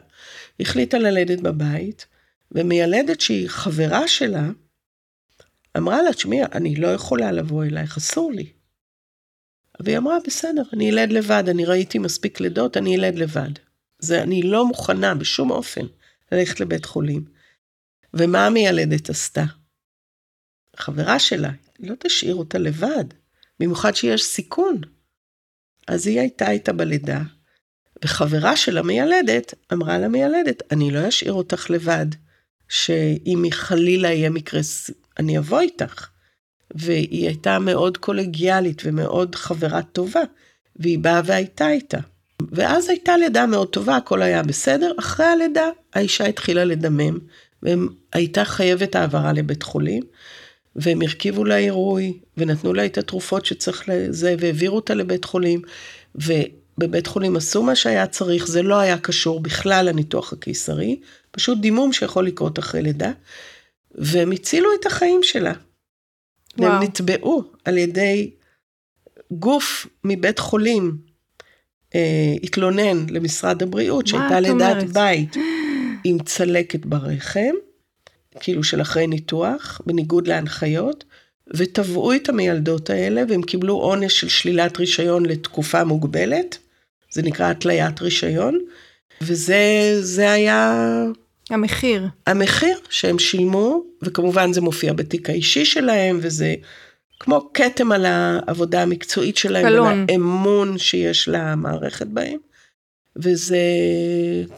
[0.59, 2.05] החליטה ללדת בבית,
[2.51, 4.49] ומיילדת שהיא חברה שלה,
[5.77, 8.51] אמרה לה, תשמעי, אני לא יכולה לבוא אלייך, אסור לי.
[9.79, 13.49] והיא אמרה, בסדר, אני אלד לבד, אני ראיתי מספיק לידות, אני אלד לבד.
[13.99, 15.85] זה, אני לא מוכנה בשום אופן
[16.31, 17.25] ללכת לבית חולים.
[18.13, 19.43] ומה המיילדת עשתה?
[20.75, 23.05] חברה שלה, לא תשאיר אותה לבד,
[23.59, 24.81] במיוחד שיש סיכון.
[25.87, 27.21] אז היא הייתה איתה בלידה,
[28.03, 32.05] וחברה של המיילדת אמרה למיילדת, אני לא אשאיר אותך לבד,
[32.69, 34.59] שאם חלילה יהיה מקרה,
[35.19, 36.07] אני אבוא איתך.
[36.75, 40.21] והיא הייתה מאוד קולגיאלית ומאוד חברה טובה,
[40.75, 41.97] והיא באה והייתה איתה.
[42.51, 44.91] ואז הייתה לידה מאוד טובה, הכל היה בסדר.
[44.99, 47.19] אחרי הלידה, האישה התחילה לדמם,
[47.63, 50.03] והייתה חייבת העברה לבית חולים,
[50.75, 55.61] והם הרכיבו לה עירוי, ונתנו לה את התרופות שצריך לזה, והעבירו אותה לבית חולים,
[56.15, 60.99] ובבית חולים עשו מה שהיה צריך, זה לא היה קשור בכלל לניתוח הקיסרי,
[61.31, 63.11] פשוט דימום שיכול לקרות אחרי לידה,
[63.95, 65.53] והם הצילו את החיים שלה.
[66.57, 66.71] וואו.
[66.71, 68.31] והם נתבעו על ידי
[69.31, 70.97] גוף מבית חולים,
[71.95, 75.35] אה, התלונן למשרד הבריאות שהייתה לידת בית
[76.03, 77.53] עם צלקת ברחם,
[78.39, 81.03] כאילו של אחרי ניתוח, בניגוד להנחיות,
[81.55, 86.57] ותבעו את המיילדות האלה והם קיבלו עונש של שלילת רישיון לתקופה מוגבלת,
[87.11, 88.59] זה נקרא התליית רישיון,
[89.21, 90.83] וזה היה
[91.49, 92.07] המחיר.
[92.27, 96.55] המחיר שהם שילמו, וכמובן זה מופיע בתיק האישי שלהם, וזה
[97.19, 99.87] כמו כתם על העבודה המקצועית שלהם, קלון.
[99.87, 102.37] ועל האמון שיש למערכת בהם.
[103.15, 103.57] וזה,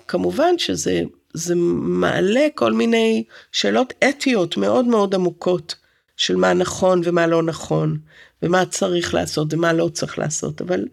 [0.08, 1.02] כמובן שזה
[1.34, 5.76] זה מעלה כל מיני שאלות אתיות מאוד מאוד עמוקות
[6.18, 7.98] של מה נכון ומה לא נכון,
[8.44, 10.86] ומה צריך לעשות ומה לא צריך לעשות, אבל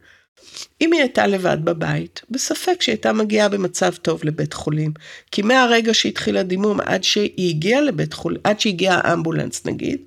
[0.81, 4.93] אם היא הייתה לבד בבית, בספק שהיא הייתה מגיעה במצב טוב לבית חולים.
[5.31, 10.01] כי מהרגע שהתחיל הדימום עד שהיא הגיעה לבית חולים, עד שהגיע האמבולנס נגיד,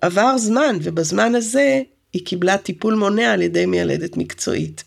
[0.00, 1.82] עבר זמן, ובזמן הזה
[2.12, 4.84] היא קיבלה טיפול מונע על ידי מיילדת מקצועית.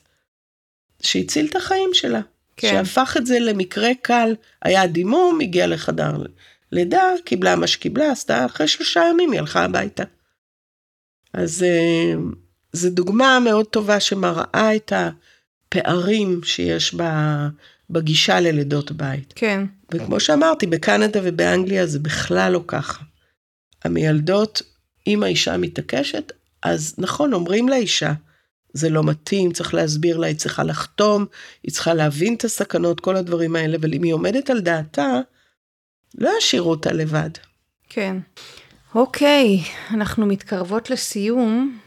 [1.02, 2.22] שהציל את החיים שלה.
[2.58, 2.70] כן.
[2.70, 4.36] שהפך את זה למקרה קל.
[4.62, 6.12] היה דימום, הגיעה לחדר
[6.72, 10.04] לידה, קיבלה מה שקיבלה, עשתה, אחרי שלושה ימים היא הלכה הביתה.
[11.34, 12.14] אז אה,
[12.74, 16.96] זו דוגמה מאוד טובה שמראה את הפערים שיש
[17.90, 19.34] בגישה ללידות בית.
[19.36, 19.66] כן.
[19.94, 23.04] וכמו שאמרתי, בקנדה ובאנגליה זה בכלל לא ככה.
[23.84, 24.62] המיילדות,
[25.08, 26.32] אם האישה מתעקשת,
[26.64, 28.14] אז נכון, אומרים לאישה,
[28.74, 31.26] זה לא מתאים, צריך להסביר לה, היא צריכה לחתום,
[31.64, 35.20] היא צריכה להבין את הסכנות, כל הדברים האלה, אבל אם היא עומדת על דעתה,
[36.18, 37.30] לא ישאירו אותה לבד.
[37.90, 38.18] כן.
[38.96, 39.60] אוקיי,
[39.92, 41.80] אנחנו מתקרבות לסיום,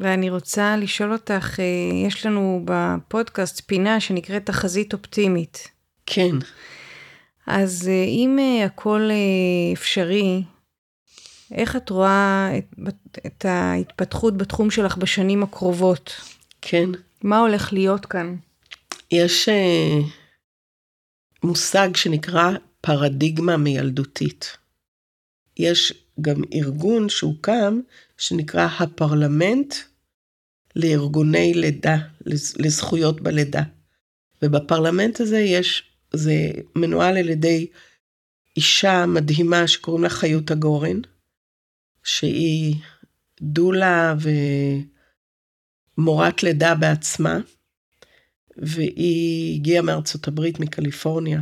[0.00, 5.68] ואני רוצה לשאול אותך, אה, יש לנו בפודקאסט פינה שנקראת תחזית אופטימית.
[6.06, 6.36] כן.
[7.46, 9.10] אז אה, אם אה, הכל
[9.72, 10.42] אפשרי,
[11.52, 16.20] איך את רואה את, את ההתפתחות בתחום שלך בשנים הקרובות?
[16.62, 16.90] כן.
[17.22, 18.36] מה הולך להיות כאן?
[19.10, 20.04] יש uh,
[21.42, 22.50] מושג שנקרא
[22.80, 24.56] פרדיגמה מילדותית.
[25.56, 27.80] יש גם ארגון שהוקם
[28.20, 29.74] שנקרא הפרלמנט
[30.76, 31.96] לארגוני לידה,
[32.56, 33.62] לזכויות בלידה.
[34.42, 35.82] ובפרלמנט הזה יש,
[36.12, 37.66] זה מנוהל על ידי
[38.56, 41.00] אישה מדהימה שקוראים לה חיות הגורן,
[42.04, 42.74] שהיא
[43.40, 44.14] דולה
[45.98, 47.38] ומורת לידה בעצמה,
[48.56, 51.40] והיא הגיעה מארצות הברית, מקליפורניה,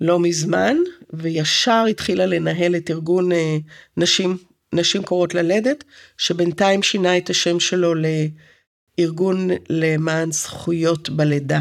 [0.00, 0.76] לא מזמן,
[1.12, 3.56] וישר התחילה לנהל את ארגון אה,
[3.96, 4.36] נשים,
[4.72, 5.84] נשים קוראות ללדת,
[6.18, 11.60] שבינתיים שינה את השם שלו לארגון למען זכויות בלידה.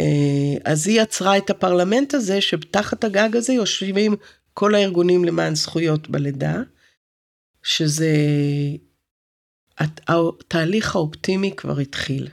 [0.00, 4.16] אה, אז היא יצרה את הפרלמנט הזה, שתחת הגג הזה יושבים
[4.54, 6.62] כל הארגונים למען זכויות בלידה,
[7.62, 8.16] שזה,
[9.78, 12.28] התהליך האופטימי כבר התחיל.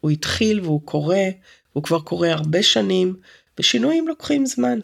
[0.00, 1.24] הוא התחיל והוא קורה,
[1.72, 3.16] והוא כבר קורה הרבה שנים,
[3.58, 4.78] ושינויים לוקחים זמן.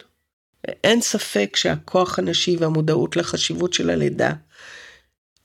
[0.83, 4.33] אין ספק שהכוח הנשי והמודעות לחשיבות של הלידה,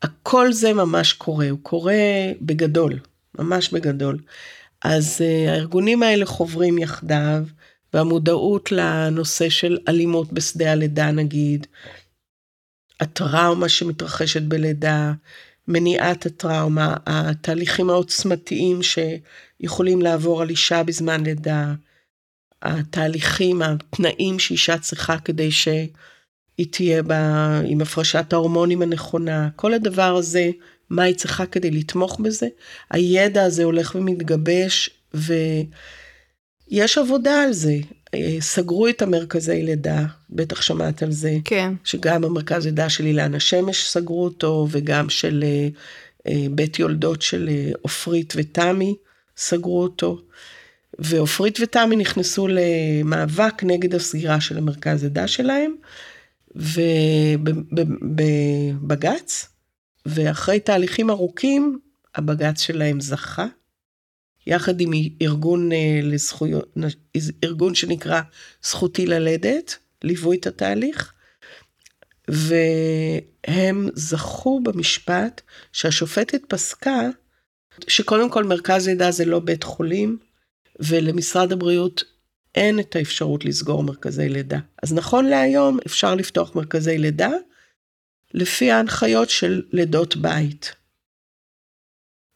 [0.03, 1.95] הכל זה ממש קורה, הוא קורה
[2.41, 2.99] בגדול,
[3.39, 4.19] ממש בגדול.
[4.83, 7.43] אז uh, הארגונים האלה חוברים יחדיו,
[7.95, 11.67] והמודעות לנושא של אלימות בשדה הלידה נגיד,
[13.01, 15.13] הטראומה שמתרחשת בלידה,
[15.69, 21.75] מניעת הטראומה, התהליכים העוצמתיים שיכולים לעבור על אישה בזמן לידה,
[22.63, 30.51] התהליכים, התנאים שאישה צריכה כדי שהיא תהיה בה עם הפרשת ההורמונים הנכונה, כל הדבר הזה,
[30.91, 32.47] מה היא צריכה כדי לתמוך בזה,
[32.91, 35.35] הידע הזה הולך ומתגבש, ו...
[36.71, 37.77] יש עבודה על זה.
[38.15, 41.37] אה, סגרו את המרכזי לידה, בטח שמעת על זה.
[41.45, 41.75] כן.
[41.85, 45.69] שגם המרכז לידה של אילן השמש סגרו אותו, וגם של אה,
[46.29, 47.49] אה, בית יולדות של
[47.83, 48.95] עופרית ותמי
[49.37, 50.21] סגרו אותו.
[50.99, 55.75] ועופרית ותמי נכנסו למאבק נגד הסגירה של המרכז לידה שלהם,
[57.77, 59.49] ובבג"ץ,
[60.07, 61.79] ואחרי תהליכים ארוכים,
[62.15, 63.47] הבג"ץ שלהם זכה.
[64.47, 64.91] יחד עם
[65.23, 66.77] ארגון אה, לזכויות,
[67.45, 68.21] ארגון שנקרא
[68.63, 71.13] זכותי ללדת, ליוו את התהליך,
[72.29, 75.41] והם זכו במשפט
[75.73, 77.01] שהשופטת פסקה
[77.89, 80.19] שקודם כל מרכז לידה זה לא בית חולים,
[80.79, 82.05] ולמשרד הבריאות
[82.55, 84.59] אין את האפשרות לסגור מרכזי לידה.
[84.83, 87.31] אז נכון להיום אפשר לפתוח מרכזי לידה
[88.35, 90.75] לפי ההנחיות של לידות בית.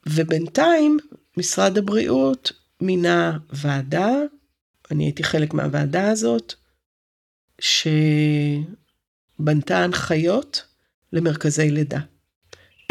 [0.09, 0.99] ובינתיים
[1.37, 4.11] משרד הבריאות מינה ועדה,
[4.91, 6.55] אני הייתי חלק מהוועדה הזאת,
[7.61, 8.65] שבנתה
[9.79, 10.67] הנחיות
[11.13, 12.01] למרכזי לידה.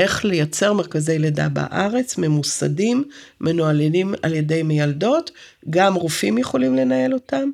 [0.02, 3.04] איך לייצר מרכזי לידה בארץ, ממוסדים,
[3.42, 5.32] מנוהלים על ידי מיילדות,
[5.70, 7.50] גם רופאים יכולים לנהל אותם,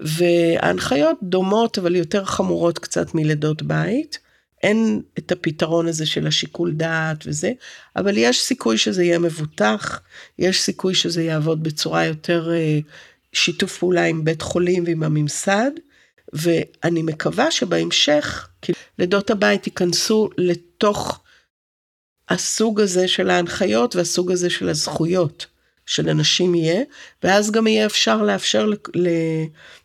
[0.00, 4.18] וההנחיות דומות אבל יותר חמורות קצת מלידות בית.
[4.62, 7.52] אין את הפתרון הזה של השיקול דעת וזה,
[7.96, 10.00] אבל יש סיכוי שזה יהיה מבוטח,
[10.38, 12.78] יש סיכוי שזה יעבוד בצורה יותר אה,
[13.32, 15.70] שיתוף פעולה עם בית חולים ועם הממסד,
[16.32, 18.48] ואני מקווה שבהמשך
[18.98, 21.20] לידות הבית ייכנסו לתוך
[22.30, 25.46] הסוג הזה של ההנחיות והסוג הזה של הזכויות.
[25.86, 26.82] של אנשים יהיה,
[27.22, 28.70] ואז גם יהיה אפשר לאפשר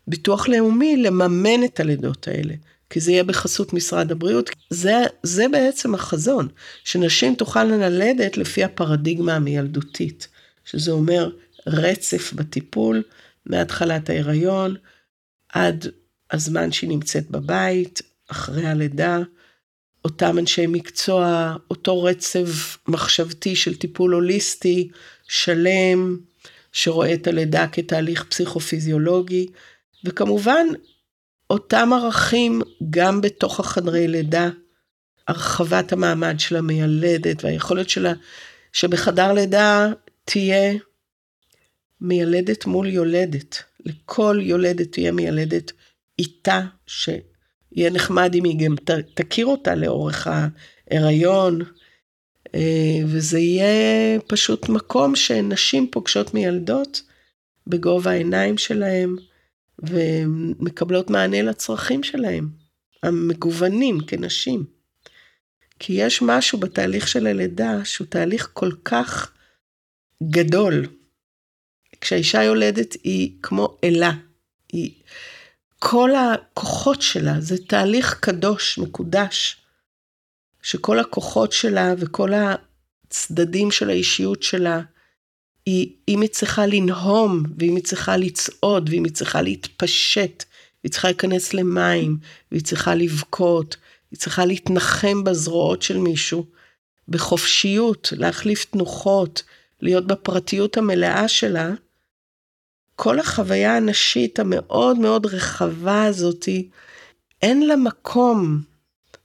[0.08, 2.54] לביטוח לאומי לממן את הלידות האלה.
[2.90, 4.50] כי זה יהיה בחסות משרד הבריאות.
[4.70, 4.94] זה,
[5.24, 6.48] זה בעצם החזון,
[6.84, 10.28] שנשים תוכלנה ללדת לפי הפרדיגמה המילדותית,
[10.66, 11.32] שזה אומר
[11.68, 13.04] רצף בטיפול
[13.46, 14.76] מהתחלת ההיריון
[15.50, 15.88] עד
[16.32, 19.20] הזמן שהיא נמצאת בבית, אחרי הלידה,
[20.06, 24.90] אותם אנשי מקצוע, אותו רצף מחשבתי של טיפול הוליסטי,
[25.28, 26.18] שלם,
[26.72, 29.48] שרואה את הלידה כתהליך פסיכופיזיולוגי,
[30.04, 30.68] וכמובן
[31.50, 34.50] אותם ערכים גם בתוך החדרי לידה,
[35.28, 38.14] הרחבת המעמד של המיילדת והיכולת שלה
[38.74, 39.88] שבחדר לידה
[40.26, 40.74] תהיה
[42.02, 43.64] מיילדת מול יולדת.
[43.86, 45.72] לכל יולדת תהיה מיילדת
[46.20, 46.62] איתה,
[47.76, 48.76] שיהיה נחמד אם היא גם
[49.14, 51.62] תכיר אותה לאורך ההיריון,
[52.56, 57.02] אה, וזה יהיה פשוט מקום שנשים פוגשות מיילדות
[57.68, 59.16] בגובה העיניים שלהם.
[59.80, 62.50] ומקבלות מענה לצרכים שלהם,
[63.04, 64.66] המגוונים כנשים.
[65.80, 69.32] כי יש משהו בתהליך של הלידה שהוא תהליך כל כך
[70.24, 70.88] גדול.
[72.02, 74.12] כשהאישה יולדת היא כמו אלה,
[74.72, 74.92] היא,
[75.88, 79.58] כל הכוחות שלה זה תהליך קדוש, מקודש,
[80.62, 84.82] שכל הכוחות שלה וכל הצדדים של האישיות שלה
[85.66, 90.44] היא, אם היא צריכה לנהום, ואם היא צריכה לצעוד, ואם היא צריכה להתפשט,
[90.84, 92.18] היא צריכה להיכנס למים,
[92.52, 93.78] והיא צריכה לבכות,
[94.12, 96.46] היא צריכה להתנחם בזרועות של מישהו,
[97.08, 99.44] בחופשיות, להחליף תנוחות,
[99.82, 101.74] להיות בפרטיות המלאה שלה,
[102.96, 106.70] כל החוויה הנשית המאוד מאוד רחבה הזאתי,
[107.42, 108.62] אין לה מקום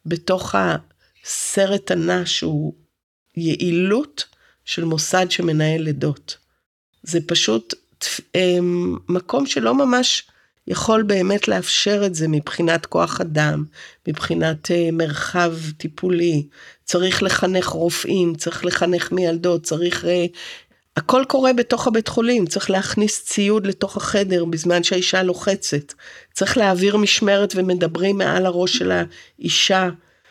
[0.07, 2.75] בתוך הסרט הנע שהוא
[3.37, 4.25] יעילות
[4.65, 6.37] של מוסד שמנהל לידות.
[7.03, 7.75] זה פשוט
[8.35, 10.29] אמ, מקום שלא ממש
[10.67, 13.65] יכול באמת לאפשר את זה מבחינת כוח אדם,
[14.09, 16.47] מבחינת אה, מרחב טיפולי.
[16.85, 20.05] צריך לחנך רופאים, צריך לחנך מיילדות, צריך...
[21.01, 25.93] הכל קורה בתוך הבית חולים, צריך להכניס ציוד לתוך החדר בזמן שהאישה לוחצת.
[26.33, 29.89] צריך להעביר משמרת ומדברים מעל הראש של האישה.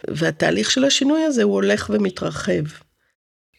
[0.08, 2.64] והתהליך של השינוי הזה הוא הולך ומתרחב.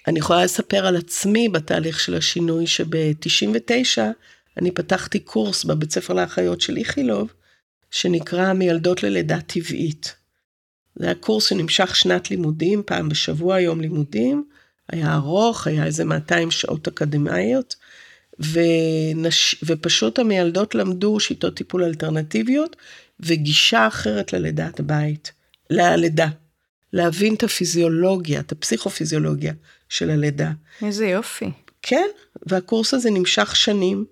[0.07, 3.99] אני יכולה לספר על עצמי בתהליך של השינוי, שב-99
[4.59, 7.33] אני פתחתי קורס בבית ספר לאחיות של איכילוב,
[7.91, 10.15] שנקרא מילדות ללידה טבעית.
[10.95, 14.45] זה היה קורס שנמשך שנת לימודים, פעם בשבוע יום לימודים,
[14.93, 17.77] היה ארוך, היה איזה 200 שעות אקדמאיות,
[18.39, 19.57] ונש...
[19.63, 22.77] ופשוט המילדות למדו שיטות טיפול אלטרנטיביות
[23.21, 25.33] וגישה אחרת ללידת בית,
[25.71, 26.29] ללידה.
[26.93, 29.53] להבין את הפיזיולוגיה, את הפסיכופיזיולוגיה
[29.89, 30.51] של הלידה.
[30.83, 31.51] איזה יופי.
[31.83, 32.07] כן,
[32.47, 34.05] והקורס הזה נמשך שנים,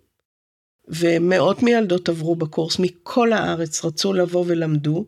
[0.89, 5.05] ומאות מילדות עברו בקורס מכל הארץ, רצו לבוא ולמדו,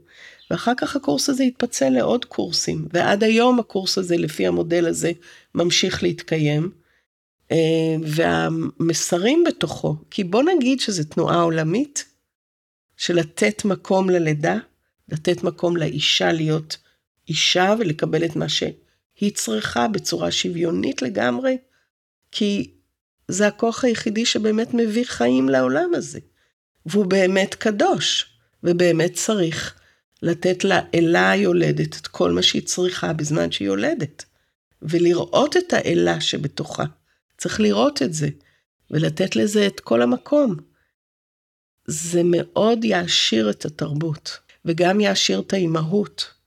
[0.50, 5.12] ואחר כך הקורס הזה התפצל לעוד קורסים, ועד היום הקורס הזה, לפי המודל הזה,
[5.54, 6.70] ממשיך להתקיים.
[7.52, 12.04] אה, והמסרים בתוכו, כי בוא נגיד שזו תנועה עולמית,
[12.96, 14.56] של לתת מקום ללידה,
[15.08, 16.76] לתת מקום לאישה להיות
[17.28, 21.58] אישה ולקבל את מה שהיא צריכה בצורה שוויונית לגמרי,
[22.32, 22.70] כי
[23.28, 26.18] זה הכוח היחידי שבאמת מביא חיים לעולם הזה.
[26.86, 28.26] והוא באמת קדוש,
[28.64, 29.79] ובאמת צריך
[30.22, 34.24] לתת לה אלה היולדת את כל מה שהיא צריכה בזמן שהיא יולדת,
[34.82, 36.84] ולראות את האלה שבתוכה.
[37.38, 38.28] צריך לראות את זה,
[38.90, 40.56] ולתת לזה את כל המקום.
[41.86, 46.40] זה מאוד יעשיר את התרבות, וגם יעשיר את האימהות.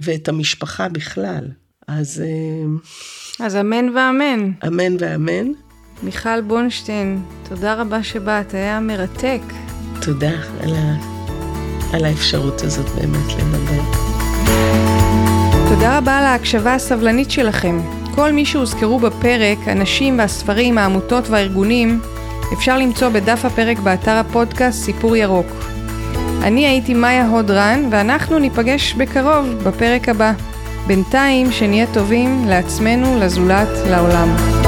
[0.00, 1.44] ואת המשפחה בכלל.
[1.88, 2.22] אז...
[2.24, 4.52] אה, אז אמן ואמן.
[4.66, 5.52] אמן ואמן.
[6.02, 9.40] מיכל בונשטיין, תודה רבה שבאת, היה מרתק.
[10.02, 11.11] תודה על, ה...
[11.92, 13.82] על האפשרות הזאת באמת לדבר.
[15.68, 17.80] תודה רבה על ההקשבה הסבלנית שלכם.
[18.14, 22.00] כל מי שהוזכרו בפרק, הנשים והספרים, העמותות והארגונים,
[22.52, 25.46] אפשר למצוא בדף הפרק באתר הפודקאסט סיפור ירוק.
[26.42, 30.32] אני הייתי מאיה הודרן, ואנחנו ניפגש בקרוב בפרק הבא.
[30.86, 34.61] בינתיים, שנהיה טובים לעצמנו, לזולת, לעולם.